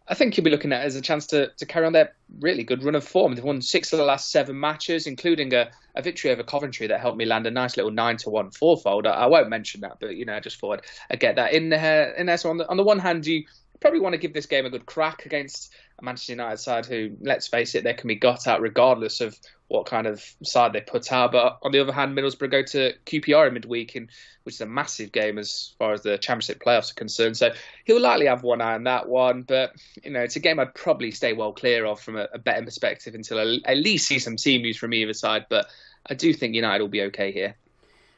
I 0.07 0.13
think 0.13 0.37
you'll 0.37 0.43
be 0.43 0.51
looking 0.51 0.71
at 0.71 0.83
as 0.83 0.95
a 0.95 1.01
chance 1.01 1.25
to, 1.27 1.51
to 1.57 1.65
carry 1.65 1.85
on 1.85 1.93
their 1.93 2.13
really 2.39 2.63
good 2.63 2.83
run 2.83 2.95
of 2.95 3.03
form. 3.03 3.33
They've 3.33 3.43
won 3.43 3.61
six 3.61 3.91
of 3.91 3.97
the 3.97 4.05
last 4.05 4.31
seven 4.31 4.59
matches, 4.59 5.07
including 5.07 5.53
a, 5.53 5.71
a 5.95 6.01
victory 6.01 6.29
over 6.29 6.43
Coventry 6.43 6.87
that 6.87 6.99
helped 6.99 7.17
me 7.17 7.25
land 7.25 7.47
a 7.47 7.51
nice 7.51 7.75
little 7.75 7.91
nine 7.91 8.17
to 8.17 8.29
one 8.29 8.51
fourfold. 8.51 9.07
I, 9.07 9.11
I 9.11 9.25
won't 9.25 9.49
mention 9.49 9.81
that, 9.81 9.97
but 9.99 10.15
you 10.15 10.25
know, 10.25 10.35
I 10.35 10.39
just 10.39 10.59
thought 10.59 10.85
I'd 11.09 11.19
get 11.19 11.37
that 11.37 11.53
in 11.53 11.69
there. 11.69 12.11
In 12.13 12.27
there. 12.27 12.37
So 12.37 12.49
on 12.49 12.57
the 12.57 12.69
on 12.69 12.77
the 12.77 12.83
one 12.83 12.99
hand, 12.99 13.25
you 13.25 13.45
probably 13.79 13.99
want 13.99 14.13
to 14.13 14.19
give 14.19 14.33
this 14.33 14.45
game 14.45 14.65
a 14.65 14.69
good 14.69 14.85
crack 14.85 15.25
against 15.25 15.73
a 15.99 16.03
Manchester 16.03 16.33
United 16.33 16.57
side 16.57 16.85
who, 16.85 17.11
let's 17.21 17.47
face 17.47 17.75
it, 17.75 17.83
they 17.83 17.93
can 17.93 18.07
be 18.07 18.15
got 18.15 18.47
at 18.47 18.61
regardless 18.61 19.21
of 19.21 19.37
what 19.67 19.85
kind 19.85 20.05
of 20.05 20.23
side 20.43 20.73
they 20.73 20.81
put 20.81 21.11
out. 21.11 21.31
But 21.31 21.57
on 21.63 21.71
the 21.71 21.79
other 21.79 21.91
hand, 21.91 22.15
Middlesbrough 22.15 22.51
go 22.51 22.63
to 22.63 22.93
QPR 23.05 23.47
in 23.47 23.53
midweek, 23.53 23.95
in, 23.95 24.09
which 24.43 24.55
is 24.55 24.61
a 24.61 24.65
massive 24.65 25.11
game 25.11 25.37
as 25.37 25.73
far 25.79 25.93
as 25.93 26.01
the 26.01 26.17
Championship 26.17 26.63
playoffs 26.63 26.91
are 26.91 26.95
concerned. 26.95 27.37
So 27.37 27.51
he'll 27.85 28.01
likely 28.01 28.27
have 28.27 28.43
one 28.43 28.61
eye 28.61 28.75
on 28.75 28.83
that 28.83 29.09
one. 29.09 29.41
But 29.41 29.73
you 30.03 30.11
know, 30.11 30.21
it's 30.21 30.35
a 30.35 30.39
game 30.39 30.59
I'd 30.59 30.75
probably 30.75 31.11
stay 31.11 31.33
well 31.33 31.51
clear 31.51 31.85
of 31.85 31.99
from 31.99 32.15
a, 32.15 32.27
a 32.33 32.37
betting 32.37 32.65
perspective 32.65 33.15
until 33.15 33.39
I 33.39 33.71
at 33.71 33.77
least 33.77 34.07
see 34.07 34.19
some 34.19 34.35
team 34.35 34.61
news 34.61 34.77
from 34.77 34.93
either 34.93 35.13
side. 35.13 35.47
But 35.49 35.67
I 36.07 36.13
do 36.13 36.33
think 36.33 36.53
United 36.53 36.81
will 36.81 36.89
be 36.89 37.03
okay 37.03 37.31
here. 37.31 37.55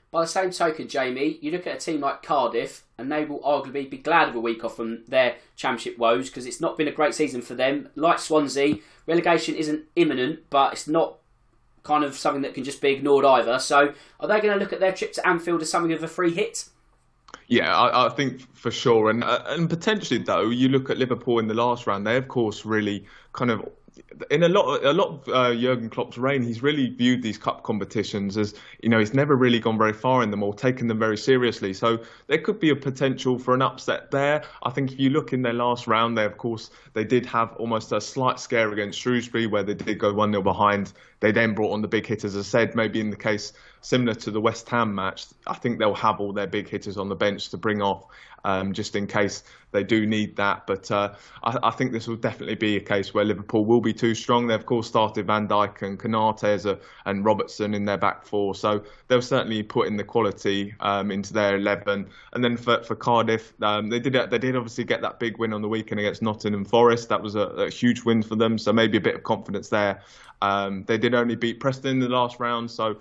By 0.10 0.22
the 0.22 0.28
same 0.28 0.52
token, 0.52 0.88
Jamie, 0.88 1.38
you 1.42 1.52
look 1.52 1.68
at 1.68 1.76
a 1.76 1.80
team 1.80 2.00
like 2.00 2.24
Cardiff, 2.24 2.84
and 2.98 3.12
they 3.12 3.26
will 3.26 3.40
arguably 3.42 3.90
be 3.90 3.98
glad 3.98 4.30
of 4.30 4.36
a 4.36 4.40
week 4.40 4.64
off 4.64 4.78
from 4.78 5.04
their 5.06 5.36
championship 5.58 5.98
woes 5.98 6.30
because 6.30 6.46
it's 6.46 6.62
not 6.62 6.78
been 6.78 6.88
a 6.88 6.94
great 6.94 7.14
season 7.14 7.42
for 7.42 7.56
them. 7.56 7.90
Like 7.96 8.20
Swansea, 8.20 8.78
relegation 9.06 9.56
isn't 9.56 9.84
imminent, 9.98 10.50
but 10.50 10.74
it's 10.74 10.88
not 10.88 11.18
kind 11.88 12.04
of 12.04 12.15
something 12.15 12.41
that 12.43 12.54
can 12.54 12.63
just 12.63 12.82
be 12.82 12.89
ignored 12.91 13.26
either. 13.26 13.58
So, 13.60 13.93
are 14.19 14.28
they 14.28 14.39
going 14.41 14.54
to 14.54 14.60
look 14.60 14.73
at 14.73 14.80
their 14.80 14.91
trip 14.91 15.13
to 15.13 15.28
Anfield 15.28 15.62
as 15.62 15.71
something 15.71 15.93
of 15.93 16.04
a 16.04 16.08
free 16.08 16.34
hit? 16.34 16.65
Yeah, 17.47 17.76
I, 17.76 18.08
I, 18.08 18.10
think 18.10 18.41
for 18.54 18.71
sure, 18.71 19.10
and 19.10 19.23
uh, 19.23 19.41
and 19.47 19.69
potentially 19.69 20.21
though, 20.21 20.50
you 20.50 20.67
look 20.67 20.89
at 20.89 20.97
Liverpool 20.97 21.39
in 21.39 21.47
the 21.47 21.54
last 21.54 21.88
round. 21.88 22.06
They 22.06 22.17
of 22.17 22.28
course 22.28 22.65
really 22.65 23.06
kind 23.32 23.50
of 23.50 23.67
in 24.32 24.44
a 24.44 24.50
lot, 24.50 24.84
a 24.84 24.94
lot 24.94 25.08
of 25.08 25.30
uh, 25.30 25.54
Jurgen 25.54 25.90
Klopp's 25.90 26.18
reign, 26.18 26.44
he's 26.44 26.62
really 26.62 26.90
viewed 26.90 27.22
these 27.22 27.38
cup 27.38 27.64
competitions 27.64 28.38
as 28.38 28.54
you 28.82 28.90
know 28.90 29.00
he's 29.00 29.14
never 29.14 29.36
really 29.36 29.60
gone 29.60 29.78
very 29.78 29.94
far 29.94 30.24
in 30.24 30.32
them 30.32 30.44
or 30.44 30.54
taken 30.54 30.88
them 30.88 31.00
very 31.00 31.18
seriously. 31.18 31.74
So 31.74 32.00
there 32.28 32.40
could 32.40 32.60
be 32.60 32.70
a 32.70 32.76
potential 32.76 33.38
for 33.40 33.54
an 33.54 33.62
upset 33.62 34.12
there. 34.12 34.44
I 34.64 34.70
think 34.70 34.92
if 34.92 35.00
you 35.00 35.10
look 35.10 35.34
in 35.34 35.42
their 35.42 35.54
last 35.54 35.88
round, 35.88 36.18
they 36.18 36.26
of 36.26 36.38
course 36.38 36.70
they 36.94 37.04
did 37.04 37.26
have 37.28 37.54
almost 37.58 37.92
a 37.92 38.02
slight 38.02 38.40
scare 38.40 38.72
against 38.72 39.00
Shrewsbury 39.00 39.48
where 39.48 39.64
they 39.64 39.74
did 39.74 40.00
go 40.00 40.14
one 40.14 40.32
0 40.32 40.42
behind. 40.42 40.94
They 41.20 41.32
then 41.32 41.54
brought 41.56 41.74
on 41.74 41.82
the 41.82 41.88
big 41.88 42.06
hitters, 42.06 42.36
as 42.36 42.46
I 42.46 42.50
said, 42.50 42.76
maybe 42.76 43.00
in 43.00 43.10
the 43.10 43.18
case 43.18 43.54
similar 43.82 44.13
to 44.16 44.32
the 44.32 44.42
West 44.42 44.70
Ham 44.70 44.94
match, 44.94 45.26
I 45.46 45.56
think 45.56 45.80
they'll 45.80 45.94
have 45.96 46.20
all 46.20 46.34
their 46.34 46.48
big 46.48 46.70
hitters 46.70 46.98
on 46.98 47.10
the 47.10 47.16
bench 47.16 47.50
to 47.50 47.58
bring 47.58 47.82
off 47.82 48.06
um, 48.48 48.74
just 48.74 48.96
in 48.96 49.08
case 49.08 49.44
they 49.72 49.84
do 49.84 50.06
need 50.06 50.38
that. 50.38 50.66
But 50.66 50.90
uh, 50.90 51.16
I, 51.44 51.58
I, 51.63 51.72
think 51.72 51.92
this 51.92 52.08
will 52.08 52.16
definitely 52.16 52.56
be 52.56 52.78
a 52.78 52.80
case 52.80 53.13
where 53.13 53.26
Liverpool 53.26 53.66
will 53.66 53.82
be 53.82 53.94
too 53.94 54.16
strong. 54.16 54.48
They 54.48 54.54
of 54.54 54.66
course 54.66 54.88
started 54.88 55.28
Van 55.28 55.48
Dijk 55.48 55.82
and 55.82 56.00
Konate 56.00 56.66
a, 56.66 56.80
and 57.06 57.26
Robertson 57.26 57.74
in 57.74 57.84
their 57.84 57.98
back 57.98 58.26
four, 58.26 58.56
so 58.56 58.84
they'll 59.08 59.22
certainly 59.22 59.63
put 59.63 59.88
in 59.88 59.98
the 59.98 60.04
quality 60.04 60.74
um, 60.80 61.12
into 61.12 61.34
their 61.34 61.58
eleven. 61.58 62.08
And 62.34 62.44
then 62.44 62.56
for, 62.56 62.84
for 62.84 62.96
Cardiff, 62.96 63.54
um, 63.62 63.90
they 63.90 64.00
did 64.00 64.13
they 64.30 64.38
did 64.38 64.56
obviously 64.56 64.86
get 64.86 65.02
that 65.02 65.20
big 65.20 65.38
win 65.38 65.54
on 65.54 65.62
the 65.62 65.70
weekend 65.70 66.00
against 66.00 66.22
Nottingham 66.22 66.66
Forest. 66.66 67.10
That 67.10 67.22
was 67.22 67.36
a, 67.36 67.42
a 67.42 67.70
huge 67.70 68.04
win 68.04 68.24
for 68.24 68.36
them, 68.36 68.58
so 68.58 68.72
maybe 68.72 68.98
a 68.98 69.02
bit 69.02 69.16
of 69.16 69.24
confidence 69.24 69.70
there. 69.70 70.02
Um, 70.42 70.86
they 70.86 70.98
did 70.98 71.13
only 71.16 71.36
beat 71.36 71.60
Preston 71.60 71.92
in 71.92 72.00
the 72.00 72.10
last 72.10 72.40
round, 72.40 72.72
so. 72.72 72.98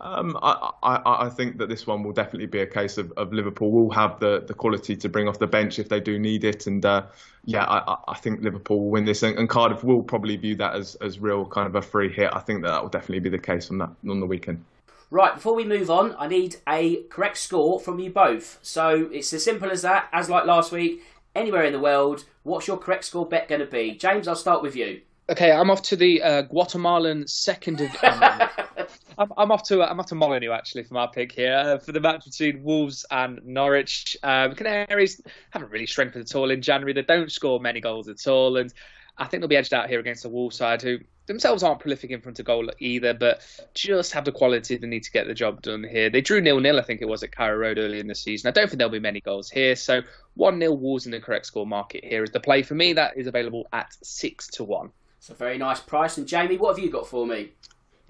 Um, 0.00 0.38
I, 0.42 0.70
I, 0.84 1.26
I, 1.26 1.28
think 1.28 1.58
that 1.58 1.68
this 1.68 1.84
one 1.84 2.04
will 2.04 2.12
definitely 2.12 2.46
be 2.46 2.60
a 2.60 2.66
case 2.66 2.98
of, 2.98 3.10
of, 3.16 3.32
Liverpool 3.32 3.72
will 3.72 3.90
have 3.90 4.20
the, 4.20 4.44
the 4.46 4.54
quality 4.54 4.94
to 4.94 5.08
bring 5.08 5.26
off 5.26 5.40
the 5.40 5.46
bench 5.48 5.80
if 5.80 5.88
they 5.88 5.98
do 5.98 6.20
need 6.20 6.44
it. 6.44 6.68
And 6.68 6.84
uh, 6.86 7.06
yeah, 7.44 7.64
I, 7.64 7.96
I, 8.06 8.14
think 8.16 8.40
Liverpool 8.40 8.78
will 8.78 8.90
win 8.90 9.04
this. 9.04 9.24
And, 9.24 9.36
and, 9.36 9.48
Cardiff 9.48 9.82
will 9.82 10.04
probably 10.04 10.36
view 10.36 10.54
that 10.56 10.76
as, 10.76 10.94
as 10.96 11.18
real 11.18 11.44
kind 11.46 11.66
of 11.66 11.74
a 11.74 11.82
free 11.82 12.12
hit. 12.12 12.30
I 12.32 12.38
think 12.38 12.62
that, 12.62 12.68
that 12.68 12.80
will 12.80 12.90
definitely 12.90 13.18
be 13.18 13.30
the 13.30 13.38
case 13.38 13.72
on 13.72 13.78
that 13.78 13.90
on 14.08 14.20
the 14.20 14.26
weekend. 14.26 14.64
Right, 15.10 15.34
before 15.34 15.54
we 15.54 15.64
move 15.64 15.90
on, 15.90 16.14
I 16.16 16.28
need 16.28 16.56
a 16.68 17.02
correct 17.04 17.38
score 17.38 17.80
from 17.80 17.98
you 17.98 18.10
both. 18.10 18.58
So 18.62 19.08
it's 19.10 19.32
as 19.32 19.42
simple 19.42 19.70
as 19.70 19.82
that, 19.82 20.08
as 20.12 20.28
like 20.28 20.44
last 20.44 20.70
week, 20.70 21.02
anywhere 21.34 21.64
in 21.64 21.72
the 21.72 21.80
world, 21.80 22.24
what's 22.44 22.68
your 22.68 22.76
correct 22.76 23.04
score 23.04 23.26
bet 23.26 23.48
going 23.48 23.62
to 23.62 23.66
be? 23.66 23.96
James, 23.96 24.28
I'll 24.28 24.36
start 24.36 24.62
with 24.62 24.76
you. 24.76 25.00
Okay, 25.30 25.50
I'm 25.50 25.70
off 25.70 25.82
to 25.82 25.96
the 25.96 26.22
uh, 26.22 26.42
Guatemalan 26.42 27.26
second. 27.26 27.80
Of, 27.80 27.90
I'm, 29.18 29.32
I'm, 29.36 29.50
off 29.50 29.64
to 29.64 29.82
I'm 29.82 29.98
off 29.98 30.06
to 30.06 30.14
Molineux 30.14 30.52
actually 30.52 30.84
for 30.84 30.94
my 30.94 31.08
pick 31.08 31.32
here 31.32 31.56
uh, 31.56 31.78
for 31.78 31.90
the 31.90 32.00
match 32.00 32.24
between 32.24 32.62
Wolves 32.62 33.04
and 33.10 33.40
Norwich. 33.44 34.16
Um, 34.22 34.54
Canaries 34.54 35.20
haven't 35.50 35.70
really 35.70 35.86
strengthened 35.86 36.24
at 36.24 36.34
all 36.36 36.50
in 36.50 36.62
January. 36.62 36.92
They 36.92 37.02
don't 37.02 37.30
score 37.30 37.58
many 37.58 37.80
goals 37.80 38.08
at 38.08 38.26
all, 38.28 38.56
and 38.56 38.72
I 39.18 39.26
think 39.26 39.40
they'll 39.40 39.48
be 39.48 39.56
edged 39.56 39.74
out 39.74 39.88
here 39.88 39.98
against 39.98 40.22
the 40.22 40.28
Wolves 40.28 40.56
side, 40.56 40.82
who 40.82 40.98
themselves 41.26 41.64
aren't 41.64 41.80
prolific 41.80 42.12
in 42.12 42.20
front 42.20 42.38
of 42.38 42.46
goal 42.46 42.70
either, 42.78 43.12
but 43.12 43.42
just 43.74 44.12
have 44.12 44.24
the 44.24 44.32
quality 44.32 44.76
they 44.76 44.86
need 44.86 45.02
to 45.02 45.10
get 45.10 45.26
the 45.26 45.34
job 45.34 45.62
done 45.62 45.82
here. 45.82 46.08
They 46.08 46.20
drew 46.20 46.40
nil 46.40 46.60
nil, 46.60 46.78
I 46.78 46.82
think 46.82 47.02
it 47.02 47.08
was 47.08 47.24
at 47.24 47.32
Carrow 47.32 47.58
Road 47.58 47.78
early 47.78 47.98
in 47.98 48.06
the 48.06 48.14
season. 48.14 48.48
I 48.48 48.52
don't 48.52 48.68
think 48.68 48.78
there'll 48.78 48.92
be 48.92 49.00
many 49.00 49.20
goals 49.20 49.50
here, 49.50 49.74
so 49.74 50.00
one 50.34 50.60
0 50.60 50.72
Wolves 50.74 51.06
in 51.06 51.12
the 51.12 51.20
correct 51.20 51.46
score 51.46 51.66
market 51.66 52.04
here 52.04 52.22
is 52.22 52.30
the 52.30 52.40
play 52.40 52.62
for 52.62 52.74
me. 52.74 52.92
That 52.92 53.16
is 53.16 53.26
available 53.26 53.66
at 53.72 53.92
six 54.02 54.46
to 54.48 54.64
one. 54.64 54.90
It's 55.18 55.28
a 55.28 55.34
very 55.34 55.58
nice 55.58 55.80
price. 55.80 56.16
And 56.18 56.28
Jamie, 56.28 56.56
what 56.56 56.76
have 56.76 56.84
you 56.84 56.90
got 56.90 57.08
for 57.08 57.26
me? 57.26 57.50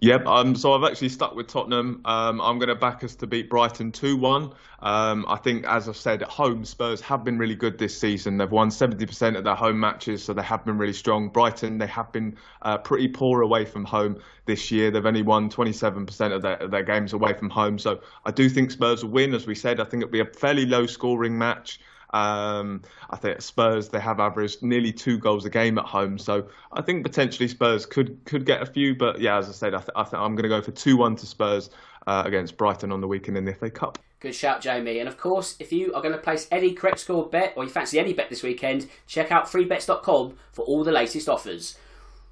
Yep, 0.01 0.27
um, 0.27 0.55
so 0.55 0.75
I've 0.75 0.89
actually 0.89 1.09
stuck 1.09 1.35
with 1.35 1.49
Tottenham. 1.49 2.03
Um, 2.05 2.41
I'm 2.41 2.61
going 2.61 2.69
to 2.69 2.77
back 2.77 3.03
us 3.03 3.17
to 3.17 3.27
beat 3.27 3.51
Brighton 3.51 3.91
2 3.91 4.17
1. 4.17 4.53
Um, 4.81 5.27
I 5.27 5.37
think, 5.39 5.65
as 5.67 5.89
I've 5.89 5.97
said, 5.97 6.23
at 6.23 6.29
home, 6.29 6.65
Spurs 6.65 7.01
have 7.01 7.25
been 7.25 7.37
really 7.37 7.57
good 7.57 7.79
this 7.79 7.99
season. 7.99 8.37
They've 8.39 8.49
won 8.49 8.69
70% 8.69 9.37
of 9.37 9.43
their 9.43 9.57
home 9.57 9.81
matches, 9.81 10.23
so 10.23 10.33
they 10.35 10.43
have 10.43 10.65
been 10.65 10.79
really 10.79 10.93
strong. 10.93 11.31
Brighton, 11.31 11.79
they 11.79 11.89
have 11.89 12.13
been 12.13 12.37
uh, 12.63 12.79
pretty 12.79 13.09
poor 13.09 13.41
away 13.41 13.65
from 13.65 13.85
home 13.85 14.23
this 14.45 14.71
year. 14.71 14.93
They've 14.93 15.05
only 15.05 15.23
won 15.23 15.51
27% 15.51 16.33
of 16.33 16.43
their, 16.43 16.59
of 16.59 16.71
their 16.71 16.85
games 16.85 17.13
away 17.13 17.33
from 17.33 17.51
home. 17.51 17.77
So 17.77 18.01
I 18.25 18.31
do 18.31 18.49
think 18.49 18.71
Spurs 18.71 19.03
will 19.03 19.11
win, 19.11 19.35
as 19.35 19.49
we 19.49 19.57
said. 19.57 19.81
I 19.81 19.85
think 19.85 20.05
it'll 20.05 20.13
be 20.13 20.21
a 20.21 20.27
fairly 20.27 20.65
low 20.65 20.87
scoring 20.87 21.37
match. 21.37 21.81
Um, 22.11 22.83
I 23.11 23.17
think 23.17 23.43
Spurs 23.43 23.89
they 23.91 24.01
have 24.01 24.21
averaged 24.21 24.63
nearly 24.63 24.93
two 24.93 25.19
goals 25.19 25.45
a 25.45 25.51
game 25.51 25.79
at 25.79 25.85
home, 25.85 26.19
so 26.19 26.49
I 26.73 26.83
think 26.83 27.05
potentially 27.05 27.49
Spurs 27.49 27.85
could 27.85 28.25
could 28.25 28.47
get 28.47 28.63
a 28.63 28.67
few. 28.67 28.95
But 28.95 29.21
yeah, 29.21 29.39
as 29.39 29.49
I 29.49 29.53
said, 29.53 29.75
I, 29.75 29.79
th- 29.79 29.91
I 29.95 30.05
think 30.05 30.23
I'm 30.23 30.35
going 30.35 30.45
to 30.45 30.49
go 30.49 30.63
for 30.63 30.73
two 30.73 30.97
one 30.97 31.17
to 31.17 31.27
Spurs 31.27 31.71
uh, 32.07 32.23
against 32.25 32.57
Brighton 32.57 32.93
on 32.93 33.01
the 33.01 33.09
weekend 33.09 33.37
in 33.37 33.45
the 33.45 33.55
FA 33.55 33.71
Cup. 33.71 33.99
Good 34.21 34.35
shout, 34.35 34.61
Jamie. 34.61 34.99
And 34.99 35.09
of 35.09 35.17
course, 35.17 35.55
if 35.61 35.73
you 35.73 35.95
are 35.95 36.03
going 36.03 36.15
to 36.15 36.21
place 36.21 36.49
any 36.51 36.73
correct 36.73 37.01
score 37.01 37.29
bet 37.29 37.53
or 37.57 37.65
you 37.65 37.71
fancy 37.71 38.01
any 38.01 38.13
bet 38.13 38.31
this 38.31 38.43
weekend, 38.43 38.89
check 39.07 39.31
out 39.31 39.47
freebets.com 39.47 40.37
for 40.51 40.65
all 40.65 40.83
the 40.83 40.91
latest 40.91 41.29
offers. 41.29 41.77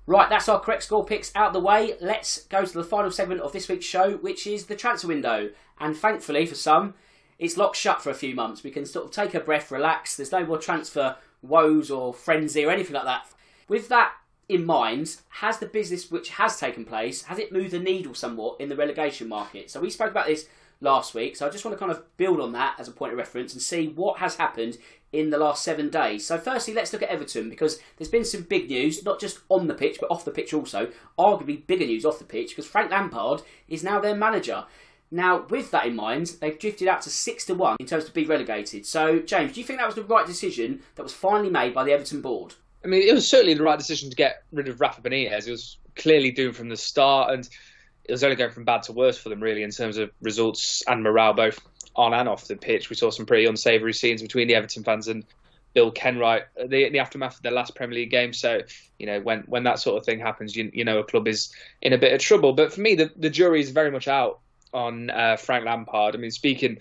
Right, 0.08 0.28
that's 0.28 0.48
our 0.48 0.60
correct 0.60 0.84
score 0.84 1.04
picks 1.04 1.32
out 1.34 1.52
the 1.52 1.60
way. 1.60 1.94
Let's 2.00 2.44
go 2.46 2.64
to 2.64 2.72
the 2.72 2.84
final 2.84 3.10
segment 3.10 3.40
of 3.40 3.52
this 3.52 3.68
week's 3.68 3.84
show, 3.84 4.16
which 4.16 4.46
is 4.46 4.66
the 4.66 4.76
transfer 4.76 5.08
window. 5.08 5.50
And 5.78 5.96
thankfully, 5.96 6.46
for 6.46 6.54
some, 6.54 6.94
it's 7.38 7.56
locked 7.56 7.76
shut 7.76 8.02
for 8.02 8.10
a 8.10 8.14
few 8.14 8.34
months. 8.34 8.62
We 8.62 8.70
can 8.70 8.86
sort 8.86 9.06
of 9.06 9.10
take 9.10 9.34
a 9.34 9.40
breath, 9.40 9.70
relax. 9.70 10.16
There's 10.16 10.32
no 10.32 10.44
more 10.44 10.58
transfer 10.58 11.16
woes 11.42 11.90
or 11.90 12.14
frenzy 12.14 12.64
or 12.64 12.70
anything 12.70 12.94
like 12.94 13.04
that. 13.04 13.26
With 13.68 13.88
that 13.88 14.12
in 14.48 14.64
mind, 14.64 15.16
has 15.28 15.58
the 15.58 15.66
business 15.66 16.10
which 16.10 16.30
has 16.30 16.58
taken 16.58 16.84
place, 16.84 17.22
has 17.24 17.38
it 17.38 17.52
moved 17.52 17.72
the 17.72 17.78
needle 17.78 18.14
somewhat 18.14 18.60
in 18.60 18.68
the 18.68 18.76
relegation 18.76 19.28
market? 19.28 19.70
So 19.70 19.80
we 19.80 19.90
spoke 19.90 20.10
about 20.10 20.26
this 20.26 20.46
last 20.80 21.14
week, 21.14 21.36
so 21.36 21.46
I 21.46 21.50
just 21.50 21.64
want 21.64 21.76
to 21.76 21.78
kind 21.78 21.90
of 21.90 22.04
build 22.16 22.40
on 22.40 22.52
that 22.52 22.76
as 22.78 22.86
a 22.86 22.92
point 22.92 23.12
of 23.12 23.18
reference 23.18 23.52
and 23.52 23.62
see 23.62 23.88
what 23.88 24.18
has 24.18 24.36
happened 24.36 24.78
in 25.12 25.30
the 25.30 25.38
last 25.38 25.64
seven 25.64 25.88
days. 25.88 26.26
So 26.26 26.38
firstly, 26.38 26.74
let's 26.74 26.92
look 26.92 27.02
at 27.02 27.08
Everton 27.08 27.48
because 27.48 27.80
there's 27.96 28.10
been 28.10 28.24
some 28.24 28.42
big 28.42 28.68
news, 28.68 29.04
not 29.04 29.18
just 29.18 29.40
on 29.48 29.66
the 29.66 29.74
pitch, 29.74 29.98
but 30.00 30.10
off 30.10 30.24
the 30.24 30.30
pitch 30.30 30.52
also. 30.52 30.90
Arguably 31.18 31.66
bigger 31.66 31.86
news 31.86 32.04
off 32.04 32.18
the 32.18 32.24
pitch 32.24 32.50
because 32.50 32.66
Frank 32.66 32.90
Lampard 32.90 33.42
is 33.68 33.82
now 33.82 33.98
their 33.98 34.14
manager. 34.14 34.64
Now, 35.10 35.46
with 35.48 35.70
that 35.70 35.86
in 35.86 35.94
mind, 35.94 36.32
they've 36.40 36.58
drifted 36.58 36.88
out 36.88 37.02
to 37.02 37.10
six 37.10 37.44
to 37.46 37.54
one 37.54 37.76
in 37.78 37.86
terms 37.86 38.04
of 38.04 38.14
being 38.14 38.28
relegated. 38.28 38.84
So, 38.86 39.20
James, 39.20 39.52
do 39.52 39.60
you 39.60 39.66
think 39.66 39.78
that 39.78 39.86
was 39.86 39.94
the 39.94 40.02
right 40.02 40.26
decision 40.26 40.82
that 40.96 41.02
was 41.02 41.12
finally 41.12 41.50
made 41.50 41.74
by 41.74 41.84
the 41.84 41.92
Everton 41.92 42.20
board? 42.20 42.54
I 42.84 42.88
mean, 42.88 43.02
it 43.02 43.14
was 43.14 43.28
certainly 43.28 43.54
the 43.54 43.62
right 43.62 43.78
decision 43.78 44.10
to 44.10 44.16
get 44.16 44.42
rid 44.52 44.68
of 44.68 44.80
Rafa 44.80 45.00
Benitez. 45.00 45.46
It 45.46 45.50
was 45.50 45.78
clearly 45.94 46.30
doomed 46.30 46.56
from 46.56 46.68
the 46.68 46.76
start, 46.76 47.32
and 47.32 47.48
it 48.04 48.12
was 48.12 48.24
only 48.24 48.36
going 48.36 48.52
from 48.52 48.64
bad 48.64 48.82
to 48.84 48.92
worse 48.92 49.18
for 49.18 49.28
them, 49.28 49.42
really, 49.42 49.62
in 49.62 49.70
terms 49.70 49.96
of 49.96 50.10
results 50.20 50.82
and 50.86 51.02
morale, 51.02 51.34
both 51.34 51.60
on 51.94 52.12
and 52.12 52.28
off 52.28 52.46
the 52.46 52.56
pitch. 52.56 52.90
We 52.90 52.96
saw 52.96 53.10
some 53.10 53.26
pretty 53.26 53.46
unsavoury 53.46 53.92
scenes 53.92 54.22
between 54.22 54.48
the 54.48 54.54
Everton 54.54 54.84
fans 54.84 55.08
and 55.08 55.24
Bill 55.72 55.92
Kenwright 55.92 56.44
in 56.56 56.70
the, 56.70 56.88
the, 56.88 56.98
aftermath 56.98 57.36
of 57.36 57.42
their 57.42 57.52
last 57.52 57.74
Premier 57.74 57.96
League 57.96 58.10
game. 58.10 58.32
So, 58.32 58.60
you 58.98 59.06
know, 59.06 59.20
when, 59.20 59.40
when 59.40 59.64
that 59.64 59.78
sort 59.78 59.98
of 59.98 60.04
thing 60.04 60.18
happens, 60.18 60.56
you, 60.56 60.70
you 60.72 60.84
know 60.84 60.98
a 60.98 61.04
club 61.04 61.28
is 61.28 61.52
in 61.82 61.92
a 61.92 61.98
bit 61.98 62.12
of 62.12 62.20
trouble. 62.20 62.52
But 62.52 62.72
for 62.72 62.80
me, 62.80 62.94
the, 62.94 63.10
the 63.16 63.30
jury 63.30 63.60
is 63.60 63.70
very 63.70 63.90
much 63.90 64.08
out 64.08 64.40
on 64.76 65.10
uh, 65.10 65.36
Frank 65.36 65.64
Lampard. 65.64 66.14
I 66.14 66.18
mean, 66.18 66.30
speaking 66.30 66.78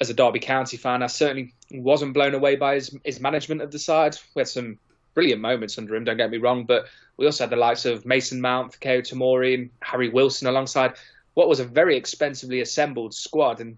as 0.00 0.10
a 0.10 0.14
Derby 0.14 0.38
County 0.38 0.76
fan, 0.76 1.02
I 1.02 1.06
certainly 1.08 1.54
wasn't 1.72 2.14
blown 2.14 2.34
away 2.34 2.56
by 2.56 2.74
his, 2.74 2.96
his 3.04 3.20
management 3.20 3.62
of 3.62 3.72
the 3.72 3.78
side. 3.78 4.16
We 4.34 4.40
had 4.40 4.48
some 4.48 4.78
brilliant 5.14 5.40
moments 5.40 5.78
under 5.78 5.96
him, 5.96 6.04
don't 6.04 6.16
get 6.16 6.30
me 6.30 6.38
wrong, 6.38 6.64
but 6.64 6.86
we 7.16 7.26
also 7.26 7.44
had 7.44 7.50
the 7.50 7.56
likes 7.56 7.84
of 7.84 8.06
Mason 8.06 8.40
Mount, 8.40 8.78
Keo 8.78 9.00
Tomori, 9.00 9.54
and 9.54 9.70
Harry 9.82 10.08
Wilson 10.08 10.46
alongside 10.46 10.92
what 11.34 11.48
was 11.48 11.58
a 11.58 11.64
very 11.64 11.96
expensively 11.96 12.60
assembled 12.60 13.14
squad. 13.14 13.60
And 13.60 13.76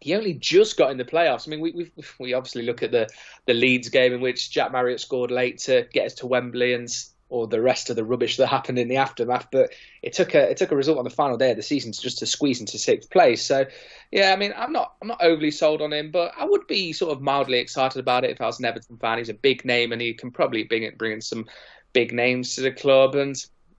he 0.00 0.14
only 0.14 0.34
just 0.34 0.76
got 0.76 0.90
in 0.90 0.98
the 0.98 1.04
playoffs. 1.04 1.48
I 1.48 1.50
mean, 1.50 1.60
we 1.60 1.72
we 1.72 1.90
we 2.20 2.34
obviously 2.34 2.62
look 2.62 2.82
at 2.82 2.92
the 2.92 3.08
the 3.46 3.54
Leeds 3.54 3.88
game 3.88 4.12
in 4.12 4.20
which 4.20 4.50
Jack 4.50 4.70
Marriott 4.70 5.00
scored 5.00 5.30
late 5.30 5.58
to 5.60 5.88
get 5.92 6.06
us 6.06 6.14
to 6.14 6.26
Wembley, 6.26 6.74
and 6.74 6.88
or 7.30 7.46
the 7.46 7.60
rest 7.60 7.90
of 7.90 7.96
the 7.96 8.04
rubbish 8.04 8.38
that 8.38 8.46
happened 8.46 8.78
in 8.78 8.88
the 8.88 8.96
aftermath. 8.96 9.48
But 9.52 9.72
it 10.02 10.14
took 10.14 10.34
a 10.34 10.50
it 10.50 10.56
took 10.56 10.72
a 10.72 10.76
result 10.76 10.98
on 10.98 11.04
the 11.04 11.10
final 11.10 11.36
day 11.36 11.50
of 11.50 11.56
the 11.56 11.62
season 11.62 11.92
to 11.92 12.00
just 12.00 12.18
to 12.18 12.26
squeeze 12.26 12.60
into 12.60 12.78
sixth 12.78 13.10
place. 13.10 13.44
So 13.44 13.66
yeah, 14.10 14.32
I 14.32 14.36
mean 14.36 14.54
I'm 14.56 14.72
not 14.72 14.94
I'm 15.02 15.08
not 15.08 15.22
overly 15.22 15.50
sold 15.50 15.82
on 15.82 15.92
him, 15.92 16.10
but 16.10 16.32
I 16.38 16.44
would 16.44 16.66
be 16.66 16.92
sort 16.92 17.12
of 17.12 17.20
mildly 17.20 17.58
excited 17.58 18.00
about 18.00 18.24
it 18.24 18.30
if 18.30 18.40
I 18.40 18.46
was 18.46 18.58
an 18.58 18.64
Everton 18.64 18.96
fan. 18.96 19.18
He's 19.18 19.28
a 19.28 19.34
big 19.34 19.64
name 19.64 19.92
and 19.92 20.00
he 20.00 20.14
can 20.14 20.30
probably 20.30 20.64
bring 20.64 20.90
bring 20.96 21.12
in 21.12 21.20
some 21.20 21.46
big 21.92 22.12
names 22.12 22.54
to 22.54 22.62
the 22.62 22.72
club. 22.72 23.14
And 23.14 23.36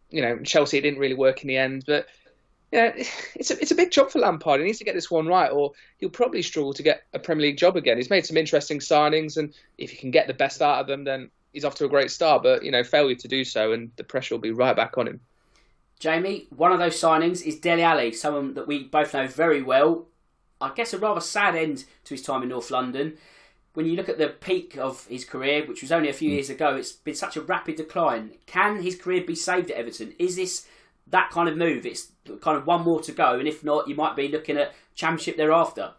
you 0.10 0.22
know 0.22 0.40
Chelsea 0.40 0.78
it 0.78 0.82
didn't 0.82 1.00
really 1.00 1.16
work 1.16 1.42
in 1.42 1.48
the 1.48 1.58
end, 1.58 1.84
but. 1.86 2.08
Yeah, 2.72 2.94
it's 3.34 3.50
a 3.50 3.60
it's 3.60 3.72
a 3.72 3.76
big 3.76 3.90
job 3.90 4.12
for 4.12 4.20
Lampard. 4.20 4.60
He 4.60 4.68
needs 4.68 4.78
to 4.78 4.84
get 4.84 4.94
this 4.94 5.10
one 5.10 5.26
right, 5.26 5.52
or 5.52 5.72
he'll 5.98 6.12
probably 6.12 6.44
struggle 6.44 6.72
to 6.76 6.84
get 6.84 7.02
a 7.16 7.18
Premier 7.18 7.48
League 7.48 7.58
job 7.58 7.76
again. 7.76 7.98
He's 7.98 8.12
made 8.12 8.28
some 8.28 8.38
interesting 8.38 8.78
signings, 8.78 9.38
and 9.38 9.56
if 9.80 9.90
he 9.90 9.98
can 9.98 10.12
get 10.12 10.28
the 10.28 10.36
best 10.36 10.62
out 10.62 10.80
of 10.80 10.86
them, 10.86 11.04
then 11.04 11.32
he's 11.54 11.66
off 11.66 11.76
to 11.76 11.86
a 11.86 11.90
great 11.90 12.12
start, 12.12 12.44
but 12.44 12.64
you 12.64 12.72
know, 12.72 12.84
failure 12.84 13.16
to 13.16 13.28
do 13.28 13.44
so, 13.44 13.72
and 13.72 13.92
the 13.96 14.04
pressure 14.04 14.36
will 14.36 14.42
be 14.42 14.52
right 14.52 14.76
back 14.76 14.98
on 14.98 15.08
him. 15.08 15.22
Jamie, 16.00 16.48
one 16.56 16.72
of 16.72 16.80
those 16.80 17.00
signings 17.00 17.44
is 17.44 17.60
Dele 17.60 17.84
Alli, 17.84 18.12
someone 18.14 18.54
that 18.54 18.68
we 18.68 18.84
both 18.84 19.14
know 19.14 19.28
very 19.28 19.62
well. 19.62 20.08
I 20.62 20.72
guess 20.74 20.94
a 20.94 20.98
rather 20.98 21.22
sad 21.22 21.56
end 21.56 21.86
to 22.06 22.14
his 22.14 22.22
time 22.22 22.44
in 22.44 22.50
North 22.50 22.72
London. 22.72 23.18
When 23.74 23.86
you 23.86 23.96
look 23.96 24.10
at 24.10 24.18
the 24.18 24.28
peak 24.28 24.78
of 24.78 25.06
his 25.08 25.26
career, 25.26 25.66
which 25.66 25.82
was 25.82 25.92
only 25.92 26.10
a 26.10 26.14
few 26.14 26.32
mm. 26.32 26.34
years 26.34 26.50
ago, 26.50 26.76
it's 26.76 26.92
been 26.92 27.16
such 27.16 27.38
a 27.38 27.42
rapid 27.42 27.76
decline. 27.76 28.32
Can 28.46 28.82
his 28.82 28.96
career 28.96 29.24
be 29.26 29.36
saved 29.36 29.72
at 29.72 29.78
Everton? 29.78 30.14
Is 30.18 30.36
this 30.36 30.68
that 31.08 31.32
kind 31.32 31.50
of 31.50 31.58
move? 31.58 31.86
It's 31.86 32.12
kind 32.42 32.58
of 32.58 32.66
one 32.66 32.84
more 32.84 33.02
to 33.02 33.12
go, 33.12 33.38
and 33.38 33.48
if 33.48 33.64
not, 33.64 33.88
you 33.88 33.96
might 33.96 34.16
be 34.16 34.28
looking 34.28 34.58
at 34.58 34.74
Championship 34.96 35.38
thereafter. 35.38 35.94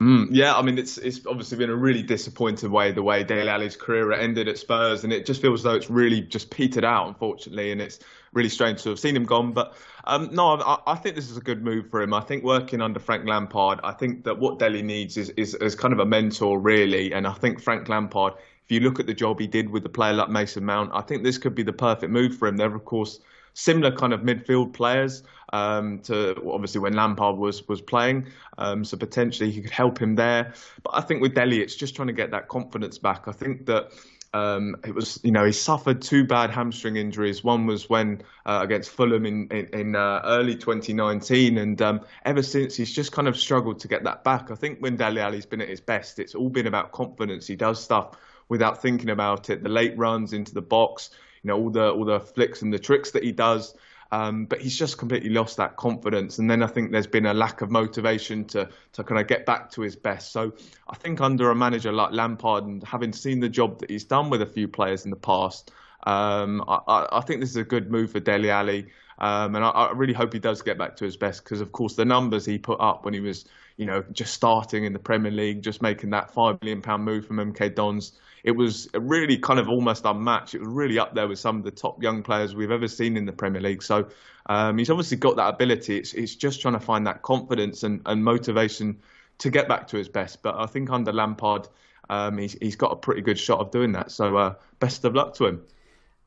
Mm, 0.00 0.28
yeah, 0.32 0.56
I 0.56 0.62
mean, 0.62 0.76
it's 0.76 0.98
it's 0.98 1.24
obviously 1.24 1.56
been 1.56 1.70
a 1.70 1.74
really 1.76 2.02
disappointing 2.02 2.70
way 2.72 2.90
the 2.90 3.02
way 3.02 3.22
Dele 3.22 3.48
Alli's 3.48 3.76
career 3.76 4.12
ended 4.12 4.48
at 4.48 4.58
Spurs, 4.58 5.04
and 5.04 5.12
it 5.12 5.24
just 5.24 5.40
feels 5.40 5.60
as 5.60 5.64
though 5.64 5.74
it's 5.74 5.88
really 5.88 6.20
just 6.20 6.50
petered 6.50 6.84
out, 6.84 7.06
unfortunately, 7.06 7.70
and 7.70 7.80
it's 7.80 8.00
really 8.32 8.48
strange 8.48 8.82
to 8.82 8.88
have 8.88 8.98
seen 8.98 9.14
him 9.14 9.24
gone. 9.24 9.52
But 9.52 9.74
um, 10.02 10.30
no, 10.32 10.60
I, 10.60 10.78
I, 10.88 10.94
think 10.96 11.14
this 11.14 11.30
is 11.30 11.36
a 11.36 11.40
good 11.40 11.62
move 11.62 11.90
for 11.90 12.02
him. 12.02 12.12
I 12.12 12.20
think 12.20 12.42
working 12.42 12.80
under 12.82 12.98
Frank 12.98 13.24
Lampard, 13.26 13.78
I 13.84 13.92
think 13.92 14.24
that 14.24 14.36
what 14.38 14.58
Dele 14.58 14.82
needs 14.82 15.16
is, 15.16 15.30
is 15.30 15.54
is 15.54 15.76
kind 15.76 15.94
of 15.94 16.00
a 16.00 16.06
mentor, 16.06 16.58
really, 16.58 17.12
and 17.12 17.26
I 17.26 17.32
think 17.32 17.60
Frank 17.60 17.88
Lampard. 17.88 18.34
If 18.64 18.72
you 18.72 18.80
look 18.80 18.98
at 18.98 19.06
the 19.06 19.14
job 19.14 19.38
he 19.38 19.46
did 19.46 19.68
with 19.68 19.84
the 19.84 19.90
player 19.90 20.14
like 20.14 20.30
Mason 20.30 20.64
Mount, 20.64 20.90
I 20.92 21.02
think 21.02 21.22
this 21.22 21.38
could 21.38 21.54
be 21.54 21.62
the 21.62 21.72
perfect 21.72 22.10
move 22.10 22.36
for 22.36 22.48
him. 22.48 22.56
They're 22.56 22.74
of 22.74 22.84
course 22.84 23.20
similar 23.52 23.92
kind 23.92 24.12
of 24.12 24.20
midfield 24.20 24.72
players. 24.72 25.22
Um, 25.54 26.00
to 26.00 26.34
obviously 26.50 26.80
when 26.80 26.94
Lampard 26.94 27.36
was 27.36 27.66
was 27.68 27.80
playing. 27.80 28.26
Um, 28.58 28.84
so 28.84 28.96
potentially 28.96 29.50
he 29.52 29.62
could 29.62 29.70
help 29.70 29.98
him 30.00 30.16
there. 30.16 30.54
But 30.82 30.94
I 30.94 31.00
think 31.00 31.22
with 31.22 31.34
Dele, 31.34 31.60
it's 31.60 31.76
just 31.76 31.94
trying 31.94 32.08
to 32.08 32.12
get 32.12 32.32
that 32.32 32.48
confidence 32.48 32.98
back. 32.98 33.28
I 33.28 33.32
think 33.32 33.66
that. 33.66 33.92
Um, 34.32 34.74
it 34.84 34.92
was, 34.92 35.20
you 35.22 35.30
know, 35.30 35.44
he 35.44 35.52
suffered 35.52 36.02
two 36.02 36.24
bad 36.26 36.50
hamstring 36.50 36.96
injuries. 36.96 37.44
One 37.44 37.68
was 37.68 37.88
when 37.88 38.20
uh, 38.44 38.58
against 38.64 38.90
Fulham 38.90 39.26
in 39.26 39.46
in, 39.52 39.66
in 39.66 39.94
uh, 39.94 40.22
early 40.24 40.56
2019, 40.56 41.56
and 41.56 41.80
um, 41.80 42.00
ever 42.24 42.42
since 42.42 42.74
he's 42.74 42.92
just 42.92 43.12
kind 43.12 43.28
of 43.28 43.36
struggled 43.36 43.78
to 43.78 43.86
get 43.86 44.02
that 44.02 44.24
back. 44.24 44.50
I 44.50 44.56
think 44.56 44.80
when 44.80 44.96
Dele 44.96 45.20
Alli's 45.20 45.46
been 45.46 45.60
at 45.60 45.68
his 45.68 45.80
best, 45.80 46.18
it's 46.18 46.34
all 46.34 46.48
been 46.48 46.66
about 46.66 46.90
confidence. 46.90 47.46
He 47.46 47.54
does 47.54 47.80
stuff 47.80 48.16
without 48.48 48.82
thinking 48.82 49.10
about 49.10 49.50
it. 49.50 49.62
The 49.62 49.68
late 49.68 49.96
runs 49.96 50.32
into 50.32 50.52
the 50.52 50.62
box, 50.62 51.10
you 51.44 51.48
know, 51.48 51.56
all 51.56 51.70
the 51.70 51.92
all 51.92 52.04
the 52.04 52.18
flicks 52.18 52.62
and 52.62 52.72
the 52.72 52.80
tricks 52.80 53.12
that 53.12 53.22
he 53.22 53.30
does. 53.30 53.76
Um, 54.12 54.44
but 54.44 54.60
he's 54.60 54.78
just 54.78 54.98
completely 54.98 55.30
lost 55.30 55.56
that 55.56 55.76
confidence. 55.76 56.38
And 56.38 56.48
then 56.48 56.62
I 56.62 56.66
think 56.66 56.92
there's 56.92 57.06
been 57.06 57.26
a 57.26 57.34
lack 57.34 57.62
of 57.62 57.70
motivation 57.70 58.44
to, 58.46 58.68
to 58.92 59.04
kind 59.04 59.20
of 59.20 59.26
get 59.26 59.44
back 59.44 59.70
to 59.72 59.80
his 59.80 59.96
best. 59.96 60.30
So 60.30 60.52
I 60.88 60.94
think 60.94 61.20
under 61.20 61.50
a 61.50 61.54
manager 61.54 61.90
like 61.90 62.12
Lampard 62.12 62.64
and 62.64 62.84
having 62.84 63.12
seen 63.12 63.40
the 63.40 63.48
job 63.48 63.80
that 63.80 63.90
he's 63.90 64.04
done 64.04 64.30
with 64.30 64.42
a 64.42 64.46
few 64.46 64.68
players 64.68 65.04
in 65.04 65.10
the 65.10 65.16
past, 65.16 65.72
um, 66.04 66.62
I, 66.68 67.06
I, 67.12 67.20
think 67.22 67.40
this 67.40 67.50
is 67.50 67.56
a 67.56 67.64
good 67.64 67.90
move 67.90 68.12
for 68.12 68.20
Dele 68.20 68.50
Alli. 68.50 68.86
Um, 69.18 69.54
and 69.56 69.64
I, 69.64 69.70
I, 69.70 69.92
really 69.92 70.12
hope 70.12 70.32
he 70.32 70.38
does 70.38 70.60
get 70.60 70.76
back 70.76 70.96
to 70.96 71.04
his 71.04 71.16
best 71.16 71.42
because, 71.42 71.60
of 71.60 71.72
course, 71.72 71.94
the 71.94 72.04
numbers 72.04 72.44
he 72.44 72.58
put 72.58 72.80
up 72.80 73.04
when 73.04 73.14
he 73.14 73.20
was, 73.20 73.46
you 73.76 73.86
know, 73.86 74.04
just 74.12 74.34
starting 74.34 74.84
in 74.84 74.92
the 74.92 74.98
Premier 74.98 75.32
League, 75.32 75.62
just 75.62 75.80
making 75.80 76.10
that 76.10 76.32
five 76.32 76.60
million 76.60 76.82
pound 76.82 77.04
move 77.04 77.26
from 77.26 77.36
MK 77.36 77.74
Dons, 77.74 78.12
it 78.44 78.52
was 78.52 78.88
really 78.94 79.38
kind 79.38 79.58
of 79.58 79.68
almost 79.70 80.04
unmatched. 80.04 80.54
It 80.54 80.60
was 80.60 80.68
really 80.68 80.98
up 80.98 81.14
there 81.14 81.26
with 81.26 81.38
some 81.38 81.56
of 81.56 81.64
the 81.64 81.70
top 81.70 82.02
young 82.02 82.22
players 82.22 82.54
we've 82.54 82.70
ever 82.70 82.86
seen 82.86 83.16
in 83.16 83.24
the 83.24 83.32
Premier 83.32 83.62
League. 83.62 83.82
So 83.82 84.06
um, 84.46 84.76
he's 84.76 84.90
obviously 84.90 85.16
got 85.16 85.36
that 85.36 85.54
ability. 85.54 85.96
It's, 85.96 86.12
it's 86.12 86.34
just 86.34 86.60
trying 86.60 86.74
to 86.74 86.80
find 86.80 87.06
that 87.06 87.22
confidence 87.22 87.82
and, 87.82 88.02
and 88.04 88.22
motivation 88.22 89.00
to 89.38 89.50
get 89.50 89.66
back 89.66 89.88
to 89.88 89.96
his 89.96 90.10
best. 90.10 90.42
But 90.42 90.56
I 90.56 90.66
think 90.66 90.90
under 90.90 91.10
Lampard, 91.10 91.68
um, 92.10 92.36
he's, 92.36 92.52
he's 92.60 92.76
got 92.76 92.92
a 92.92 92.96
pretty 92.96 93.22
good 93.22 93.38
shot 93.38 93.60
of 93.60 93.70
doing 93.70 93.92
that. 93.92 94.10
So 94.10 94.36
uh, 94.36 94.54
best 94.78 95.06
of 95.06 95.14
luck 95.14 95.34
to 95.36 95.46
him. 95.46 95.62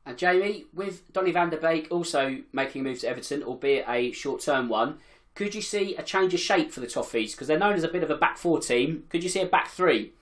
And 0.04 0.18
Jamie, 0.18 0.64
with 0.74 1.12
Donny 1.12 1.30
van 1.30 1.50
der 1.50 1.58
Beek 1.58 1.86
also 1.92 2.38
making 2.52 2.80
a 2.80 2.84
move 2.84 2.98
to 3.00 3.08
Everton, 3.08 3.44
albeit 3.44 3.84
a 3.88 4.10
short 4.10 4.40
term 4.40 4.68
one, 4.68 4.98
could 5.36 5.54
you 5.54 5.62
see 5.62 5.94
a 5.94 6.02
change 6.02 6.34
of 6.34 6.40
shape 6.40 6.72
for 6.72 6.80
the 6.80 6.88
Toffees? 6.88 7.30
Because 7.30 7.46
they're 7.46 7.58
known 7.58 7.74
as 7.74 7.84
a 7.84 7.88
bit 7.88 8.02
of 8.02 8.10
a 8.10 8.16
back 8.16 8.38
four 8.38 8.58
team. 8.58 9.04
Could 9.08 9.22
you 9.22 9.28
see 9.28 9.40
a 9.40 9.46
back 9.46 9.68
three? 9.68 10.14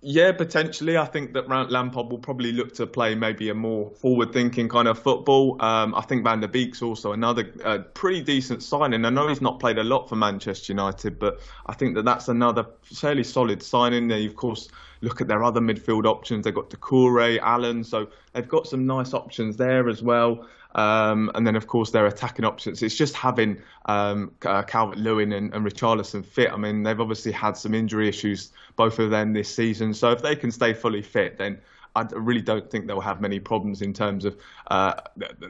Yeah, 0.00 0.30
potentially. 0.30 0.96
I 0.96 1.06
think 1.06 1.32
that 1.32 1.48
Lampard 1.48 2.08
will 2.08 2.20
probably 2.20 2.52
look 2.52 2.72
to 2.74 2.86
play 2.86 3.16
maybe 3.16 3.48
a 3.48 3.54
more 3.54 3.90
forward-thinking 3.90 4.68
kind 4.68 4.86
of 4.86 4.96
football. 4.96 5.60
Um, 5.60 5.92
I 5.92 6.02
think 6.02 6.22
Van 6.22 6.38
der 6.40 6.46
Beek's 6.46 6.82
also 6.82 7.12
another 7.12 7.52
uh, 7.64 7.78
pretty 7.94 8.22
decent 8.22 8.62
signing. 8.62 9.04
I 9.04 9.10
know 9.10 9.26
he's 9.26 9.40
not 9.40 9.58
played 9.58 9.76
a 9.76 9.82
lot 9.82 10.08
for 10.08 10.14
Manchester 10.14 10.72
United, 10.72 11.18
but 11.18 11.40
I 11.66 11.74
think 11.74 11.96
that 11.96 12.04
that's 12.04 12.28
another 12.28 12.64
fairly 12.84 13.24
solid 13.24 13.60
signing. 13.60 14.06
They, 14.06 14.24
of 14.24 14.36
course, 14.36 14.68
look 15.00 15.20
at 15.20 15.26
their 15.26 15.42
other 15.42 15.60
midfield 15.60 16.04
options. 16.04 16.44
They've 16.44 16.54
got 16.54 16.70
Doucouré, 16.70 17.40
Allen, 17.40 17.82
so 17.82 18.08
they've 18.34 18.48
got 18.48 18.68
some 18.68 18.86
nice 18.86 19.14
options 19.14 19.56
there 19.56 19.88
as 19.88 20.00
well. 20.00 20.46
Um, 20.78 21.32
and 21.34 21.44
then, 21.44 21.56
of 21.56 21.66
course, 21.66 21.90
their 21.90 22.06
attacking 22.06 22.44
options. 22.44 22.84
It's 22.84 22.94
just 22.94 23.16
having 23.16 23.60
um, 23.86 24.30
uh, 24.46 24.62
Calvert 24.62 24.96
Lewin 24.96 25.32
and, 25.32 25.52
and 25.52 25.66
Richarlison 25.66 26.24
fit. 26.24 26.52
I 26.52 26.56
mean, 26.56 26.84
they've 26.84 27.00
obviously 27.00 27.32
had 27.32 27.56
some 27.56 27.74
injury 27.74 28.08
issues, 28.08 28.52
both 28.76 29.00
of 29.00 29.10
them 29.10 29.32
this 29.32 29.52
season. 29.52 29.92
So 29.92 30.12
if 30.12 30.22
they 30.22 30.36
can 30.36 30.52
stay 30.52 30.74
fully 30.74 31.02
fit, 31.02 31.36
then 31.36 31.58
I 31.96 32.06
really 32.12 32.42
don't 32.42 32.70
think 32.70 32.86
they'll 32.86 33.00
have 33.00 33.20
many 33.20 33.40
problems 33.40 33.82
in 33.82 33.92
terms 33.92 34.24
of 34.24 34.36
uh, 34.68 34.94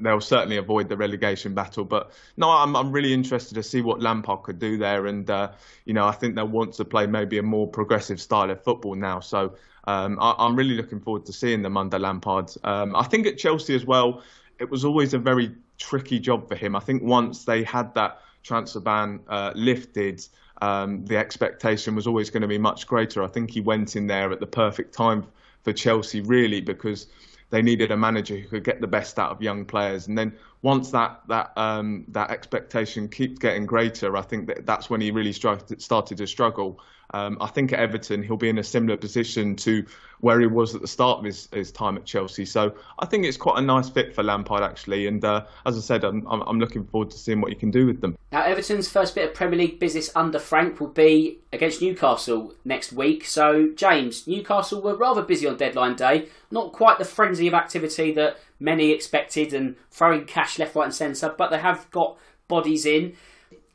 they'll 0.01 0.23
certainly 0.23 0.57
avoid 0.57 0.89
the 0.89 0.97
relegation 0.97 1.53
battle. 1.53 1.85
But 1.85 2.11
no, 2.39 2.49
I'm 2.49 2.75
I'm 2.75 2.91
really 2.91 3.13
interested 3.13 3.55
to 3.57 3.63
see 3.63 3.83
what 3.83 4.01
Lampard 4.01 4.45
could 4.45 4.59
do 4.59 4.79
there, 4.79 5.05
and 5.07 5.29
uh, 5.29 5.51
you 5.85 5.93
know 5.93 6.07
I 6.07 6.13
think 6.13 6.37
they'll 6.37 6.49
want 6.49 6.73
to 6.75 6.87
play 6.87 7.07
maybe 7.07 7.37
a 7.37 7.43
more 7.43 7.69
progressive 7.69 8.19
style 8.19 8.51
of 8.51 8.63
football 8.63 8.95
now. 8.95 9.21
So 9.21 9.57
um, 9.85 10.19
I, 10.21 10.47
am 10.47 10.57
really 10.57 10.75
looking 10.75 11.01
forward 11.01 11.27
to 11.27 11.33
seeing 11.33 11.63
them 11.63 11.77
under 11.77 11.99
Lampard. 11.99 12.51
Um, 12.65 12.97
I 12.97 13.05
think 13.05 13.27
at 13.27 13.37
Chelsea 13.37 13.75
as 13.75 13.85
well, 13.85 14.23
it 14.59 14.71
was 14.71 14.85
always 14.85 15.15
a 15.15 15.19
very 15.19 15.55
tricky 15.79 16.19
job 16.19 16.49
for 16.49 16.57
him. 16.57 16.75
I 16.75 16.81
think 16.81 17.03
once 17.03 17.45
they 17.45 17.63
had 17.63 17.95
that 17.95 18.21
transfer 18.43 18.81
ban 18.81 19.21
uh, 19.29 19.53
lifted, 19.55 20.27
um, 20.61 21.05
the 21.05 21.17
expectation 21.17 21.95
was 21.95 22.07
always 22.07 22.31
going 22.31 22.43
to 22.43 22.49
be 22.49 22.59
much 22.59 22.87
greater. 22.87 23.23
I 23.23 23.29
think 23.29 23.51
he 23.51 23.61
went 23.61 23.97
in 23.97 24.07
there 24.07 24.33
at 24.33 24.41
the 24.41 24.47
perfect 24.47 24.95
time 24.95 25.27
for 25.63 25.73
Chelsea, 25.73 26.21
really, 26.21 26.61
because 26.61 27.07
they 27.51 27.63
needed 27.63 27.91
a 27.91 27.97
manager 27.97 28.37
who 28.37 28.49
could 28.49 28.65
get 28.65 28.81
the 28.81 28.87
best 28.87 29.19
out 29.19 29.31
of 29.31 29.41
young 29.41 29.65
players. 29.65 30.07
And 30.07 30.19
then 30.19 30.35
once 30.63 30.91
that 30.91 31.23
that 31.29 31.53
um, 31.57 32.05
that 32.09 32.31
expectation 32.31 33.09
keeps 33.09 33.39
getting 33.39 33.67
greater, 33.67 34.17
I 34.17 34.23
think 34.23 34.49
that 34.49 34.67
that's 34.67 34.91
when 34.91 35.01
he 35.01 35.11
really 35.11 35.33
started 35.33 36.19
to 36.19 36.27
struggle. 36.27 36.81
Um, 37.15 37.39
I 37.41 37.47
think 37.47 37.73
at 37.73 37.81
Everton 37.81 38.23
he'll 38.23 38.37
be 38.37 38.49
in 38.49 38.59
a 38.59 38.65
similar 38.65 38.97
position 38.97 39.57
to 39.57 39.85
where 40.21 40.41
he 40.41 40.47
was 40.47 40.75
at 40.75 40.81
the 40.81 40.89
start 40.89 41.21
of 41.21 41.25
his, 41.25 41.49
his 41.53 41.71
time 41.71 41.97
at 41.97 42.05
Chelsea. 42.05 42.45
So 42.45 42.75
I 42.99 43.07
think 43.07 43.25
it's 43.25 43.37
quite 43.37 43.59
a 43.59 43.63
nice 43.63 43.89
fit 43.89 44.15
for 44.15 44.23
Lampard 44.23 44.63
actually. 44.63 45.07
And 45.07 45.25
uh, 45.25 45.47
as 45.65 45.77
I 45.77 45.81
said, 45.81 46.05
I'm, 46.05 46.27
I'm 46.27 46.59
looking 46.59 46.85
forward 46.85 47.11
to 47.11 47.19
seeing 47.19 47.41
what 47.41 47.51
he 47.51 47.57
can 47.57 47.71
do 47.71 47.87
with 47.87 48.01
them. 48.01 48.17
Now 48.33 48.43
Everton's 48.43 48.89
first 48.89 49.15
bit 49.15 49.29
of 49.29 49.35
Premier 49.35 49.59
League 49.59 49.79
business 49.79 50.11
under 50.15 50.39
Frank 50.39 50.81
will 50.81 50.89
be 50.89 51.39
against 51.53 51.81
Newcastle 51.81 52.55
next 52.65 52.93
week. 52.93 53.25
So 53.27 53.71
James, 53.75 54.27
Newcastle 54.27 54.83
were 54.83 54.97
rather 54.97 55.23
busy 55.23 55.47
on 55.47 55.57
deadline 55.57 55.97
day. 55.97 56.29
Not 56.51 56.73
quite 56.73 56.99
the 56.99 57.05
frenzy 57.05 57.47
of 57.47 57.55
activity 57.55 58.13
that 58.13 58.39
many 58.61 58.91
expected 58.91 59.55
and 59.55 59.77
throwing 59.91 60.25
cash 60.25 60.59
left, 60.59 60.75
right, 60.75 60.85
and 60.85 60.95
centre, 60.95 61.35
but 61.37 61.51
they 61.51 61.59
have 61.59 61.91
got 61.91 62.19
bodies 62.49 62.85
in. 62.85 63.15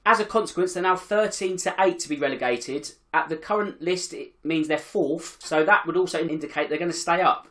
As 0.06 0.20
a 0.20 0.26
consequence, 0.26 0.74
they're 0.74 0.84
now 0.84 0.98
13 0.98 1.56
to 1.58 1.74
8 1.80 1.98
to 2.00 2.10
be 2.10 2.18
relegated. 2.18 2.92
At 3.14 3.30
the 3.30 3.38
current 3.38 3.82
list, 3.82 4.14
it 4.14 4.34
means 4.44 4.68
they're 4.68 4.78
fourth, 4.78 5.38
so 5.40 5.64
that 5.64 5.86
would 5.86 5.98
also 5.98 6.28
indicate 6.28 6.70
they're 6.70 6.80
going 6.80 6.92
to 6.92 6.98
stay 6.98 7.22
up. 7.22 7.48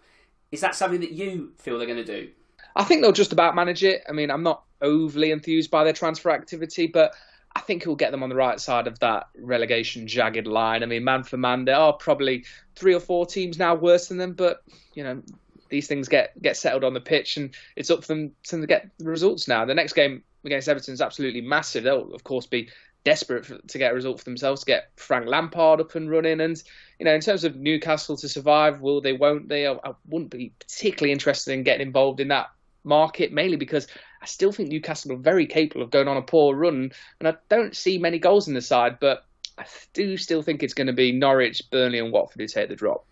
Is 0.51 0.61
that 0.61 0.75
something 0.75 1.01
that 1.01 1.13
you 1.13 1.53
feel 1.59 1.79
they're 1.79 1.87
going 1.87 2.05
to 2.05 2.21
do? 2.21 2.31
I 2.75 2.85
think 2.85 3.03
they'll 3.03 3.13
just 3.13 3.33
about 3.33 3.55
manage 3.55 3.85
it. 3.85 4.03
I 4.09 4.13
mean, 4.13 4.31
I'm 4.31 4.43
not 4.43 4.65
overly 4.81 5.31
enthused 5.31 5.71
by 5.71 5.85
their 5.85 5.93
transfer 5.93 6.31
activity, 6.31 6.87
but 6.87 7.15
I 7.55 7.61
think 7.61 7.85
he'll 7.85 7.95
get 7.95 8.11
them 8.11 8.23
on 8.23 8.29
the 8.29 8.35
right 8.35 8.61
side 8.61 8.87
of 8.87 8.99
that 9.01 9.29
relegation 9.39 10.07
jagged 10.07 10.47
line. 10.47 10.83
I 10.83 10.87
mean, 10.87 11.05
man 11.05 11.23
for 11.23 11.37
man, 11.37 11.65
there 11.65 11.77
are 11.77 11.93
probably 11.93 12.45
three 12.77 12.95
or 12.95 13.01
four 13.01 13.27
teams 13.27 13.59
now 13.59 13.75
worse 13.75 14.09
than 14.09 14.19
them, 14.19 14.33
but 14.33 14.63
you 14.95 15.05
know, 15.05 15.23
these 15.69 15.87
things 15.87 16.09
get 16.09 16.41
get 16.43 16.57
settled 16.57 16.85
on 16.85 16.95
the 16.95 17.01
pitch, 17.01 17.37
and 17.37 17.55
it's 17.77 17.91
up 17.91 18.03
for 18.03 18.15
them 18.15 18.33
to 18.45 18.67
get 18.67 18.91
the 18.99 19.05
results 19.05 19.49
now. 19.49 19.65
The 19.65 19.75
next 19.75 19.93
game 19.95 20.23
against 20.45 20.69
Everton 20.69 20.95
is 20.95 21.01
absolutely 21.01 21.41
massive. 21.41 21.85
They'll 21.85 22.13
of 22.15 22.25
course 22.25 22.47
be 22.47 22.69
desperate 23.05 23.47
for, 23.47 23.59
to 23.59 23.79
get 23.79 23.93
a 23.93 23.95
result 23.95 24.19
for 24.19 24.25
themselves, 24.25 24.61
to 24.61 24.67
get 24.67 24.91
Frank 24.97 25.27
Lampard 25.27 25.81
up 25.81 25.95
and 25.95 26.11
running. 26.11 26.41
And 26.41 26.63
you 26.99 27.05
know, 27.05 27.15
in 27.15 27.21
terms 27.21 27.45
of 27.45 27.57
Newcastle 27.57 28.17
to 28.17 28.29
survive, 28.29 28.81
will 28.81 29.01
they? 29.01 29.13
Won't 29.13 29.49
they? 29.49 29.67
I, 29.67 29.73
I 29.73 29.93
wouldn't 30.09 30.31
be 30.31 30.53
particularly 30.59 31.13
interested 31.13 31.53
in 31.53 31.63
getting 31.63 31.87
involved 31.87 32.21
in 32.21 32.29
that 32.29 32.51
market, 32.85 33.33
mainly 33.33 33.57
because 33.57 33.87
I 34.21 34.27
still 34.27 34.53
think 34.53 34.69
Newcastle 34.69 35.13
are 35.13 35.17
very 35.17 35.47
capable 35.47 35.83
of 35.83 35.91
going 35.91 36.09
on 36.09 36.17
a 36.17 36.23
poor 36.23 36.55
run, 36.55 36.93
and 37.21 37.29
I 37.29 37.35
don't 37.49 37.77
see 37.77 37.99
many 37.99 38.19
goals 38.19 38.49
in 38.49 38.55
the 38.55 38.63
side, 38.63 38.99
but. 39.01 39.25
I 39.59 39.67
do 39.93 40.17
still 40.17 40.41
think 40.41 40.63
it's 40.63 40.73
going 40.73 40.87
to 40.87 40.95
be 40.95 41.13
Norwich, 41.13 41.71
Burnley, 41.71 41.99
and 41.99 42.11
Watford 42.11 42.41
who 42.41 42.49
take 42.49 42.71
the 42.71 42.75
drop. 42.75 43.05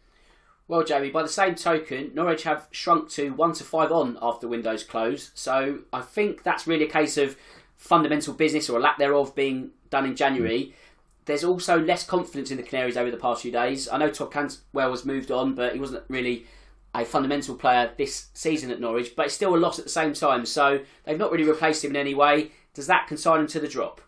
Well, 0.70 0.84
Jamie, 0.84 1.10
by 1.10 1.22
the 1.22 1.28
same 1.28 1.56
token, 1.56 2.12
Norwich 2.14 2.44
have 2.44 2.68
shrunk 2.70 3.10
to 3.10 3.30
1 3.30 3.52
to 3.54 3.64
5 3.64 3.90
on 3.90 4.18
after 4.22 4.46
windows 4.46 4.84
close. 4.84 5.32
So 5.34 5.80
I 5.92 6.00
think 6.00 6.44
that's 6.44 6.64
really 6.64 6.84
a 6.84 6.88
case 6.88 7.16
of 7.16 7.36
fundamental 7.80 8.34
business 8.34 8.68
or 8.68 8.78
a 8.78 8.80
lack 8.80 8.98
thereof 8.98 9.34
being 9.34 9.70
done 9.88 10.04
in 10.04 10.14
January. 10.14 10.74
There's 11.24 11.42
also 11.42 11.80
less 11.80 12.04
confidence 12.04 12.50
in 12.50 12.58
the 12.58 12.62
Canaries 12.62 12.96
over 12.96 13.10
the 13.10 13.16
past 13.16 13.42
few 13.42 13.50
days. 13.50 13.88
I 13.88 13.96
know 13.96 14.10
Todd 14.10 14.32
Cantwell 14.32 14.90
was 14.90 15.06
moved 15.06 15.30
on, 15.30 15.54
but 15.54 15.72
he 15.72 15.80
wasn't 15.80 16.04
really 16.08 16.44
a 16.94 17.04
fundamental 17.04 17.54
player 17.54 17.90
this 17.96 18.28
season 18.34 18.70
at 18.70 18.80
Norwich. 18.80 19.16
But 19.16 19.26
it's 19.26 19.34
still 19.34 19.54
a 19.54 19.56
loss 19.56 19.78
at 19.78 19.86
the 19.86 19.90
same 19.90 20.12
time. 20.12 20.44
So 20.44 20.80
they've 21.04 21.18
not 21.18 21.32
really 21.32 21.48
replaced 21.48 21.84
him 21.84 21.92
in 21.92 21.96
any 21.96 22.14
way. 22.14 22.52
Does 22.74 22.86
that 22.86 23.06
consign 23.08 23.40
him 23.40 23.46
to 23.48 23.60
the 23.60 23.68
drop? 23.68 24.00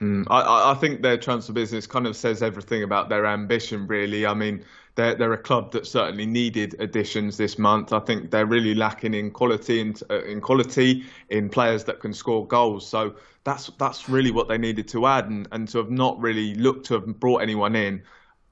Mm, 0.00 0.26
I, 0.28 0.72
I, 0.72 0.74
think 0.74 1.00
their 1.00 1.16
transfer 1.16 1.54
business 1.54 1.86
kind 1.86 2.06
of 2.06 2.16
says 2.16 2.42
everything 2.42 2.82
about 2.82 3.08
their 3.08 3.24
ambition, 3.24 3.86
really. 3.86 4.26
I 4.26 4.34
mean, 4.34 4.62
they're, 4.94 5.14
they're 5.14 5.32
a 5.32 5.38
club 5.38 5.72
that 5.72 5.86
certainly 5.86 6.26
needed 6.26 6.76
additions 6.80 7.38
this 7.38 7.58
month. 7.58 7.94
I 7.94 8.00
think 8.00 8.30
they're 8.30 8.44
really 8.44 8.74
lacking 8.74 9.14
in 9.14 9.30
quality 9.30 9.80
in, 9.80 9.94
uh, 10.10 10.22
in 10.24 10.42
quality 10.42 11.04
in 11.30 11.48
players 11.48 11.84
that 11.84 12.00
can 12.00 12.12
score 12.12 12.46
goals. 12.46 12.86
So 12.86 13.14
that's 13.44 13.70
that's 13.78 14.08
really 14.08 14.30
what 14.30 14.48
they 14.48 14.58
needed 14.58 14.88
to 14.88 15.06
add, 15.06 15.30
and, 15.30 15.48
and 15.52 15.66
to 15.68 15.78
have 15.78 15.90
not 15.90 16.20
really 16.20 16.54
looked 16.54 16.86
to 16.86 16.94
have 16.94 17.06
brought 17.18 17.38
anyone 17.38 17.74
in, 17.74 18.02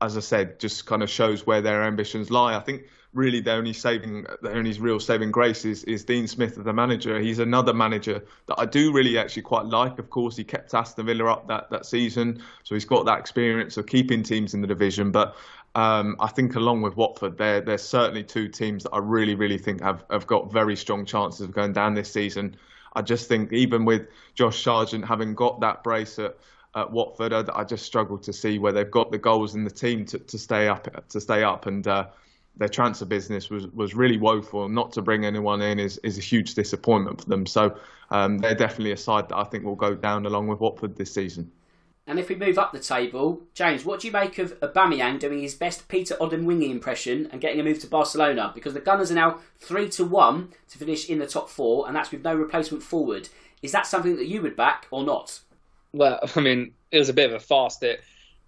as 0.00 0.16
I 0.16 0.20
said, 0.20 0.58
just 0.58 0.86
kind 0.86 1.02
of 1.02 1.10
shows 1.10 1.46
where 1.46 1.60
their 1.60 1.82
ambitions 1.82 2.30
lie. 2.30 2.56
I 2.56 2.60
think 2.60 2.84
really 3.14 3.40
the 3.40 3.52
only 3.52 3.72
saving, 3.72 4.26
the 4.42 4.50
only 4.50 4.72
real 4.78 4.98
saving 4.98 5.30
grace 5.30 5.64
is, 5.64 5.84
is 5.84 6.04
Dean 6.04 6.26
Smith 6.26 6.58
as 6.58 6.64
the 6.64 6.72
manager. 6.72 7.18
He's 7.20 7.38
another 7.38 7.72
manager 7.72 8.22
that 8.46 8.56
I 8.58 8.66
do 8.66 8.92
really 8.92 9.16
actually 9.16 9.42
quite 9.42 9.66
like. 9.66 9.98
Of 9.98 10.10
course, 10.10 10.36
he 10.36 10.44
kept 10.44 10.74
Aston 10.74 11.06
Villa 11.06 11.26
up 11.26 11.48
that, 11.48 11.70
that 11.70 11.86
season, 11.86 12.42
so 12.64 12.74
he's 12.74 12.84
got 12.84 13.06
that 13.06 13.20
experience 13.20 13.76
of 13.76 13.86
keeping 13.86 14.22
teams 14.22 14.52
in 14.52 14.60
the 14.60 14.66
division. 14.66 15.12
But 15.12 15.36
um, 15.76 16.16
I 16.20 16.26
think 16.26 16.56
along 16.56 16.82
with 16.82 16.96
Watford, 16.96 17.38
they're, 17.38 17.60
they're 17.60 17.78
certainly 17.78 18.24
two 18.24 18.48
teams 18.48 18.82
that 18.82 18.90
I 18.90 18.98
really, 18.98 19.36
really 19.36 19.58
think 19.58 19.80
have, 19.80 20.04
have 20.10 20.26
got 20.26 20.52
very 20.52 20.76
strong 20.76 21.06
chances 21.06 21.42
of 21.42 21.52
going 21.52 21.72
down 21.72 21.94
this 21.94 22.12
season. 22.12 22.56
I 22.94 23.02
just 23.02 23.28
think 23.28 23.52
even 23.52 23.84
with 23.84 24.08
Josh 24.34 24.62
Sargent 24.62 25.04
having 25.04 25.34
got 25.34 25.60
that 25.60 25.82
brace 25.82 26.18
at, 26.18 26.36
at 26.74 26.90
Watford, 26.90 27.32
I, 27.32 27.44
I 27.54 27.64
just 27.64 27.86
struggle 27.86 28.18
to 28.18 28.32
see 28.32 28.58
where 28.58 28.72
they've 28.72 28.90
got 28.90 29.12
the 29.12 29.18
goals 29.18 29.54
in 29.54 29.64
the 29.64 29.70
team 29.70 30.04
to, 30.06 30.18
to 30.18 30.38
stay 30.38 30.68
up 30.68 31.08
to 31.10 31.20
stay 31.20 31.44
up 31.44 31.66
and. 31.66 31.86
Uh, 31.86 32.06
their 32.56 32.68
transfer 32.68 33.04
business 33.04 33.50
was, 33.50 33.66
was 33.68 33.94
really 33.94 34.18
woeful. 34.18 34.68
Not 34.68 34.92
to 34.92 35.02
bring 35.02 35.24
anyone 35.24 35.60
in 35.62 35.78
is, 35.78 35.98
is 35.98 36.18
a 36.18 36.20
huge 36.20 36.54
disappointment 36.54 37.22
for 37.22 37.28
them. 37.28 37.46
So 37.46 37.76
um, 38.10 38.38
they're 38.38 38.54
definitely 38.54 38.92
a 38.92 38.96
side 38.96 39.28
that 39.28 39.36
I 39.36 39.44
think 39.44 39.64
will 39.64 39.74
go 39.74 39.94
down 39.94 40.26
along 40.26 40.48
with 40.48 40.60
Watford 40.60 40.96
this 40.96 41.12
season. 41.12 41.50
And 42.06 42.18
if 42.18 42.28
we 42.28 42.34
move 42.34 42.58
up 42.58 42.72
the 42.72 42.80
table, 42.80 43.42
James, 43.54 43.84
what 43.84 44.00
do 44.00 44.06
you 44.06 44.12
make 44.12 44.38
of 44.38 44.58
Aubameyang 44.60 45.18
doing 45.18 45.40
his 45.40 45.54
best 45.54 45.88
Peter 45.88 46.14
Odemwingie 46.16 46.70
impression 46.70 47.28
and 47.32 47.40
getting 47.40 47.60
a 47.60 47.64
move 47.64 47.78
to 47.80 47.86
Barcelona? 47.86 48.52
Because 48.54 48.74
the 48.74 48.80
Gunners 48.80 49.10
are 49.10 49.14
now 49.14 49.40
three 49.58 49.88
to 49.90 50.04
one 50.04 50.50
to 50.68 50.78
finish 50.78 51.08
in 51.08 51.18
the 51.18 51.26
top 51.26 51.48
four, 51.48 51.86
and 51.86 51.96
that's 51.96 52.10
with 52.10 52.22
no 52.22 52.34
replacement 52.34 52.82
forward. 52.82 53.30
Is 53.62 53.72
that 53.72 53.86
something 53.86 54.16
that 54.16 54.26
you 54.26 54.42
would 54.42 54.54
back 54.54 54.86
or 54.90 55.02
not? 55.02 55.40
Well, 55.92 56.20
I 56.36 56.40
mean, 56.40 56.74
it 56.90 56.98
was 56.98 57.08
a 57.08 57.14
bit 57.14 57.30
of 57.30 57.36
a 57.36 57.40
fast. 57.40 57.82
It 57.82 58.02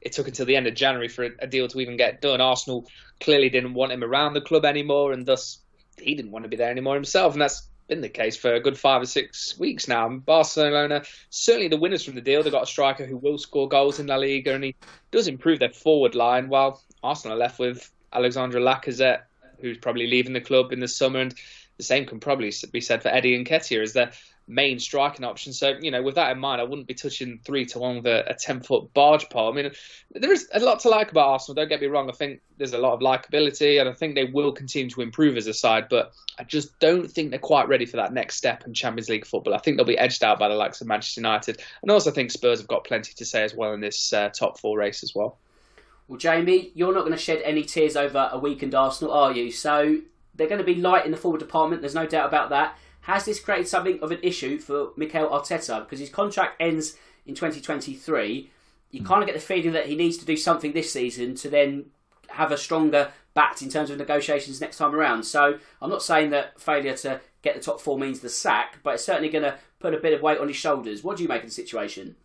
it 0.06 0.12
took 0.12 0.28
until 0.28 0.46
the 0.46 0.54
end 0.54 0.68
of 0.68 0.74
January 0.74 1.08
for 1.08 1.24
a 1.40 1.48
deal 1.48 1.66
to 1.66 1.80
even 1.80 1.96
get 1.96 2.20
done. 2.20 2.40
Arsenal 2.40 2.86
clearly 3.18 3.50
didn't 3.50 3.74
want 3.74 3.90
him 3.90 4.04
around 4.04 4.34
the 4.34 4.40
club 4.40 4.64
anymore, 4.64 5.12
and 5.12 5.26
thus 5.26 5.58
he 5.98 6.14
didn't 6.14 6.30
want 6.30 6.44
to 6.44 6.48
be 6.48 6.56
there 6.56 6.70
anymore 6.70 6.94
himself, 6.94 7.32
and 7.32 7.42
that's 7.42 7.68
been 7.88 8.00
the 8.00 8.08
case 8.08 8.36
for 8.36 8.54
a 8.54 8.60
good 8.60 8.78
five 8.78 9.02
or 9.02 9.06
six 9.06 9.58
weeks 9.58 9.88
now. 9.88 10.08
Barcelona, 10.08 11.02
certainly 11.30 11.66
the 11.66 11.76
winners 11.76 12.04
from 12.04 12.14
the 12.14 12.20
deal. 12.20 12.42
They've 12.42 12.52
got 12.52 12.62
a 12.62 12.66
striker 12.66 13.04
who 13.04 13.16
will 13.16 13.36
score 13.36 13.68
goals 13.68 13.98
in 13.98 14.06
La 14.06 14.14
Liga, 14.14 14.54
and 14.54 14.62
he 14.62 14.76
does 15.10 15.26
improve 15.26 15.58
their 15.58 15.70
forward 15.70 16.14
line, 16.14 16.48
while 16.48 16.80
Arsenal 17.02 17.36
are 17.36 17.40
left 17.40 17.58
with 17.58 17.90
Alexandre 18.12 18.60
Lacazette, 18.60 19.22
who's 19.60 19.78
probably 19.78 20.06
leaving 20.06 20.34
the 20.34 20.40
club 20.40 20.72
in 20.72 20.78
the 20.78 20.86
summer, 20.86 21.18
and 21.18 21.34
the 21.78 21.82
same 21.82 22.06
can 22.06 22.20
probably 22.20 22.52
be 22.70 22.80
said 22.80 23.02
for 23.02 23.08
Eddie 23.08 23.44
Nketiah 23.44 23.82
as 23.82 23.92
their 23.92 24.12
main 24.48 24.78
striking 24.78 25.24
option. 25.24 25.52
So, 25.52 25.76
you 25.80 25.90
know, 25.90 26.02
with 26.02 26.14
that 26.14 26.30
in 26.30 26.38
mind, 26.38 26.60
I 26.60 26.64
wouldn't 26.64 26.86
be 26.86 26.94
touching 26.94 27.40
three 27.44 27.64
to 27.66 27.78
one 27.78 27.96
with 27.96 28.06
a, 28.06 28.36
10 28.38 28.60
foot 28.60 28.92
barge 28.94 29.28
pole. 29.28 29.50
I 29.50 29.54
mean, 29.54 29.72
there 30.12 30.32
is 30.32 30.48
a 30.52 30.60
lot 30.60 30.80
to 30.80 30.88
like 30.88 31.10
about 31.10 31.28
Arsenal. 31.28 31.54
Don't 31.54 31.68
get 31.68 31.80
me 31.80 31.88
wrong. 31.88 32.08
I 32.08 32.12
think 32.12 32.40
there's 32.56 32.72
a 32.72 32.78
lot 32.78 32.92
of 32.92 33.00
likability 33.00 33.80
and 33.80 33.88
I 33.88 33.92
think 33.92 34.14
they 34.14 34.24
will 34.24 34.52
continue 34.52 34.90
to 34.90 35.00
improve 35.00 35.36
as 35.36 35.46
a 35.46 35.54
side, 35.54 35.88
but 35.90 36.12
I 36.38 36.44
just 36.44 36.78
don't 36.78 37.10
think 37.10 37.30
they're 37.30 37.40
quite 37.40 37.68
ready 37.68 37.86
for 37.86 37.96
that 37.96 38.12
next 38.12 38.36
step 38.36 38.64
in 38.66 38.74
Champions 38.74 39.08
League 39.08 39.26
football. 39.26 39.54
I 39.54 39.58
think 39.58 39.76
they'll 39.76 39.86
be 39.86 39.98
edged 39.98 40.22
out 40.22 40.38
by 40.38 40.48
the 40.48 40.54
likes 40.54 40.80
of 40.80 40.86
Manchester 40.86 41.20
United. 41.20 41.60
And 41.82 41.90
also, 41.90 42.10
I 42.10 42.14
think 42.14 42.30
Spurs 42.30 42.60
have 42.60 42.68
got 42.68 42.84
plenty 42.84 43.14
to 43.14 43.24
say 43.24 43.42
as 43.42 43.54
well 43.54 43.72
in 43.72 43.80
this 43.80 44.12
uh, 44.12 44.28
top 44.28 44.60
four 44.60 44.78
race 44.78 45.02
as 45.02 45.14
well. 45.14 45.38
Well, 46.08 46.18
Jamie, 46.18 46.70
you're 46.74 46.94
not 46.94 47.00
going 47.00 47.12
to 47.12 47.18
shed 47.18 47.42
any 47.44 47.64
tears 47.64 47.96
over 47.96 48.30
a 48.30 48.38
weakened 48.38 48.76
Arsenal, 48.76 49.12
are 49.12 49.32
you? 49.32 49.50
So 49.50 49.98
they're 50.36 50.46
going 50.46 50.60
to 50.60 50.64
be 50.64 50.76
light 50.76 51.04
in 51.04 51.10
the 51.10 51.16
forward 51.16 51.40
department. 51.40 51.82
There's 51.82 51.94
no 51.94 52.06
doubt 52.06 52.28
about 52.28 52.50
that. 52.50 52.78
Has 53.06 53.24
this 53.24 53.38
created 53.38 53.68
something 53.68 54.00
of 54.00 54.10
an 54.10 54.18
issue 54.20 54.58
for 54.58 54.90
Mikel 54.96 55.28
Arteta? 55.28 55.78
Because 55.78 56.00
his 56.00 56.10
contract 56.10 56.60
ends 56.60 56.96
in 57.24 57.36
2023. 57.36 58.50
You 58.90 59.00
hmm. 59.00 59.06
kind 59.06 59.22
of 59.22 59.28
get 59.28 59.36
the 59.36 59.40
feeling 59.40 59.72
that 59.74 59.86
he 59.86 59.94
needs 59.94 60.16
to 60.16 60.24
do 60.24 60.36
something 60.36 60.72
this 60.72 60.92
season 60.92 61.36
to 61.36 61.48
then 61.48 61.86
have 62.30 62.50
a 62.50 62.58
stronger 62.58 63.12
bat 63.32 63.62
in 63.62 63.68
terms 63.68 63.90
of 63.90 63.98
negotiations 63.98 64.60
next 64.60 64.78
time 64.78 64.92
around. 64.92 65.22
So 65.22 65.60
I'm 65.80 65.88
not 65.88 66.02
saying 66.02 66.30
that 66.30 66.60
failure 66.60 66.96
to 66.96 67.20
get 67.42 67.54
the 67.54 67.60
top 67.60 67.80
four 67.80 67.96
means 67.96 68.18
the 68.18 68.28
sack, 68.28 68.80
but 68.82 68.94
it's 68.94 69.04
certainly 69.04 69.28
going 69.28 69.44
to 69.44 69.56
put 69.78 69.94
a 69.94 69.98
bit 69.98 70.12
of 70.12 70.20
weight 70.20 70.40
on 70.40 70.48
his 70.48 70.56
shoulders. 70.56 71.04
What 71.04 71.16
do 71.16 71.22
you 71.22 71.28
make 71.28 71.42
of 71.42 71.48
the 71.48 71.54
situation? 71.54 72.16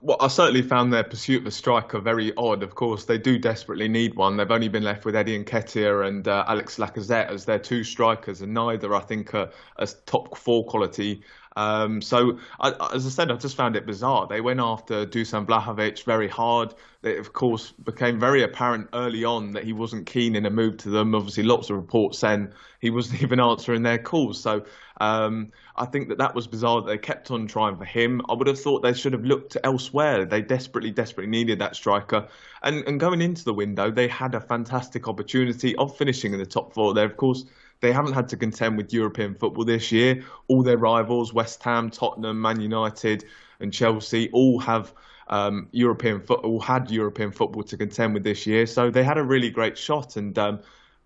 Well, 0.00 0.16
I 0.20 0.28
certainly 0.28 0.62
found 0.62 0.92
their 0.92 1.04
pursuit 1.04 1.42
of 1.42 1.46
a 1.46 1.50
striker 1.50 1.98
very 1.98 2.32
odd. 2.36 2.62
Of 2.62 2.74
course, 2.74 3.04
they 3.04 3.18
do 3.18 3.38
desperately 3.38 3.88
need 3.88 4.14
one. 4.14 4.36
They've 4.36 4.50
only 4.50 4.68
been 4.68 4.84
left 4.84 5.04
with 5.04 5.16
Eddie 5.16 5.42
Nketiah 5.42 6.06
and 6.06 6.26
uh, 6.28 6.44
Alex 6.46 6.76
Lacazette 6.76 7.28
as 7.28 7.44
their 7.44 7.58
two 7.58 7.82
strikers, 7.84 8.42
and 8.42 8.54
neither, 8.54 8.94
I 8.94 9.00
think, 9.00 9.34
are 9.34 9.50
as 9.78 9.94
top 10.06 10.36
four 10.36 10.64
quality. 10.66 11.22
Um, 11.56 12.02
so, 12.02 12.38
I, 12.60 12.72
as 12.94 13.06
I 13.06 13.08
said, 13.08 13.30
I 13.30 13.36
just 13.36 13.56
found 13.56 13.76
it 13.76 13.86
bizarre. 13.86 14.26
They 14.28 14.42
went 14.42 14.60
after 14.60 15.06
Dusan 15.06 15.46
Vlahovic 15.46 16.04
very 16.04 16.28
hard. 16.28 16.74
It, 17.02 17.18
of 17.18 17.32
course, 17.32 17.72
became 17.72 18.20
very 18.20 18.42
apparent 18.42 18.88
early 18.92 19.24
on 19.24 19.52
that 19.52 19.64
he 19.64 19.72
wasn't 19.72 20.06
keen 20.06 20.36
in 20.36 20.44
a 20.44 20.50
move 20.50 20.76
to 20.78 20.90
them. 20.90 21.14
Obviously, 21.14 21.44
lots 21.44 21.70
of 21.70 21.76
reports 21.76 22.18
saying 22.18 22.52
he 22.80 22.90
wasn't 22.90 23.22
even 23.22 23.40
answering 23.40 23.82
their 23.82 23.98
calls. 23.98 24.38
So, 24.38 24.66
um, 25.00 25.50
I 25.76 25.86
think 25.86 26.08
that 26.08 26.18
that 26.18 26.34
was 26.34 26.46
bizarre 26.46 26.82
that 26.82 26.88
they 26.88 26.98
kept 26.98 27.30
on 27.30 27.46
trying 27.46 27.76
for 27.76 27.84
him. 27.84 28.20
I 28.28 28.34
would 28.34 28.46
have 28.46 28.60
thought 28.60 28.82
they 28.82 28.92
should 28.92 29.14
have 29.14 29.24
looked 29.24 29.56
elsewhere. 29.64 30.26
They 30.26 30.42
desperately, 30.42 30.90
desperately 30.90 31.30
needed 31.30 31.58
that 31.60 31.74
striker. 31.74 32.28
And, 32.62 32.86
and 32.86 33.00
going 33.00 33.22
into 33.22 33.44
the 33.44 33.54
window, 33.54 33.90
they 33.90 34.08
had 34.08 34.34
a 34.34 34.40
fantastic 34.40 35.08
opportunity 35.08 35.74
of 35.76 35.96
finishing 35.96 36.32
in 36.34 36.38
the 36.38 36.46
top 36.46 36.74
four. 36.74 36.92
They, 36.92 37.04
of 37.04 37.16
course, 37.16 37.44
they 37.80 37.92
haven't 37.92 38.14
had 38.14 38.28
to 38.30 38.36
contend 38.36 38.76
with 38.76 38.92
European 38.92 39.34
football 39.34 39.64
this 39.64 39.92
year. 39.92 40.24
All 40.48 40.62
their 40.62 40.78
rivals, 40.78 41.32
West 41.32 41.62
Ham, 41.62 41.90
Tottenham, 41.90 42.40
Man 42.40 42.60
United, 42.60 43.24
and 43.60 43.72
Chelsea, 43.72 44.30
all 44.32 44.58
have 44.60 44.92
um, 45.28 45.68
European 45.72 46.20
football, 46.20 46.60
had 46.60 46.90
European 46.90 47.32
football 47.32 47.62
to 47.64 47.76
contend 47.76 48.14
with 48.14 48.24
this 48.24 48.46
year. 48.46 48.66
So 48.66 48.90
they 48.90 49.04
had 49.04 49.18
a 49.18 49.24
really 49.24 49.50
great 49.50 49.76
shot. 49.76 50.16
And 50.16 50.38
um, 50.38 50.60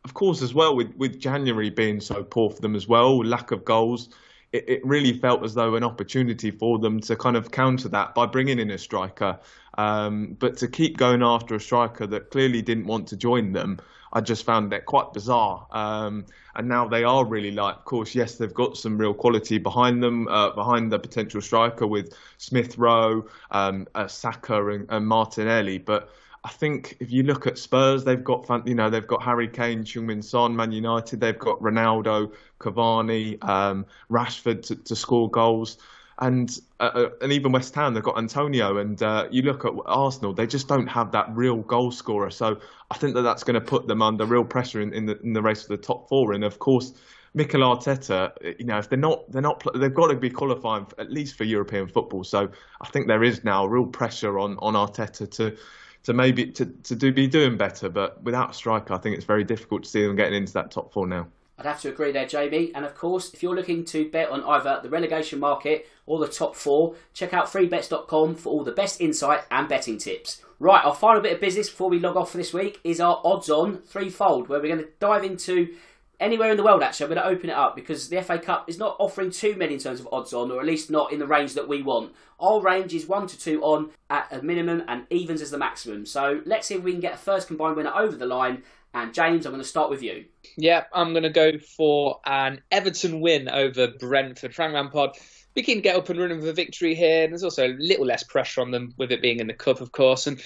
of 0.05 0.15
course, 0.15 0.43
as 0.43 0.55
well, 0.55 0.77
with, 0.77 0.95
with 0.97 1.21
January 1.21 1.71
being 1.71 2.01
so 2.01 2.23
poor 2.23 2.51
for 2.51 2.61
them 2.61 2.75
as 2.75 2.87
well, 2.87 3.25
lack 3.25 3.51
of 3.51 3.65
goals, 3.65 4.11
it, 4.53 4.65
it 4.69 4.87
really 4.87 5.13
felt 5.13 5.45
as 5.45 5.55
though 5.55 5.75
an 5.75 5.85
opportunity 5.85 6.51
for 6.51 6.79
them 6.79 7.01
to 7.01 7.17
kind 7.17 7.37
of 7.37 7.51
counter 7.51 7.89
that 7.89 8.15
by 8.15 8.27
bringing 8.27 8.59
in 8.59 8.71
a 8.71 8.79
striker. 8.79 9.39
Um, 9.79 10.37
but 10.39 10.57
to 10.59 10.69
keep 10.69 10.97
going 10.97 11.23
after 11.23 11.55
a 11.55 11.61
striker 11.61 12.07
that 12.09 12.31
clearly 12.31 12.63
didn't 12.63 12.87
want 12.87 13.09
to 13.09 13.17
join 13.17 13.53
them, 13.53 13.79
I 14.13 14.21
just 14.21 14.45
found 14.45 14.73
that 14.73 14.87
quite 14.87 15.13
bizarre. 15.13 15.67
Um, 15.71 16.27
and 16.55 16.69
now 16.69 16.89
they 16.89 17.05
are 17.05 17.25
really 17.25 17.53
like, 17.53 17.77
of 17.77 17.85
course, 17.85 18.15
yes, 18.15 18.37
they've 18.37 18.53
got 18.53 18.77
some 18.77 18.99
real 18.99 19.15
quality 19.15 19.59
behind 19.59 20.03
them, 20.03 20.27
uh, 20.29 20.51
behind 20.51 20.91
the 20.91 20.99
potential 20.99 21.41
striker 21.41 21.87
with 21.87 22.15
Smith 22.39 22.77
Rowe, 22.77 23.27
um, 23.51 23.87
uh, 23.95 24.09
Saka, 24.09 24.67
and, 24.69 24.87
and 24.89 25.07
Martinelli. 25.07 25.79
But 25.79 26.11
I 26.43 26.49
think 26.49 26.97
if 27.01 27.13
you 27.13 27.23
look 27.23 27.47
at 27.47 27.59
Spurs, 27.59 28.05
they've 28.05 28.23
got 28.23 28.67
you 28.67 28.75
know 28.75 28.89
they've 28.89 29.07
got 29.07 29.23
Harry 29.23 29.47
Kane, 29.47 29.85
Heung-min 29.85 30.23
Son, 30.23 30.57
Man 30.57 30.73
United, 30.73 31.21
they've 31.21 31.39
got 31.39 31.61
Ronaldo, 31.61 32.33
Cavani, 32.59 33.43
um, 33.45 33.85
Rashford 34.11 34.63
to, 34.67 34.77
to, 34.77 34.97
score 34.97 35.31
goals, 35.31 35.77
and 36.21 36.59
uh, 36.79 36.91
uh, 36.95 37.09
and 37.23 37.33
even 37.33 37.53
West 37.53 37.75
Ham 37.75 37.95
they've 37.95 38.03
got 38.03 38.19
Antonio, 38.19 38.79
and 38.79 39.03
uh, 39.03 39.27
you 39.31 39.43
look 39.43 39.65
at 39.65 39.73
Arsenal, 39.87 40.33
they 40.33 40.47
just 40.47 40.69
don't 40.69 40.87
have 40.87 41.13
that 41.13 41.27
real 41.35 41.57
goal 41.57 41.91
scorer. 41.91 42.31
So 42.31 42.59
I 42.91 42.99
think 42.99 43.15
that 43.15 43.23
that's 43.23 43.45
going 43.45 43.55
to 43.55 43.61
put 43.61 43.87
them 43.87 44.03
under 44.03 44.25
real 44.27 44.45
pressure 44.45 44.81
in, 44.81 44.93
in 44.93 45.07
the 45.07 45.19
in 45.21 45.33
the 45.33 45.43
race 45.43 45.63
for 45.63 45.77
the 45.77 45.83
top 45.83 46.09
four, 46.09 46.33
and 46.33 46.45
of 46.45 46.59
course. 46.59 46.93
Mikel 47.33 47.61
Arteta, 47.61 48.33
you 48.59 48.65
know, 48.65 48.79
if 48.79 48.89
they're 48.89 48.99
not, 48.99 49.31
they're 49.31 49.41
not, 49.41 49.65
they've 49.77 49.95
got 49.95 50.09
to 50.09 50.17
be 50.17 50.29
qualifying 50.31 50.85
for, 50.85 51.01
at 51.01 51.13
least 51.13 51.37
for 51.37 51.45
European 51.45 51.87
football. 51.87 52.25
So 52.25 52.51
I 52.81 52.89
think 52.89 53.07
there 53.07 53.23
is 53.23 53.45
now 53.45 53.67
real 53.67 53.87
pressure 53.87 54.41
on 54.41 54.59
on 54.59 54.75
Arteta 54.75 55.31
to 55.37 55.57
to 56.03 56.13
maybe 56.13 56.47
to, 56.47 56.67
to 56.67 56.97
do 56.97 57.13
be 57.13 57.29
doing 57.29 57.57
better. 57.57 57.89
But 57.89 58.21
without 58.25 58.51
a 58.51 58.53
striker, 58.53 58.95
I 58.95 58.99
think 58.99 59.17
it's 59.17 59.27
very 59.27 59.45
difficult 59.45 59.85
to 59.85 59.89
see 59.89 60.05
them 60.05 60.17
getting 60.17 60.35
into 60.35 60.53
that 60.55 60.73
top 60.73 60.93
four 60.93 61.07
now. 61.07 61.29
I'd 61.61 61.67
have 61.67 61.83
to 61.83 61.91
agree 61.91 62.11
there, 62.11 62.27
Jamie. 62.27 62.73
And 62.75 62.87
of 62.87 62.95
course, 62.95 63.35
if 63.35 63.43
you're 63.43 63.55
looking 63.55 63.85
to 63.85 64.11
bet 64.11 64.31
on 64.31 64.43
either 64.43 64.81
the 64.83 64.89
relegation 64.89 65.39
market 65.39 65.87
or 66.07 66.19
the 66.19 66.27
top 66.27 66.57
four, 66.57 66.95
check 67.13 67.35
out 67.35 67.53
freebets.com 67.53 68.37
for 68.37 68.49
all 68.49 68.65
the 68.65 68.73
best 68.73 68.99
insight 68.99 69.43
and 69.51 69.69
betting 69.69 69.99
tips. 69.99 70.43
Right, 70.59 70.83
our 70.83 70.95
final 70.95 71.21
bit 71.21 71.35
of 71.35 71.41
business 71.41 71.69
before 71.69 71.91
we 71.91 71.99
log 71.99 72.17
off 72.17 72.31
for 72.31 72.39
this 72.39 72.55
week 72.55 72.81
is 72.83 72.99
our 72.99 73.21
odds 73.25 73.51
on 73.51 73.83
threefold, 73.83 74.49
where 74.49 74.59
we're 74.59 74.75
going 74.75 74.87
to 74.87 74.91
dive 75.01 75.23
into 75.23 75.75
anywhere 76.19 76.51
in 76.51 76.57
the 76.57 76.63
world, 76.63 76.83
actually, 76.83 77.05
I'm 77.05 77.15
going 77.15 77.23
to 77.23 77.37
open 77.37 77.51
it 77.51 77.57
up 77.57 77.75
because 77.75 78.09
the 78.09 78.23
FA 78.23 78.39
Cup 78.39 78.69
is 78.69 78.79
not 78.79 78.97
offering 78.99 79.31
too 79.31 79.57
many 79.57 79.75
in 79.75 79.81
terms 79.81 80.01
of 80.01 80.09
odds 80.13 80.33
on, 80.33 80.51
or 80.51 80.61
at 80.61 80.67
least 80.67 80.91
not 80.91 81.13
in 81.13 81.19
the 81.19 81.27
range 81.27 81.55
that 81.55 81.69
we 81.69 81.83
want. 81.83 82.13
Our 82.39 82.61
range 82.61 82.95
is 82.95 83.07
1 83.07 83.27
to 83.29 83.39
2 83.39 83.63
on 83.63 83.91
at 84.09 84.29
a 84.31 84.43
minimum 84.43 84.83
and 84.87 85.07
evens 85.11 85.43
as 85.43 85.51
the 85.51 85.59
maximum. 85.59 86.07
So 86.07 86.41
let's 86.45 86.67
see 86.69 86.75
if 86.75 86.83
we 86.83 86.93
can 86.93 87.01
get 87.01 87.15
a 87.15 87.19
first 87.19 87.49
combined 87.49 87.77
winner 87.77 87.93
over 87.95 88.17
the 88.17 88.27
line. 88.27 88.63
And 88.93 89.15
James, 89.15 89.47
I'm 89.47 89.53
going 89.53 89.63
to 89.63 89.69
start 89.69 89.91
with 89.91 90.03
you. 90.03 90.27
Yeah, 90.57 90.85
I'm 90.93 91.13
going 91.13 91.23
to 91.23 91.31
go 91.31 91.59
for 91.59 92.21
an 92.27 92.61
Everton 92.71 93.21
win 93.21 93.49
over 93.49 93.89
Brentford. 93.89 94.55
Frank 94.55 94.75
Lampard 94.75 95.17
we 95.57 95.63
can 95.63 95.81
get 95.81 95.97
up 95.97 96.09
and 96.09 96.21
running 96.21 96.39
with 96.39 96.49
a 96.49 96.53
victory 96.53 96.95
here. 96.95 97.27
There's 97.27 97.43
also 97.43 97.67
a 97.67 97.75
little 97.79 98.07
less 98.07 98.23
pressure 98.23 98.61
on 98.61 98.71
them 98.71 98.95
with 98.97 99.13
it 99.13 99.23
being 99.23 99.41
in 99.41 99.47
the 99.47 99.55
cup, 99.55 99.81
of 99.81 99.93
course. 99.93 100.27
And 100.27 100.43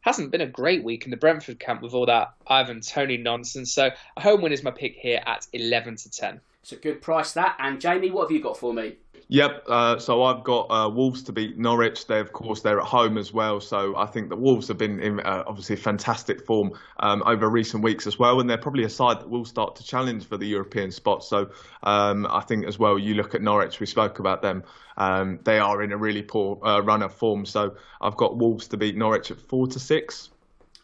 hasn't 0.00 0.30
been 0.30 0.40
a 0.40 0.46
great 0.46 0.84
week 0.84 1.04
in 1.04 1.10
the 1.10 1.16
Brentford 1.16 1.60
camp 1.60 1.82
with 1.82 1.94
all 1.94 2.06
that 2.06 2.32
Ivan 2.46 2.80
Toney 2.80 3.16
nonsense. 3.16 3.72
So 3.72 3.90
a 4.16 4.20
home 4.20 4.42
win 4.42 4.52
is 4.52 4.62
my 4.62 4.70
pick 4.70 4.94
here 4.94 5.20
at 5.26 5.46
11 5.52 5.96
to 5.96 6.10
10. 6.10 6.40
It's 6.62 6.72
a 6.72 6.76
good 6.76 7.00
price 7.00 7.32
that. 7.32 7.56
And 7.58 7.80
Jamie, 7.80 8.10
what 8.10 8.22
have 8.22 8.30
you 8.30 8.42
got 8.42 8.56
for 8.58 8.72
me? 8.72 8.96
Yep. 9.30 9.64
Uh, 9.68 9.98
so 9.98 10.22
I've 10.22 10.42
got 10.42 10.70
uh, 10.70 10.88
Wolves 10.88 11.22
to 11.24 11.32
beat 11.32 11.58
Norwich. 11.58 12.06
They, 12.06 12.18
of 12.18 12.32
course, 12.32 12.62
they're 12.62 12.80
at 12.80 12.86
home 12.86 13.18
as 13.18 13.30
well. 13.30 13.60
So 13.60 13.94
I 13.94 14.06
think 14.06 14.30
the 14.30 14.36
Wolves 14.36 14.68
have 14.68 14.78
been 14.78 15.00
in 15.00 15.20
uh, 15.20 15.44
obviously 15.46 15.76
fantastic 15.76 16.46
form 16.46 16.72
um, 17.00 17.22
over 17.26 17.48
recent 17.50 17.84
weeks 17.84 18.06
as 18.06 18.18
well, 18.18 18.40
and 18.40 18.48
they're 18.48 18.56
probably 18.56 18.84
a 18.84 18.88
side 18.88 19.20
that 19.20 19.28
will 19.28 19.44
start 19.44 19.76
to 19.76 19.84
challenge 19.84 20.24
for 20.24 20.38
the 20.38 20.46
European 20.46 20.90
spot. 20.90 21.22
So 21.22 21.50
um, 21.82 22.26
I 22.30 22.40
think 22.40 22.66
as 22.66 22.78
well, 22.78 22.98
you 22.98 23.14
look 23.14 23.34
at 23.34 23.42
Norwich. 23.42 23.80
We 23.80 23.86
spoke 23.86 24.18
about 24.18 24.40
them. 24.40 24.64
Um, 24.96 25.40
they 25.44 25.58
are 25.58 25.82
in 25.82 25.92
a 25.92 25.98
really 25.98 26.22
poor 26.22 26.58
uh, 26.64 26.80
run 26.80 27.02
of 27.02 27.12
form. 27.12 27.44
So 27.44 27.76
I've 28.00 28.16
got 28.16 28.38
Wolves 28.38 28.68
to 28.68 28.78
beat 28.78 28.96
Norwich 28.96 29.30
at 29.30 29.38
four 29.38 29.66
to 29.66 29.78
six. 29.78 30.30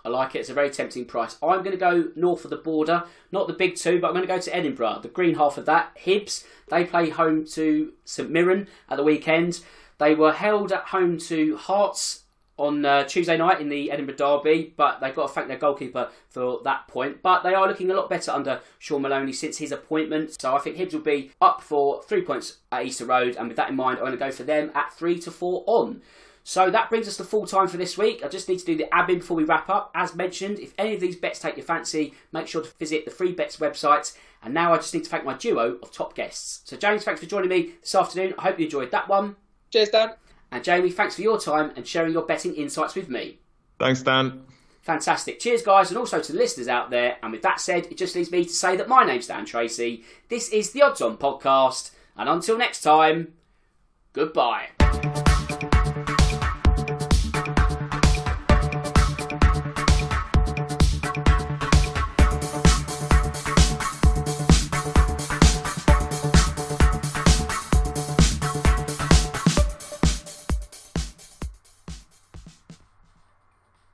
I 0.04 0.10
like 0.10 0.34
it. 0.34 0.40
It's 0.40 0.50
a 0.50 0.54
very 0.54 0.70
tempting 0.70 1.06
price. 1.06 1.36
I'm 1.42 1.60
going 1.60 1.70
to 1.70 1.76
go 1.76 2.10
north 2.14 2.44
of 2.44 2.50
the 2.50 2.56
border, 2.56 3.04
not 3.32 3.46
the 3.46 3.54
big 3.54 3.76
two, 3.76 4.00
but 4.00 4.08
I'm 4.08 4.14
going 4.14 4.26
to 4.26 4.32
go 4.32 4.40
to 4.40 4.54
Edinburgh, 4.54 5.00
the 5.02 5.08
green 5.08 5.36
half 5.36 5.56
of 5.56 5.66
that. 5.66 5.96
Hibs, 6.04 6.44
they 6.68 6.84
play 6.84 7.08
home 7.08 7.46
to 7.52 7.92
St 8.04 8.30
Mirren 8.30 8.68
at 8.90 8.96
the 8.96 9.04
weekend. 9.04 9.60
They 9.98 10.14
were 10.14 10.32
held 10.32 10.72
at 10.72 10.84
home 10.88 11.18
to 11.18 11.56
Hearts 11.56 12.24
on 12.56 12.84
uh, 12.84 13.04
Tuesday 13.04 13.36
night 13.36 13.60
in 13.60 13.68
the 13.68 13.90
Edinburgh 13.90 14.16
Derby, 14.16 14.74
but 14.76 15.00
they've 15.00 15.14
got 15.14 15.28
to 15.28 15.32
thank 15.32 15.48
their 15.48 15.58
goalkeeper 15.58 16.10
for 16.28 16.60
that 16.64 16.86
point. 16.86 17.22
But 17.22 17.42
they 17.42 17.54
are 17.54 17.66
looking 17.66 17.90
a 17.90 17.94
lot 17.94 18.08
better 18.08 18.30
under 18.30 18.60
Shaun 18.78 19.02
Maloney 19.02 19.32
since 19.32 19.58
his 19.58 19.72
appointment. 19.72 20.40
So 20.40 20.54
I 20.54 20.60
think 20.60 20.76
Hibs 20.76 20.92
will 20.92 21.00
be 21.00 21.32
up 21.40 21.62
for 21.62 22.02
three 22.02 22.22
points 22.22 22.58
at 22.70 22.84
Easter 22.84 23.06
Road, 23.06 23.36
and 23.36 23.48
with 23.48 23.56
that 23.56 23.70
in 23.70 23.76
mind, 23.76 23.98
I'm 23.98 24.04
going 24.04 24.12
to 24.12 24.18
go 24.18 24.30
for 24.30 24.44
them 24.44 24.70
at 24.74 24.92
three 24.92 25.18
to 25.20 25.30
four 25.30 25.64
on. 25.66 26.02
So 26.46 26.70
that 26.70 26.90
brings 26.90 27.08
us 27.08 27.16
to 27.16 27.24
full 27.24 27.46
time 27.46 27.68
for 27.68 27.78
this 27.78 27.96
week. 27.96 28.22
I 28.22 28.28
just 28.28 28.48
need 28.50 28.58
to 28.58 28.66
do 28.66 28.76
the 28.76 28.86
admin 28.92 29.20
before 29.20 29.36
we 29.36 29.44
wrap 29.44 29.70
up. 29.70 29.90
As 29.94 30.14
mentioned, 30.14 30.58
if 30.58 30.74
any 30.78 30.94
of 30.94 31.00
these 31.00 31.16
bets 31.16 31.40
take 31.40 31.56
your 31.56 31.64
fancy, 31.64 32.12
make 32.32 32.46
sure 32.46 32.62
to 32.62 32.70
visit 32.78 33.06
the 33.06 33.10
free 33.10 33.32
bets 33.32 33.56
website. 33.56 34.14
And 34.42 34.52
now 34.52 34.74
I 34.74 34.76
just 34.76 34.92
need 34.92 35.04
to 35.04 35.10
thank 35.10 35.24
my 35.24 35.34
duo 35.34 35.78
of 35.82 35.90
top 35.90 36.14
guests. 36.14 36.60
So 36.64 36.76
James, 36.76 37.02
thanks 37.02 37.20
for 37.20 37.26
joining 37.26 37.48
me 37.48 37.72
this 37.80 37.94
afternoon. 37.94 38.34
I 38.38 38.42
hope 38.42 38.58
you 38.58 38.66
enjoyed 38.66 38.90
that 38.90 39.08
one. 39.08 39.36
Cheers, 39.70 39.88
Dan. 39.88 40.10
And 40.52 40.62
Jamie, 40.62 40.90
thanks 40.90 41.16
for 41.16 41.22
your 41.22 41.40
time 41.40 41.72
and 41.76 41.88
sharing 41.88 42.12
your 42.12 42.22
betting 42.22 42.54
insights 42.54 42.94
with 42.94 43.08
me. 43.08 43.38
Thanks, 43.80 44.02
Dan. 44.02 44.42
Fantastic. 44.82 45.40
Cheers, 45.40 45.62
guys, 45.62 45.90
and 45.90 45.96
also 45.96 46.20
to 46.20 46.32
the 46.32 46.38
listeners 46.38 46.68
out 46.68 46.90
there. 46.90 47.16
And 47.22 47.32
with 47.32 47.40
that 47.40 47.58
said, 47.58 47.86
it 47.86 47.96
just 47.96 48.14
leaves 48.14 48.30
me 48.30 48.44
to 48.44 48.52
say 48.52 48.76
that 48.76 48.86
my 48.86 49.02
name's 49.02 49.28
Dan 49.28 49.46
Tracy. 49.46 50.04
This 50.28 50.50
is 50.50 50.72
the 50.72 50.82
Odds 50.82 51.00
On 51.00 51.16
podcast. 51.16 51.92
And 52.18 52.28
until 52.28 52.58
next 52.58 52.82
time, 52.82 53.32
goodbye. 54.12 54.68